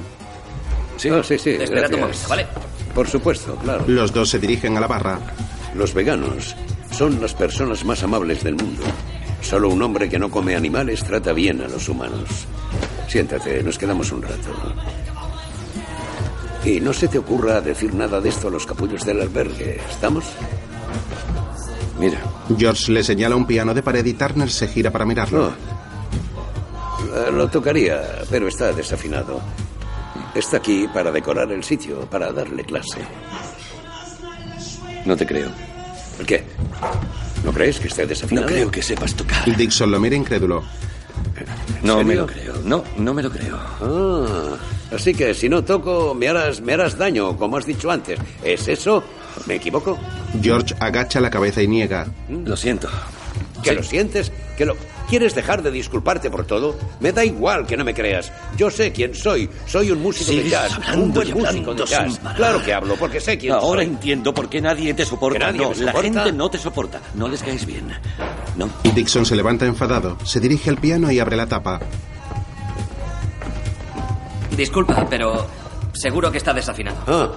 [0.97, 1.51] Sí, sí, sí.
[1.59, 2.47] Espera un momento, ¿vale?
[2.95, 3.85] Por supuesto, claro.
[3.89, 5.19] Los dos se dirigen a la barra.
[5.75, 6.57] Los veganos
[6.91, 8.83] son las personas más amables del mundo.
[9.43, 12.29] Solo un hombre que no come animales trata bien a los humanos.
[13.09, 14.51] Siéntate, nos quedamos un rato.
[16.65, 19.81] Y no se te ocurra decir nada de esto a los capullos del albergue.
[19.91, 20.25] ¿Estamos?
[21.99, 22.19] Mira.
[22.59, 25.49] George le señala un piano de pared y Turner se gira para mirarlo.
[25.49, 29.41] Eh, Lo tocaría, pero está desafinado.
[30.35, 33.01] Está aquí para decorar el sitio, para darle clase.
[35.05, 35.51] No te creo.
[36.27, 36.45] ¿Qué?
[37.45, 38.47] ¿No crees que esté desafinado?
[38.47, 39.45] No creo que sepas tocar.
[39.57, 40.63] Dixon lo mira incrédulo.
[41.83, 42.55] No ¿En me lo creo.
[42.65, 43.59] No, no me lo creo.
[43.81, 44.57] Ah,
[44.95, 48.19] así que si no toco, me harás, me harás daño, como has dicho antes.
[48.45, 49.03] ¿Es eso?
[49.47, 49.99] ¿Me equivoco?
[50.43, 52.07] George agacha la cabeza y niega.
[52.29, 52.89] Lo siento.
[53.63, 54.31] ¿Que lo sientes?
[54.57, 54.77] ¿Que lo...
[55.11, 56.77] ¿Quieres dejar de disculparte por todo?
[57.01, 58.31] Me da igual que no me creas.
[58.57, 59.51] Yo sé quién soy.
[59.67, 60.79] Soy un músico de jazz.
[60.97, 62.21] un buen y músico de jazz.
[62.37, 63.91] Claro que hablo, porque sé quién Ahora soy.
[63.91, 65.39] entiendo por qué nadie te soporta.
[65.39, 66.03] ¿Que nadie no, me la soporta?
[66.23, 67.01] gente no te soporta.
[67.15, 67.93] No les caes bien.
[68.57, 68.71] No.
[68.95, 71.81] Dixon se levanta enfadado, se dirige al piano y abre la tapa.
[74.57, 75.47] Disculpa, pero
[75.93, 76.99] seguro que está desafinado.
[77.07, 77.31] Ah,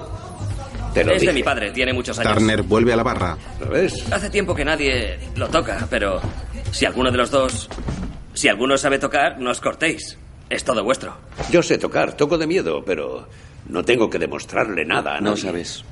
[0.94, 1.34] te lo es de dije.
[1.34, 2.34] mi padre, tiene muchos años.
[2.34, 3.38] Turner vuelve a la barra.
[3.60, 4.12] ¿Lo ves?
[4.12, 6.22] Hace tiempo que nadie lo toca, pero
[6.74, 7.70] si alguno de los dos,
[8.34, 10.18] si alguno sabe tocar, no os cortéis.
[10.50, 11.16] Es todo vuestro.
[11.52, 13.28] Yo sé tocar, toco de miedo, pero
[13.70, 15.84] no tengo que demostrarle nada a No sabes.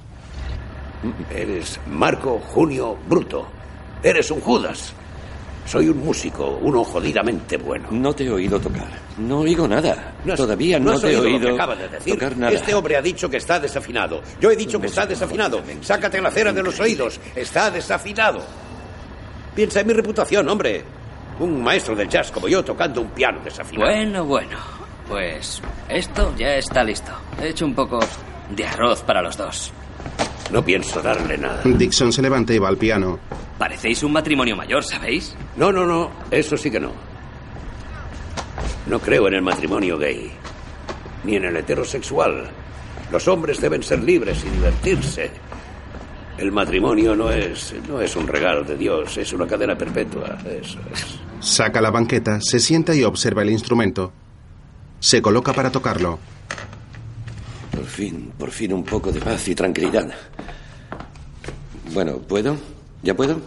[1.33, 3.47] Eres Marco Junio Bruto.
[4.03, 4.93] Eres un Judas.
[5.65, 7.87] Soy un músico, uno jodidamente bueno.
[7.91, 8.87] No te he oído tocar.
[9.17, 10.13] No oigo nada.
[10.27, 12.13] has- Todavía no, has te he oído lo que acaba de decir.
[12.15, 12.51] tocar nada.
[12.51, 14.21] Este hombre ha dicho que está desafinado.
[14.39, 15.61] Yo he dicho que está desafinado.
[15.81, 17.19] Sácate la cera de los oídos.
[17.35, 18.41] Está desafinado.
[19.55, 20.83] Piensa en mi reputación, hombre.
[21.39, 23.91] Un maestro del jazz como yo tocando un piano desafinado.
[23.91, 24.57] Bueno, bueno.
[25.07, 27.11] Pues esto ya está listo.
[27.41, 27.99] He hecho un poco
[28.55, 29.73] de arroz para los dos.
[30.51, 31.61] No pienso darle nada.
[31.65, 33.19] Dixon se levanta y va al piano.
[33.57, 35.35] Parecéis un matrimonio mayor, ¿sabéis?
[35.55, 36.11] No, no, no.
[36.29, 36.91] Eso sí que no.
[38.87, 40.31] No creo en el matrimonio gay.
[41.23, 42.49] Ni en el heterosexual.
[43.11, 45.31] Los hombres deben ser libres y divertirse.
[46.41, 50.39] El matrimonio no es, no es un regalo de Dios, es una cadena perpetua.
[50.43, 51.19] Eso es.
[51.39, 54.11] Saca la banqueta, se sienta y observa el instrumento.
[54.99, 56.17] Se coloca para tocarlo.
[57.69, 60.11] Por fin, por fin un poco de paz y tranquilidad.
[61.93, 62.57] Bueno, ¿puedo?
[63.03, 63.39] ¿Ya puedo?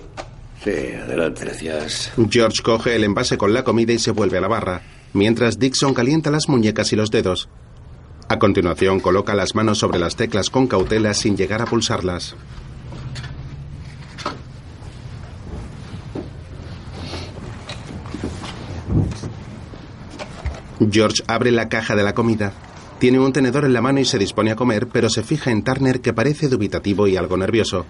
[0.63, 1.47] Sí, adelante.
[1.47, 2.13] Gracias.
[2.31, 4.83] George coge el envase con la comida y se vuelve a la barra,
[5.15, 7.49] mientras Dixon calienta las muñecas y los dedos.
[8.29, 12.37] A continuación coloca las manos sobre las teclas con cautela sin llegar a pulsarlas.
[20.91, 22.53] George abre la caja de la comida.
[22.99, 25.63] Tiene un tenedor en la mano y se dispone a comer, pero se fija en
[25.63, 27.87] Turner que parece dubitativo y algo nervioso.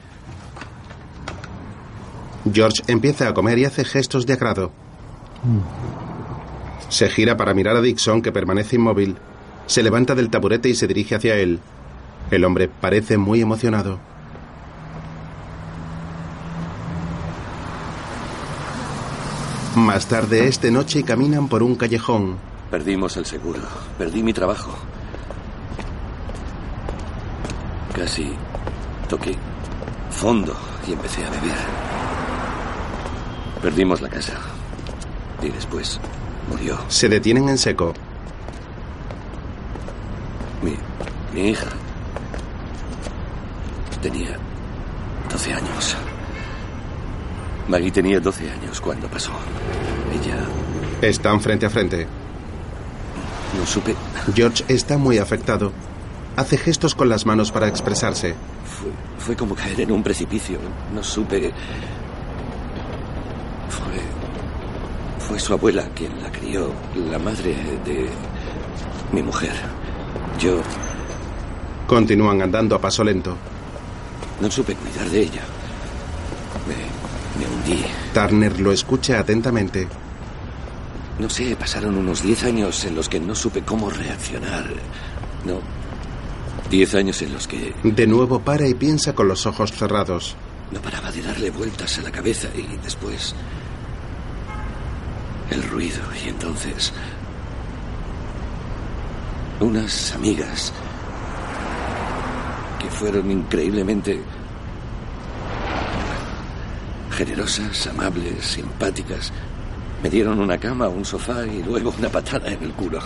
[2.53, 4.73] George empieza a comer y hace gestos de agrado.
[6.89, 9.17] Se gira para mirar a Dixon, que permanece inmóvil.
[9.67, 11.61] Se levanta del taburete y se dirige hacia él.
[12.31, 13.99] El hombre parece muy emocionado.
[19.77, 22.37] Más tarde, esta noche, caminan por un callejón.
[22.75, 23.61] Perdimos el seguro.
[23.97, 24.77] Perdí mi trabajo.
[27.95, 28.33] Casi
[29.09, 29.37] toqué
[30.11, 31.57] fondo y empecé a beber.
[33.63, 34.33] Perdimos la casa.
[35.41, 36.01] Y después
[36.51, 37.95] murió Se detienen en seco.
[40.61, 40.75] mi,
[41.33, 41.69] mi hija.
[44.03, 44.37] Tenía
[45.31, 45.97] 12 años.
[47.69, 49.31] Maggie tenía 12 años cuando pasó.
[50.13, 50.39] Ella
[51.09, 52.24] Están frente a frente.
[53.59, 53.95] No supe.
[54.35, 55.73] George está muy afectado.
[56.37, 58.35] Hace gestos con las manos para expresarse.
[58.65, 60.59] Fue, fue como caer en un precipicio.
[60.93, 61.53] No supe.
[63.69, 65.27] Fue.
[65.29, 66.71] Fue su abuela quien la crió,
[67.11, 68.09] la madre de
[69.13, 69.53] mi mujer.
[70.39, 70.61] Yo
[71.87, 73.37] Continúan andando a paso lento.
[74.41, 75.43] no supe cuidar de ella.
[76.67, 77.85] Me, me hundí.
[78.13, 79.87] Turner lo escucha atentamente.
[81.19, 84.65] No sé, pasaron unos 10 años en los que no supe cómo reaccionar.
[85.45, 85.61] No.
[86.71, 90.35] 10 años en los que De nuevo para y piensa con los ojos cerrados.
[90.73, 93.35] no paraba de darle vueltas a la cabeza y después
[95.51, 96.93] el ruido y entonces
[99.61, 100.73] unas amigas
[102.81, 104.21] que fueron increíblemente
[107.13, 109.33] generosas, amables, simpáticas.
[110.05, 112.99] Me dieron una cama, un sofá y luego una patada en el culo.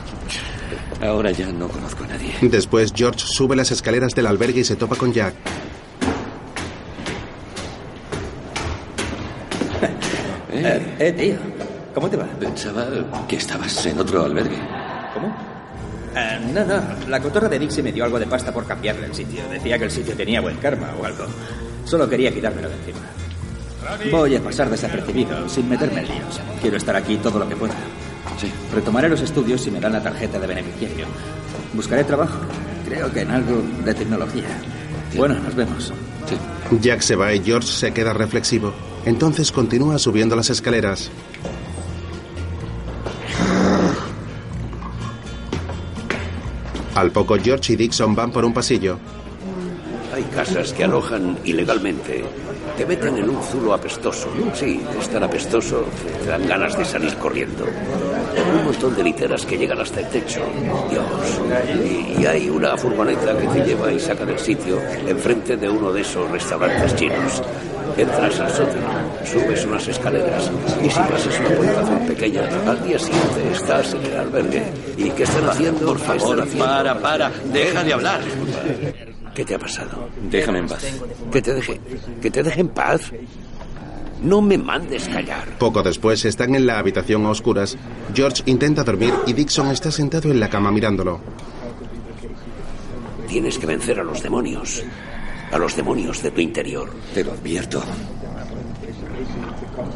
[1.00, 2.34] Ahora ya no conozco a nadie.
[2.42, 5.34] Después George sube las escaleras del albergue y se topa con Jack.
[10.50, 11.36] Eh, eh, tío.
[11.94, 12.24] ¿Cómo te va?
[12.24, 12.88] Pensaba
[13.28, 14.58] que estabas en otro albergue.
[15.14, 15.28] ¿Cómo?
[16.16, 16.82] Eh, no, no.
[17.08, 19.48] La cotorra de Dixie me dio algo de pasta por cambiarle el sitio.
[19.48, 21.26] Decía que el sitio tenía buen karma o algo.
[21.84, 22.98] Solo quería quitármelo de encima.
[24.10, 26.40] Voy a pasar desapercibido, sin meterme en líos.
[26.60, 27.74] Quiero estar aquí todo lo que pueda.
[28.40, 28.50] Sí.
[28.74, 31.06] Retomaré los estudios si me dan la tarjeta de beneficiario.
[31.72, 32.38] Buscaré trabajo.
[32.86, 34.46] Creo que en algo de tecnología.
[35.16, 35.92] Bueno, nos vemos.
[36.80, 38.72] Jack se va y George se queda reflexivo.
[39.04, 41.10] Entonces continúa subiendo las escaleras.
[46.94, 48.98] Al poco, George y Dixon van por un pasillo.
[50.18, 52.24] Hay casas que alojan ilegalmente.
[52.76, 54.28] Te meten en un zulo apestoso.
[54.52, 57.64] Sí, es tan apestoso que te dan ganas de salir corriendo.
[57.64, 60.40] Un montón de literas que llegan hasta el techo.
[60.90, 61.04] Dios.
[61.84, 65.92] Y, y hay una furgoneta que te lleva y saca del sitio enfrente de uno
[65.92, 67.40] de esos restaurantes chinos.
[67.96, 68.90] Entras al sótano,
[69.24, 70.50] subes unas escaleras
[70.84, 74.64] y si pasas una puerta pequeña, al día siguiente estás en el albergue.
[74.96, 75.86] ¿Y qué están haciendo?
[75.86, 77.30] Por favor, para, para.
[77.52, 78.20] Deja de hablar.
[79.38, 80.08] ¿Qué te ha pasado?
[80.28, 80.84] Déjame en paz.
[81.30, 81.80] ¿Que te deje,
[82.20, 83.12] que te deje en paz?
[84.20, 85.56] No me mandes callar.
[85.60, 87.78] Poco después están en la habitación a oscuras.
[88.12, 91.20] George intenta dormir y Dixon está sentado en la cama mirándolo.
[93.28, 94.82] Tienes que vencer a los demonios.
[95.52, 96.90] A los demonios de tu interior.
[97.14, 97.80] Te lo advierto.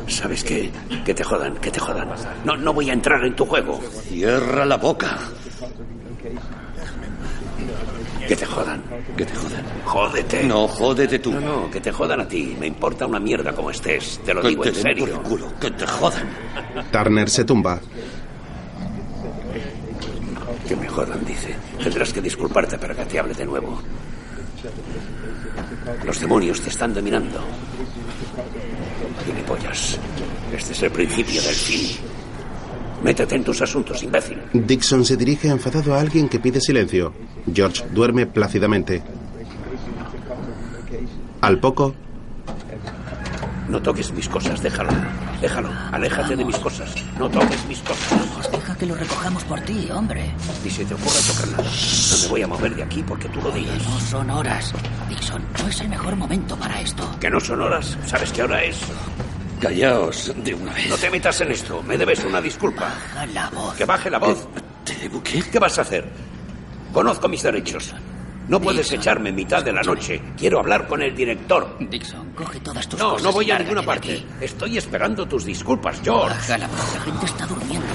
[0.07, 0.71] ¿Sabes qué?
[1.05, 2.11] Que te jodan, que te jodan.
[2.45, 3.81] No, no voy a entrar en tu juego.
[4.07, 5.19] Cierra la boca.
[8.33, 8.83] Que te jodan.
[9.15, 9.63] Que te jodan.
[9.85, 10.43] Jódete.
[10.45, 11.33] No, jódete tú.
[11.33, 12.57] No, no, que te jodan a ti.
[12.59, 14.21] Me importa una mierda como estés.
[14.25, 15.05] Te lo Que digo te en serio.
[15.05, 15.53] por el culo.
[15.61, 16.31] Que te jodan.
[16.91, 17.79] Turner se tumba.
[20.67, 21.55] Que me jodan, dice.
[21.83, 23.83] Tendrás que disculparte para que te hable de nuevo.
[26.07, 27.39] Los demonios te están dominando.
[29.27, 29.99] Gilipollas.
[30.57, 31.97] Este es el principio del fin.
[33.03, 34.39] Métete en tus asuntos, imbécil.
[34.53, 37.13] Dixon se dirige enfadado a alguien que pide silencio.
[37.53, 39.03] George duerme plácidamente.
[41.41, 41.95] Al poco,
[43.73, 44.91] No toques mis cosas, déjalo.
[45.41, 45.71] Déjalo.
[45.93, 46.95] Aléjate de mis cosas.
[47.19, 48.51] No toques mis cosas.
[48.53, 50.31] Deja que lo recojamos por ti, hombre.
[50.63, 51.57] Ni se te ocurra tocarla.
[51.57, 53.83] No me voy a mover de aquí porque tú lo digas.
[53.89, 54.75] No son horas.
[55.09, 57.09] Dixon, no es el mejor momento para esto.
[57.19, 57.97] ¿Que no son horas?
[58.05, 58.77] ¿Sabes qué hora es?
[59.63, 60.89] Callaos de una vez.
[60.91, 61.83] No te metas en esto.
[61.85, 62.81] Me debes una disculpa.
[63.15, 63.75] Baja la voz.
[63.77, 64.49] Que baje la voz.
[64.85, 65.41] ¿Te debo qué?
[65.41, 66.05] ¿Qué vas a hacer?
[66.93, 67.95] Conozco mis derechos.
[68.49, 70.21] No puedes echarme en mitad de la noche.
[70.37, 71.77] Quiero hablar con el director.
[71.79, 73.23] Dixon, coge todas tus No, cosas.
[73.23, 74.15] no voy y a ninguna parte.
[74.15, 74.27] aquí.
[74.41, 76.35] Estoy esperando tus disculpas, George.
[76.35, 76.95] Baja la voz.
[76.95, 77.87] La gente está durmiendo.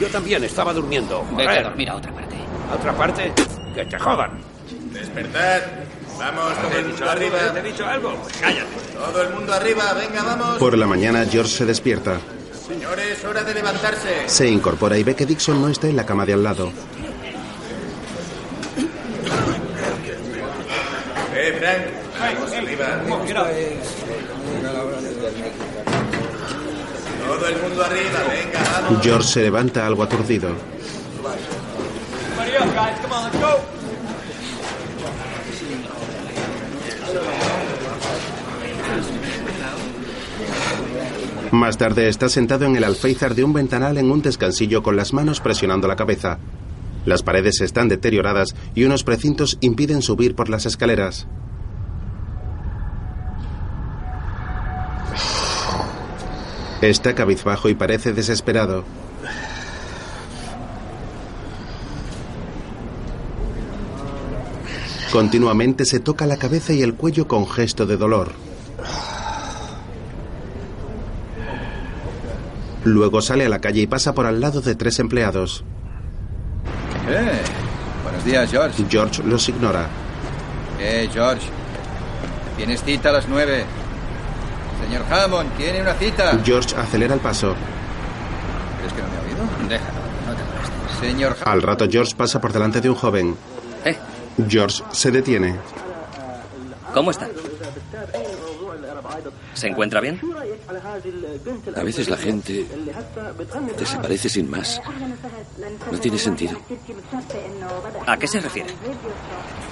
[0.00, 1.24] Yo también estaba durmiendo.
[1.36, 2.36] Vete a dormir a otra parte.
[2.70, 3.32] ¿A otra parte?
[3.74, 4.30] Que te jodan.
[4.94, 5.60] Despertad.
[6.22, 7.38] Vamos, todo el mundo arriba.
[7.52, 8.22] ¿Te he dicho algo?
[8.40, 8.68] Cállate.
[8.94, 10.58] Todo el mundo arriba, venga, vamos.
[10.58, 12.20] por la mañana, George se despierta.
[12.68, 14.28] Señores, hora de levantarse.
[14.28, 16.72] Se incorpora y ve que Dixon no está en la cama de al lado.
[21.34, 22.86] Eh, Frank, vamos arriba.
[27.26, 29.02] Todo el mundo arriba, venga, vamos.
[29.02, 30.50] George se levanta algo aturdido.
[41.52, 45.12] Más tarde está sentado en el alféizar de un ventanal en un descansillo con las
[45.12, 46.38] manos presionando la cabeza.
[47.04, 51.26] Las paredes están deterioradas y unos precintos impiden subir por las escaleras.
[56.80, 58.84] Está cabizbajo y parece desesperado.
[65.12, 68.32] Continuamente se toca la cabeza y el cuello con gesto de dolor.
[72.84, 75.64] Luego sale a la calle y pasa por al lado de tres empleados.
[77.10, 77.42] Eh,
[78.02, 78.86] buenos días, George.
[78.88, 79.86] George los ignora.
[80.80, 81.46] Eh, George.
[82.56, 83.64] Tienes cita a las nueve.
[84.82, 86.40] Señor Hammond, tiene una cita.
[86.42, 87.54] George acelera el paso.
[88.78, 89.68] ¿Crees que no me ha oído?
[89.68, 90.98] Déjalo, no te molestes.
[91.00, 91.48] Señor Hammond.
[91.48, 93.36] Al rato George pasa por delante de un joven.
[93.84, 93.94] ¿Eh?
[94.48, 95.56] George se detiene.
[96.94, 97.28] ¿Cómo está?
[99.54, 100.20] ¿Se encuentra bien?
[101.76, 102.66] A veces la gente
[103.78, 104.80] desaparece sin más.
[105.90, 106.58] No tiene sentido.
[108.06, 108.74] ¿A qué se refiere?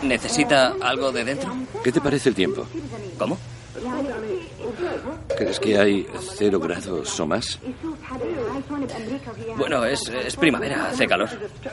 [0.02, 1.54] ¿Necesita algo de dentro?
[1.82, 2.66] ¿Qué te parece el tiempo?
[3.18, 3.38] ¿Cómo?
[5.36, 6.06] ¿Crees que hay
[6.36, 7.58] cero grados o más?
[9.56, 11.28] Bueno, es, es primavera, hace calor.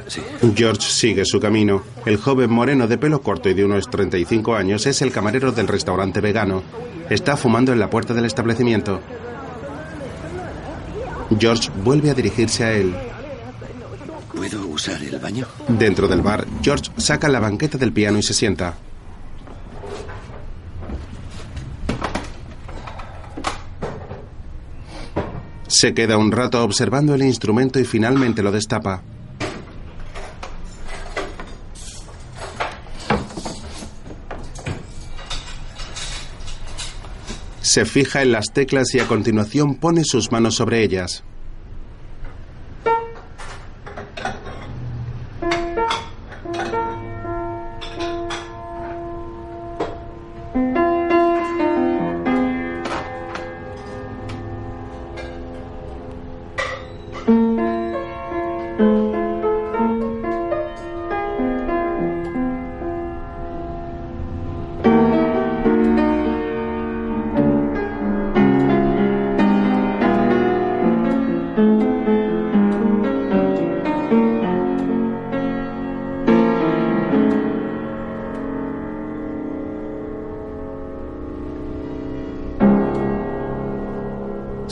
[0.08, 0.22] Sí.
[0.56, 1.84] George sigue su camino.
[2.06, 5.68] El joven moreno de pelo corto y de unos 35 años es el camarero del
[5.68, 6.64] restaurante vegano.
[7.10, 9.02] Está fumando en la puerta del establecimiento.
[11.40, 12.96] George vuelve a dirigirse a él.
[14.34, 15.48] ¿Puedo usar el baño?
[15.68, 18.76] Dentro del bar, George saca la banqueta del piano y se sienta.
[25.68, 29.04] Se queda un rato observando el instrumento y finalmente lo destapa.
[37.62, 41.24] Se fija en las teclas y a continuación pone sus manos sobre ellas.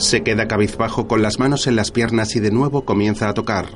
[0.06, 3.66] Se queda cabizbajo con las manos en las piernas y de nuevo comienza a tocar.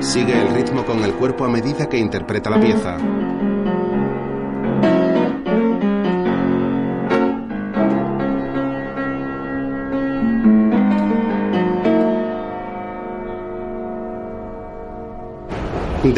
[0.00, 2.96] Sigue el ritmo con el cuerpo a medida que interpreta la pieza.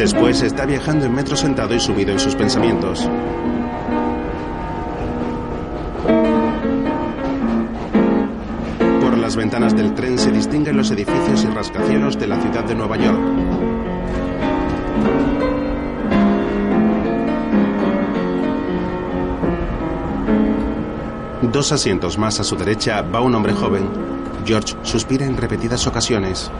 [0.01, 3.06] Después está viajando en metro sentado y subido en sus pensamientos.
[9.02, 12.74] Por las ventanas del tren se distinguen los edificios y rascacielos de la ciudad de
[12.74, 13.20] Nueva York.
[21.52, 23.86] Dos asientos más a su derecha va un hombre joven.
[24.47, 26.51] George suspira en repetidas ocasiones.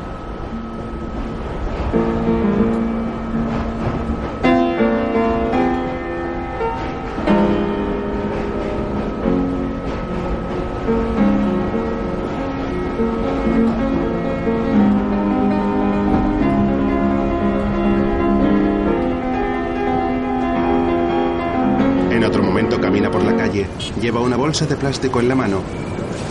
[23.99, 25.63] Lleva una bolsa de plástico en la mano.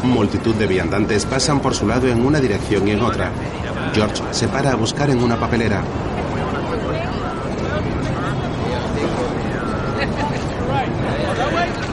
[0.03, 3.31] Multitud de viandantes pasan por su lado en una dirección y en otra.
[3.93, 5.83] George se para a buscar en una papelera.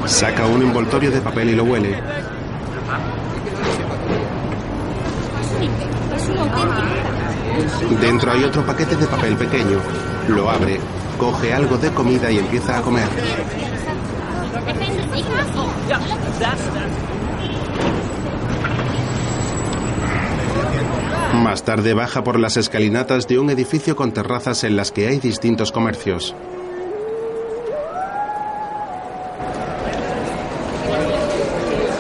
[0.07, 2.01] Saca un envoltorio de papel y lo huele.
[8.01, 9.81] Dentro hay otro paquete de papel pequeño.
[10.29, 10.79] Lo abre,
[11.19, 13.09] coge algo de comida y empieza a comer.
[21.43, 25.19] Más tarde baja por las escalinatas de un edificio con terrazas en las que hay
[25.19, 26.35] distintos comercios.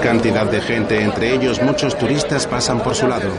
[0.02, 3.30] Cantidad de gente, entre ellos muchos turistas, pasan por su lado.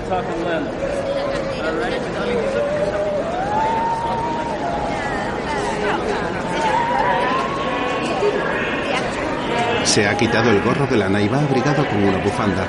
[9.98, 12.68] Se ha quitado el gorro de lana y va abrigado con una bufanda.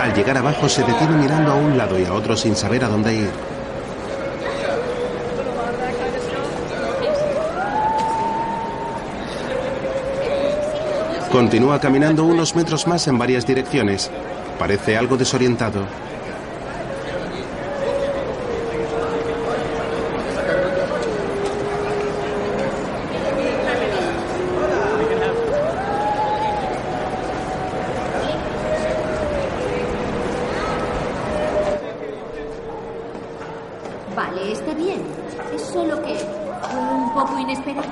[0.00, 2.88] Al llegar abajo se detiene mirando a un lado y a otro sin saber a
[2.88, 3.30] dónde ir.
[11.30, 14.10] Continúa caminando unos metros más en varias direcciones.
[14.58, 15.86] Parece algo desorientado.
[34.16, 35.02] Vale, está bien.
[35.54, 37.86] Es solo que fue un poco inesperado.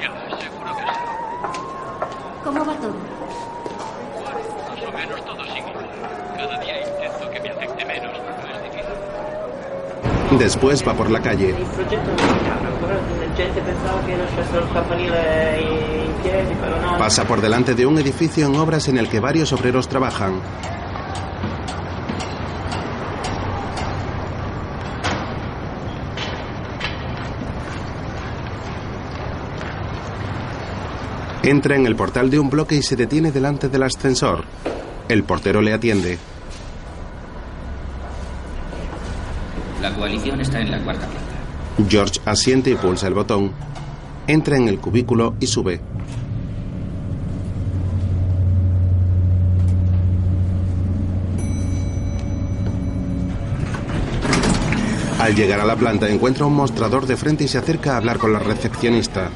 [0.00, 0.92] Ya, seguro que no.
[2.42, 2.94] ¿Cómo va todo?
[4.24, 5.86] Más o menos todo sigue igual.
[6.36, 8.98] Cada día intento que me afecte menos, pero es difícil.
[10.66, 11.54] Después va por la calle.
[16.98, 20.40] Pasa por delante de un edificio en obras en el que varios obreros trabajan.
[31.44, 34.44] Entra en el portal de un bloque y se detiene delante del ascensor.
[35.08, 36.18] El portero le atiende.
[39.80, 41.90] La coalición está en la cuarta planta.
[41.90, 43.50] George asiente y pulsa el botón.
[44.28, 45.80] Entra en el cubículo y sube.
[55.18, 58.18] Al llegar a la planta encuentra un mostrador de frente y se acerca a hablar
[58.18, 59.30] con la recepcionista.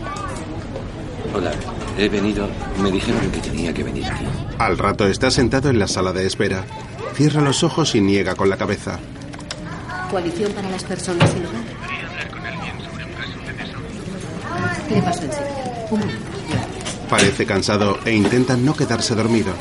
[1.35, 1.51] Hola,
[1.99, 2.49] he venido.
[2.81, 4.25] Me dijeron que tenía que venir aquí.
[4.59, 6.65] Al rato está sentado en la sala de espera.
[7.15, 9.01] Cierra los ojos y niega con la cabeza.
[10.11, 11.63] Coalición para las personas sin hogar.
[14.91, 15.87] Le paso enseguida.
[15.91, 16.21] Un momento.
[17.09, 19.53] Parece cansado e intenta no quedarse dormido.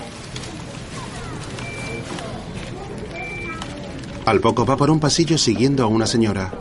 [4.26, 6.52] Al poco va por un pasillo siguiendo a una señora.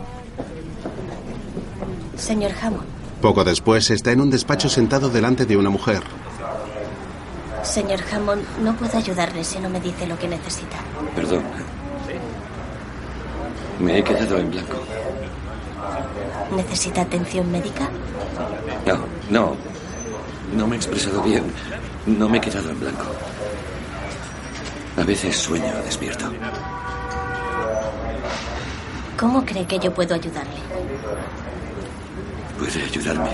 [2.17, 2.87] Señor Hammond,
[3.21, 6.03] Poco después está en un despacho sentado delante de una mujer.
[7.63, 10.79] señor Hammond, no puedo ayudarle si no me dice lo que necesita.
[11.15, 11.43] Perdón.
[13.79, 14.79] Me he quedado en blanco.
[16.57, 17.89] ¿Necesita atención médica?
[18.87, 18.99] No,
[19.31, 19.57] no.
[20.57, 21.45] No me he expresado bien.
[22.07, 23.05] No me he quedado en blanco.
[24.97, 26.33] A veces sueño despierto.
[29.17, 30.61] ¿Cómo cree que yo puedo ayudarle?
[32.59, 33.31] ¿Puede ayudarme?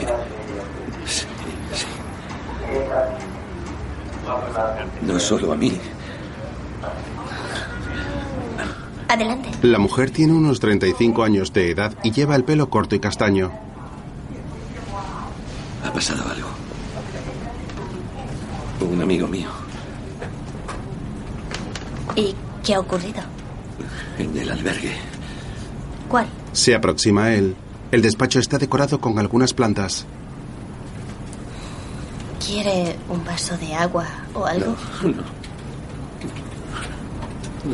[1.07, 1.27] Sí,
[1.73, 1.87] sí.
[5.03, 5.79] No solo a mí.
[9.15, 9.49] Adelante.
[9.62, 13.53] La mujer tiene unos 35 años de edad y lleva el pelo corto y castaño.
[15.85, 16.49] Ha pasado algo.
[18.91, 19.49] Un amigo mío
[22.16, 23.23] ¿Y qué ha ocurrido?
[24.19, 24.93] en el albergue.
[26.09, 26.27] ¿Cuál?
[26.53, 27.57] Se aproxima a él.
[27.91, 30.07] El despacho está decorado con algunas plantas.
[32.45, 34.77] ¿Quiere un vaso de agua o algo?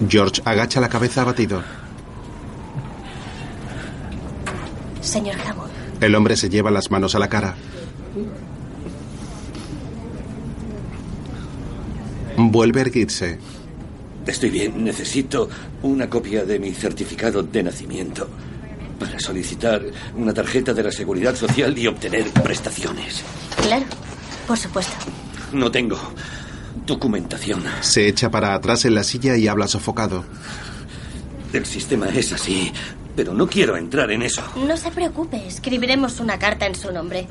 [0.09, 1.63] George agacha la cabeza abatido.
[5.01, 7.57] Señor Hammond, El hombre se lleva las manos a la cara.
[12.37, 13.39] Vuelve a erguirse.
[14.27, 14.85] Estoy bien.
[14.85, 15.49] Necesito
[15.83, 18.29] una copia de mi certificado de nacimiento
[18.99, 19.83] para solicitar
[20.15, 23.23] una tarjeta de la Seguridad Social y obtener prestaciones.
[23.63, 23.87] claro,
[24.47, 24.93] por supuesto.
[25.53, 25.99] No tengo
[26.87, 27.63] documentación.
[27.81, 30.25] Se echa para atrás en la silla y habla sofocado.
[31.53, 32.73] El sistema es así,
[33.17, 34.43] pero no quiero entrar en eso.
[34.57, 37.27] No se preocupe, escribiremos una carta en su nombre.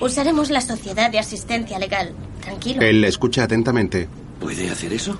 [0.00, 2.12] Usaremos la Sociedad de Asistencia Legal.
[2.40, 2.82] Tranquilo.
[2.82, 4.08] Él le escucha atentamente.
[4.40, 5.18] ¿Puede hacer eso?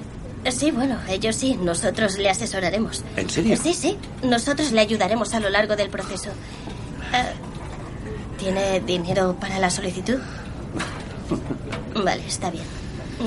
[0.51, 1.59] Sí, bueno, ellos sí.
[1.61, 3.03] Nosotros le asesoraremos.
[3.17, 3.57] ¿En serio?
[3.61, 3.97] Sí, sí.
[4.23, 6.31] Nosotros le ayudaremos a lo largo del proceso.
[7.13, 7.33] Eh,
[8.39, 10.19] ¿Tiene dinero para la solicitud?
[12.05, 12.65] Vale, está bien.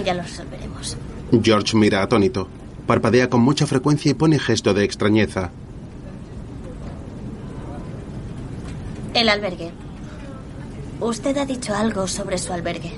[0.05, 0.97] Ya lo resolveremos.
[1.43, 2.47] George mira atónito.
[2.87, 5.51] Parpadea con mucha frecuencia y pone gesto de extrañeza.
[9.13, 9.71] El albergue.
[10.99, 12.91] Usted ha dicho algo sobre su albergue.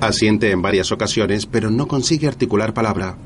[0.00, 3.16] Asiente en varias ocasiones, pero no consigue articular palabra.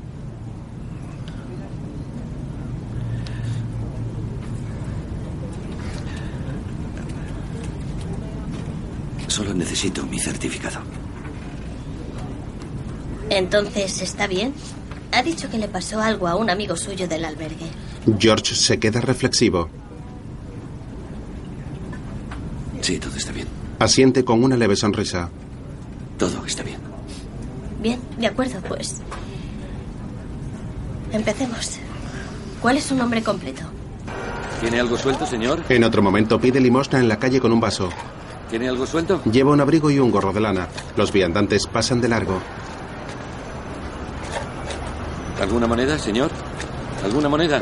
[9.27, 10.79] Solo necesito mi certificado.
[13.37, 14.53] Entonces, ¿está bien?
[15.11, 17.65] Ha dicho que le pasó algo a un amigo suyo del albergue.
[18.19, 19.69] George se queda reflexivo.
[22.81, 23.47] Sí, todo está bien.
[23.79, 25.31] Asiente con una leve sonrisa.
[26.19, 26.77] Todo está bien.
[27.81, 29.01] Bien, de acuerdo, pues.
[31.11, 31.79] Empecemos.
[32.61, 33.63] ¿Cuál es su nombre completo?
[34.61, 35.63] ¿Tiene algo suelto, señor?
[35.69, 37.89] En otro momento pide limosna en la calle con un vaso.
[38.49, 39.21] ¿Tiene algo suelto?
[39.23, 40.67] Lleva un abrigo y un gorro de lana.
[40.95, 42.39] Los viandantes pasan de largo.
[45.43, 46.31] ¿Alguna moneda, señor?
[47.03, 47.61] ¿Alguna moneda?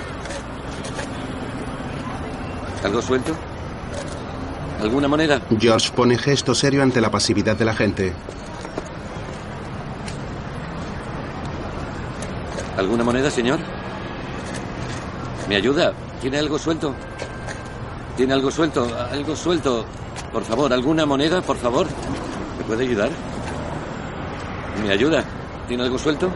[2.84, 3.36] ¿Algo suelto?
[4.80, 5.42] ¿Alguna moneda?
[5.60, 8.14] George pone gesto serio ante la pasividad de la gente.
[12.78, 13.58] ¿Alguna moneda, señor?
[15.50, 15.92] ¿Me ayuda?
[16.22, 16.94] ¿Tiene algo suelto?
[18.16, 18.88] ¿Tiene algo suelto?
[19.12, 19.86] ¿Algo suelto?
[20.32, 21.88] Por favor, ¿alguna moneda, por favor?
[22.60, 23.10] ¿Me puede ayudar?
[24.84, 25.24] ¿Me ayuda?
[25.68, 26.30] ¿Tiene algo suelto?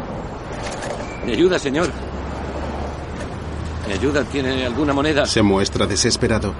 [1.25, 1.89] ¿Me ayuda, señor?
[3.87, 4.23] ¿Me ayuda?
[4.23, 5.25] ¿Tiene alguna moneda?
[5.25, 6.53] Se muestra desesperado.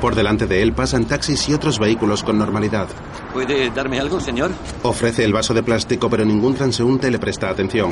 [0.00, 2.88] Por delante de él pasan taxis y otros vehículos con normalidad.
[3.32, 4.50] ¿Puede darme algo, señor?
[4.82, 7.90] Ofrece el vaso de plástico, pero ningún transeúnte le presta atención.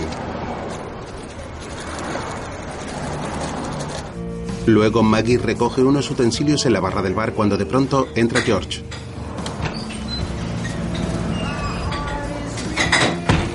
[4.67, 8.83] Luego Maggie recoge unos utensilios en la barra del bar cuando de pronto entra George.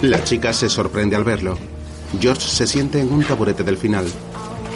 [0.02, 1.57] La chica se sorprende al verlo.
[2.20, 4.06] George se siente en un taburete del final.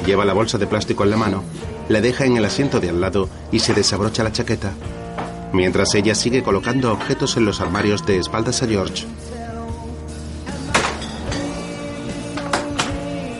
[0.05, 1.43] Lleva la bolsa de plástico en la mano,
[1.89, 4.73] la deja en el asiento de al lado y se desabrocha la chaqueta.
[5.51, 9.05] mientras ella sigue colocando objetos en los armarios de espaldas a George.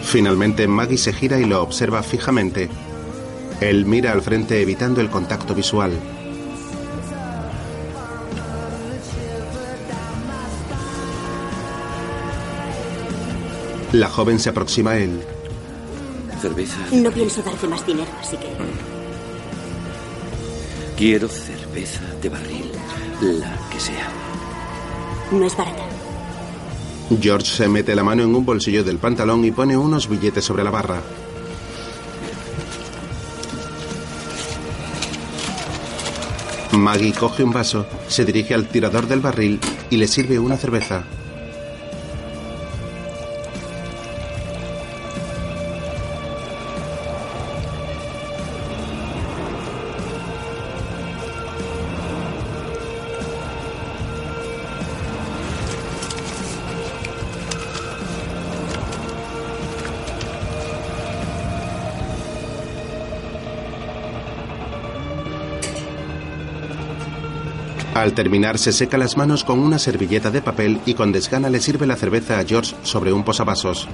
[0.04, 2.68] Finalmente Maggie se gira y lo observa fijamente.
[3.62, 5.92] Él mira al frente evitando el contacto visual.
[13.94, 15.20] La joven se aproxima a él.
[16.42, 16.78] Cerveza.
[16.92, 18.48] No pienso darte más dinero, así que...
[20.96, 22.72] Quiero cerveza de barril,
[23.22, 24.08] la que sea.
[25.32, 25.84] No es barata.
[27.20, 30.64] George se mete la mano en un bolsillo del pantalón y pone unos billetes sobre
[30.64, 31.02] la barra.
[36.74, 39.60] Maggie coge un vaso, se dirige al tirador del barril
[39.90, 41.04] y le sirve una cerveza.
[68.00, 71.60] Al terminar se seca las manos con una servilleta de papel y con desgana le
[71.60, 73.90] sirve la cerveza a George sobre un posavasos.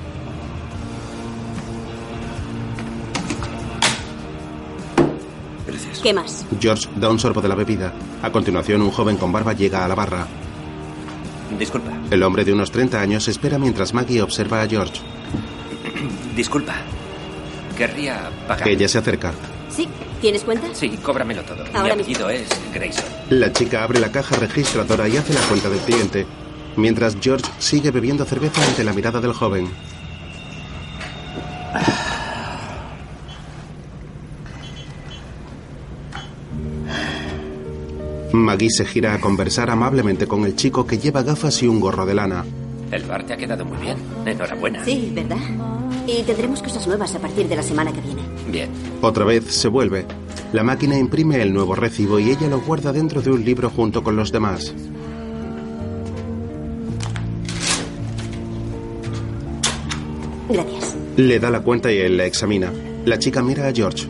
[6.03, 6.45] ¿Qué más?
[6.59, 7.95] George da un sorbo de la bebida.
[8.21, 10.27] A continuación un joven con barba llega a la barra.
[11.57, 11.91] Disculpa.
[12.11, 15.01] El hombre de unos 30 años espera mientras Maggie observa a George.
[16.35, 16.75] Disculpa.
[17.75, 18.69] Querría pagar.
[18.69, 19.33] Ella se acerca.
[19.75, 19.87] ¿Sí?
[20.21, 20.67] ¿Tienes cuenta?
[20.73, 21.63] Sí, cóbramelo todo.
[21.65, 23.03] Mi Ahora apellido es Grayson.
[23.29, 26.25] La chica abre la caja registradora y hace la cuenta del cliente,
[26.77, 29.67] mientras George sigue bebiendo cerveza ante la mirada del joven.
[38.33, 42.05] Maggie se gira a conversar amablemente con el chico que lleva gafas y un gorro
[42.05, 42.45] de lana.
[42.91, 43.97] El bar te ha quedado muy bien.
[44.25, 44.83] Enhorabuena.
[44.83, 45.37] Sí, ¿verdad?
[46.05, 48.21] Y tendremos cosas nuevas a partir de la semana que viene.
[49.01, 50.05] Otra vez se vuelve.
[50.53, 54.03] La máquina imprime el nuevo recibo y ella lo guarda dentro de un libro junto
[54.03, 54.73] con los demás.
[60.49, 60.95] Gracias.
[61.17, 62.71] Le da la cuenta y él la examina.
[63.05, 64.07] La chica mira a George.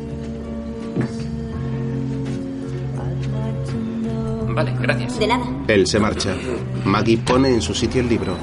[4.50, 5.20] Vale, gracias.
[5.20, 5.46] De nada.
[5.68, 6.36] Él se marcha.
[6.86, 8.38] Maggie pone en su sitio el libro.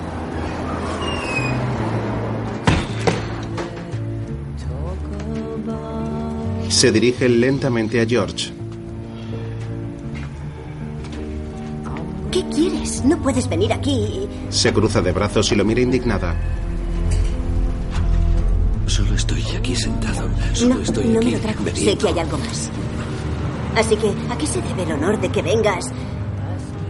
[6.83, 8.51] Se dirige lentamente a George.
[12.33, 13.05] ¿Qué quieres?
[13.05, 14.27] No puedes venir aquí.
[14.49, 16.35] Se cruza de brazos y lo mira indignada.
[18.87, 20.29] Solo estoy aquí sentado.
[20.55, 21.61] Solo No, estoy no aquí me lo trago.
[21.73, 22.69] Sé que hay algo más.
[23.77, 25.85] Así que, ¿a qué se debe el honor de que vengas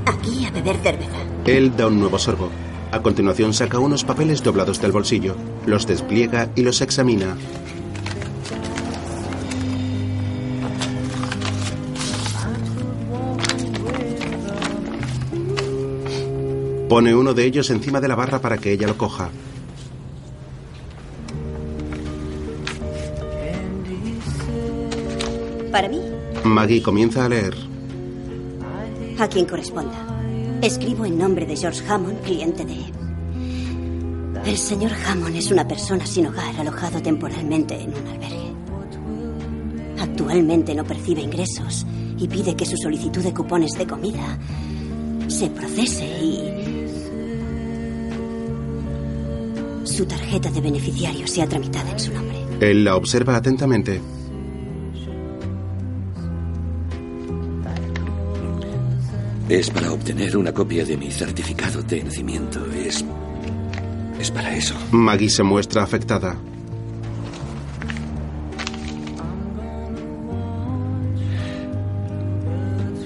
[0.07, 1.19] aquí a beber cerveza?
[1.45, 2.49] Él da un nuevo sorbo.
[2.93, 5.37] A continuación saca unos papeles doblados del bolsillo,
[5.67, 7.37] los despliega y los examina.
[16.93, 19.31] Pone uno de ellos encima de la barra para que ella lo coja.
[25.71, 26.03] Para mí,
[26.45, 27.55] Maggie comienza a leer.
[29.19, 30.07] a quien corresponda.
[30.61, 32.77] Escribo en nombre de George Hammond, cliente de...
[34.45, 38.53] El señor Hammond es una persona sin hogar alojado temporalmente en un albergue.
[39.99, 41.87] Actualmente no percibe ingresos
[42.19, 44.39] y pide que su solicitud de cupones de comida
[45.29, 46.62] se procese y
[50.03, 52.37] su tarjeta de beneficiario sea tramitada en su nombre.
[52.59, 54.01] Él la observa atentamente.
[59.49, 62.67] Es para obtener una copia de mi certificado de nacimiento.
[62.73, 63.05] Es.
[64.19, 64.75] Es para eso.
[64.91, 66.37] Maggie se muestra afectada.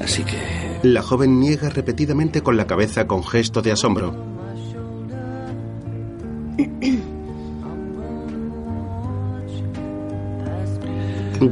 [0.01, 0.57] Así que.
[0.83, 4.36] La joven niega repetidamente con la cabeza con gesto de asombro.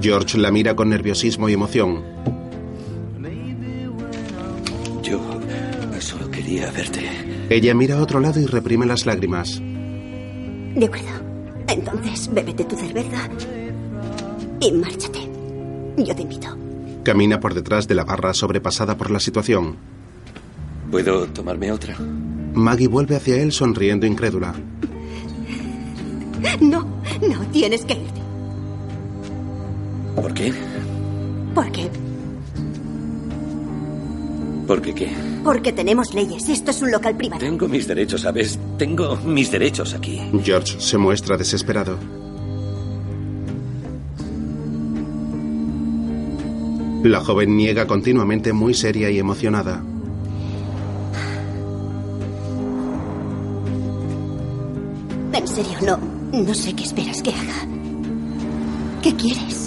[0.01, 2.03] George la mira con nerviosismo y emoción.
[5.03, 5.21] Yo
[6.01, 7.01] solo quería verte.
[7.51, 9.61] Ella mira a otro lado y reprime las lágrimas.
[9.61, 11.09] De acuerdo.
[11.69, 13.29] Entonces, bébete tu cerveza
[14.61, 15.21] y márchate.
[15.97, 16.49] Yo te invito.
[17.05, 19.77] Camina por detrás de la barra sobrepasada por la situación.
[20.91, 21.97] ¿Puedo tomarme otra?
[22.55, 24.55] Maggie vuelve hacia él sonriendo incrédula.
[26.61, 26.87] No,
[27.29, 28.24] no, tienes que irte.
[30.17, 30.53] ¿Por qué?
[31.55, 31.91] Porque
[34.67, 35.09] ¿Por qué qué?
[35.43, 36.49] Porque tenemos leyes.
[36.49, 37.41] Esto es un local privado.
[37.41, 38.59] Tengo mis derechos, ¿sabes?
[38.79, 40.21] Tengo mis derechos aquí.
[40.43, 41.99] George se muestra desesperado.
[47.03, 49.83] La joven niega continuamente muy seria y emocionada.
[55.35, 55.99] En serio, no.
[56.33, 57.67] No sé qué esperas que haga.
[59.03, 59.64] ¿Qué quieres?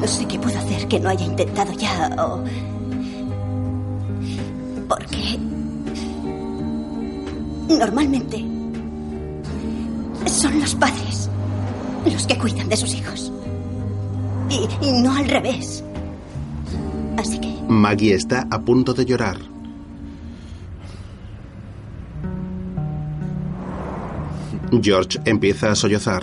[0.00, 2.42] No sé qué puedo hacer que no haya intentado ya o...
[4.88, 5.38] Porque...
[7.68, 8.44] Normalmente...
[10.26, 11.28] Son los padres
[12.06, 13.30] los que cuidan de sus hijos.
[14.48, 15.84] Y, y no al revés.
[17.18, 17.54] Así que...
[17.68, 19.36] Maggie está a punto de llorar.
[24.82, 26.22] George empieza a sollozar.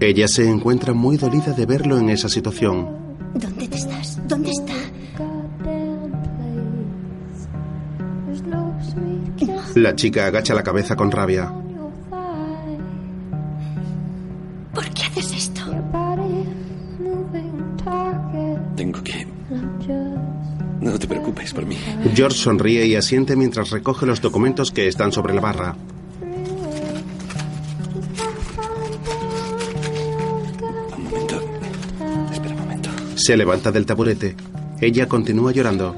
[0.00, 2.88] Ella se encuentra muy dolida de verlo en esa situación.
[3.34, 4.20] ¿Dónde te estás?
[4.28, 4.74] ¿Dónde está?
[9.74, 11.52] La chica agacha la cabeza con rabia.
[14.72, 15.62] ¿Por qué haces esto?
[18.76, 19.26] Tengo que...
[20.80, 21.76] No te preocupes por mí.
[22.14, 25.76] George sonríe y asiente mientras recoge los documentos que están sobre la barra.
[33.28, 34.34] Se levanta del taburete.
[34.80, 35.94] Ella continúa llorando.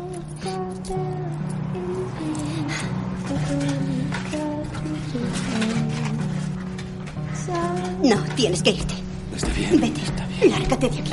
[8.03, 8.95] No, tienes que irte.
[9.37, 9.81] Está bien.
[9.81, 10.49] Vete.
[10.49, 11.13] Lárgate de aquí.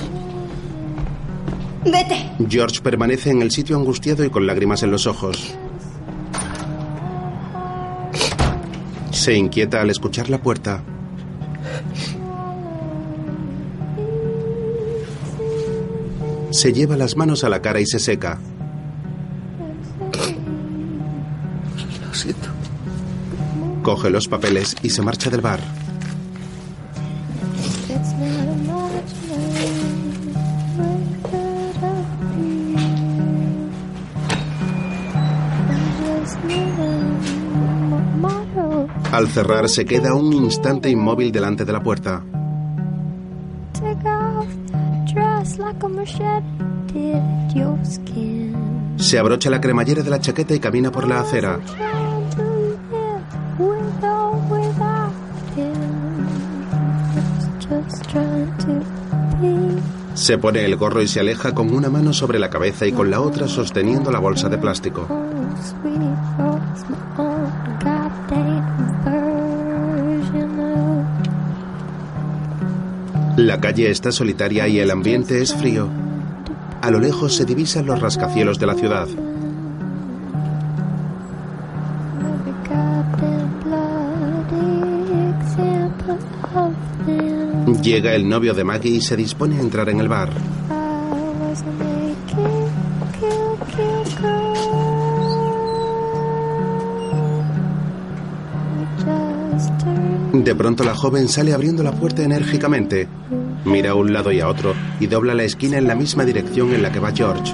[1.85, 2.49] Vete.
[2.49, 5.53] George permanece en el sitio angustiado y con lágrimas en los ojos.
[9.11, 10.84] Se inquieta al escuchar la puerta.
[16.57, 18.39] Se lleva las manos a la cara y se seca.
[22.01, 22.49] Lo siento.
[23.84, 25.59] Coge los papeles y se marcha del bar.
[39.11, 42.23] Al cerrar se queda un instante inmóvil delante de la puerta.
[49.07, 51.61] Se abrocha la cremallera de la chaqueta y camina por la acera.
[60.13, 63.09] Se pone el gorro y se aleja con una mano sobre la cabeza y con
[63.09, 65.07] la otra sosteniendo la bolsa de plástico.
[73.38, 75.88] La calle está solitaria y el ambiente es frío.
[76.88, 79.09] A lo lejos se divisan los rascacielos de la ciudad.
[87.84, 90.30] Llega el novio de Maggie y se dispone a entrar en el bar.
[100.31, 103.09] De pronto la joven sale abriendo la puerta enérgicamente.
[103.65, 106.73] Mira a un lado y a otro y dobla la esquina en la misma dirección
[106.73, 107.53] en la que va George.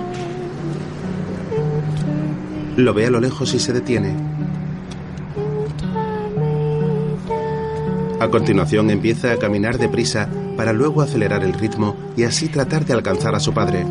[2.77, 4.15] Lo ve a lo lejos y se detiene.
[8.19, 12.93] A continuación empieza a caminar deprisa para luego acelerar el ritmo y así tratar de
[12.93, 13.85] alcanzar a su padre.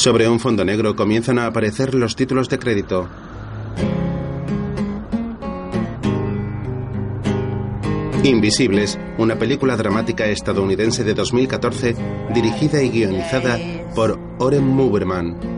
[0.00, 3.06] Sobre un fondo negro comienzan a aparecer los títulos de crédito.
[8.24, 11.96] Invisibles, una película dramática estadounidense de 2014
[12.32, 13.58] dirigida y guionizada
[13.94, 15.49] por Oren Muberman.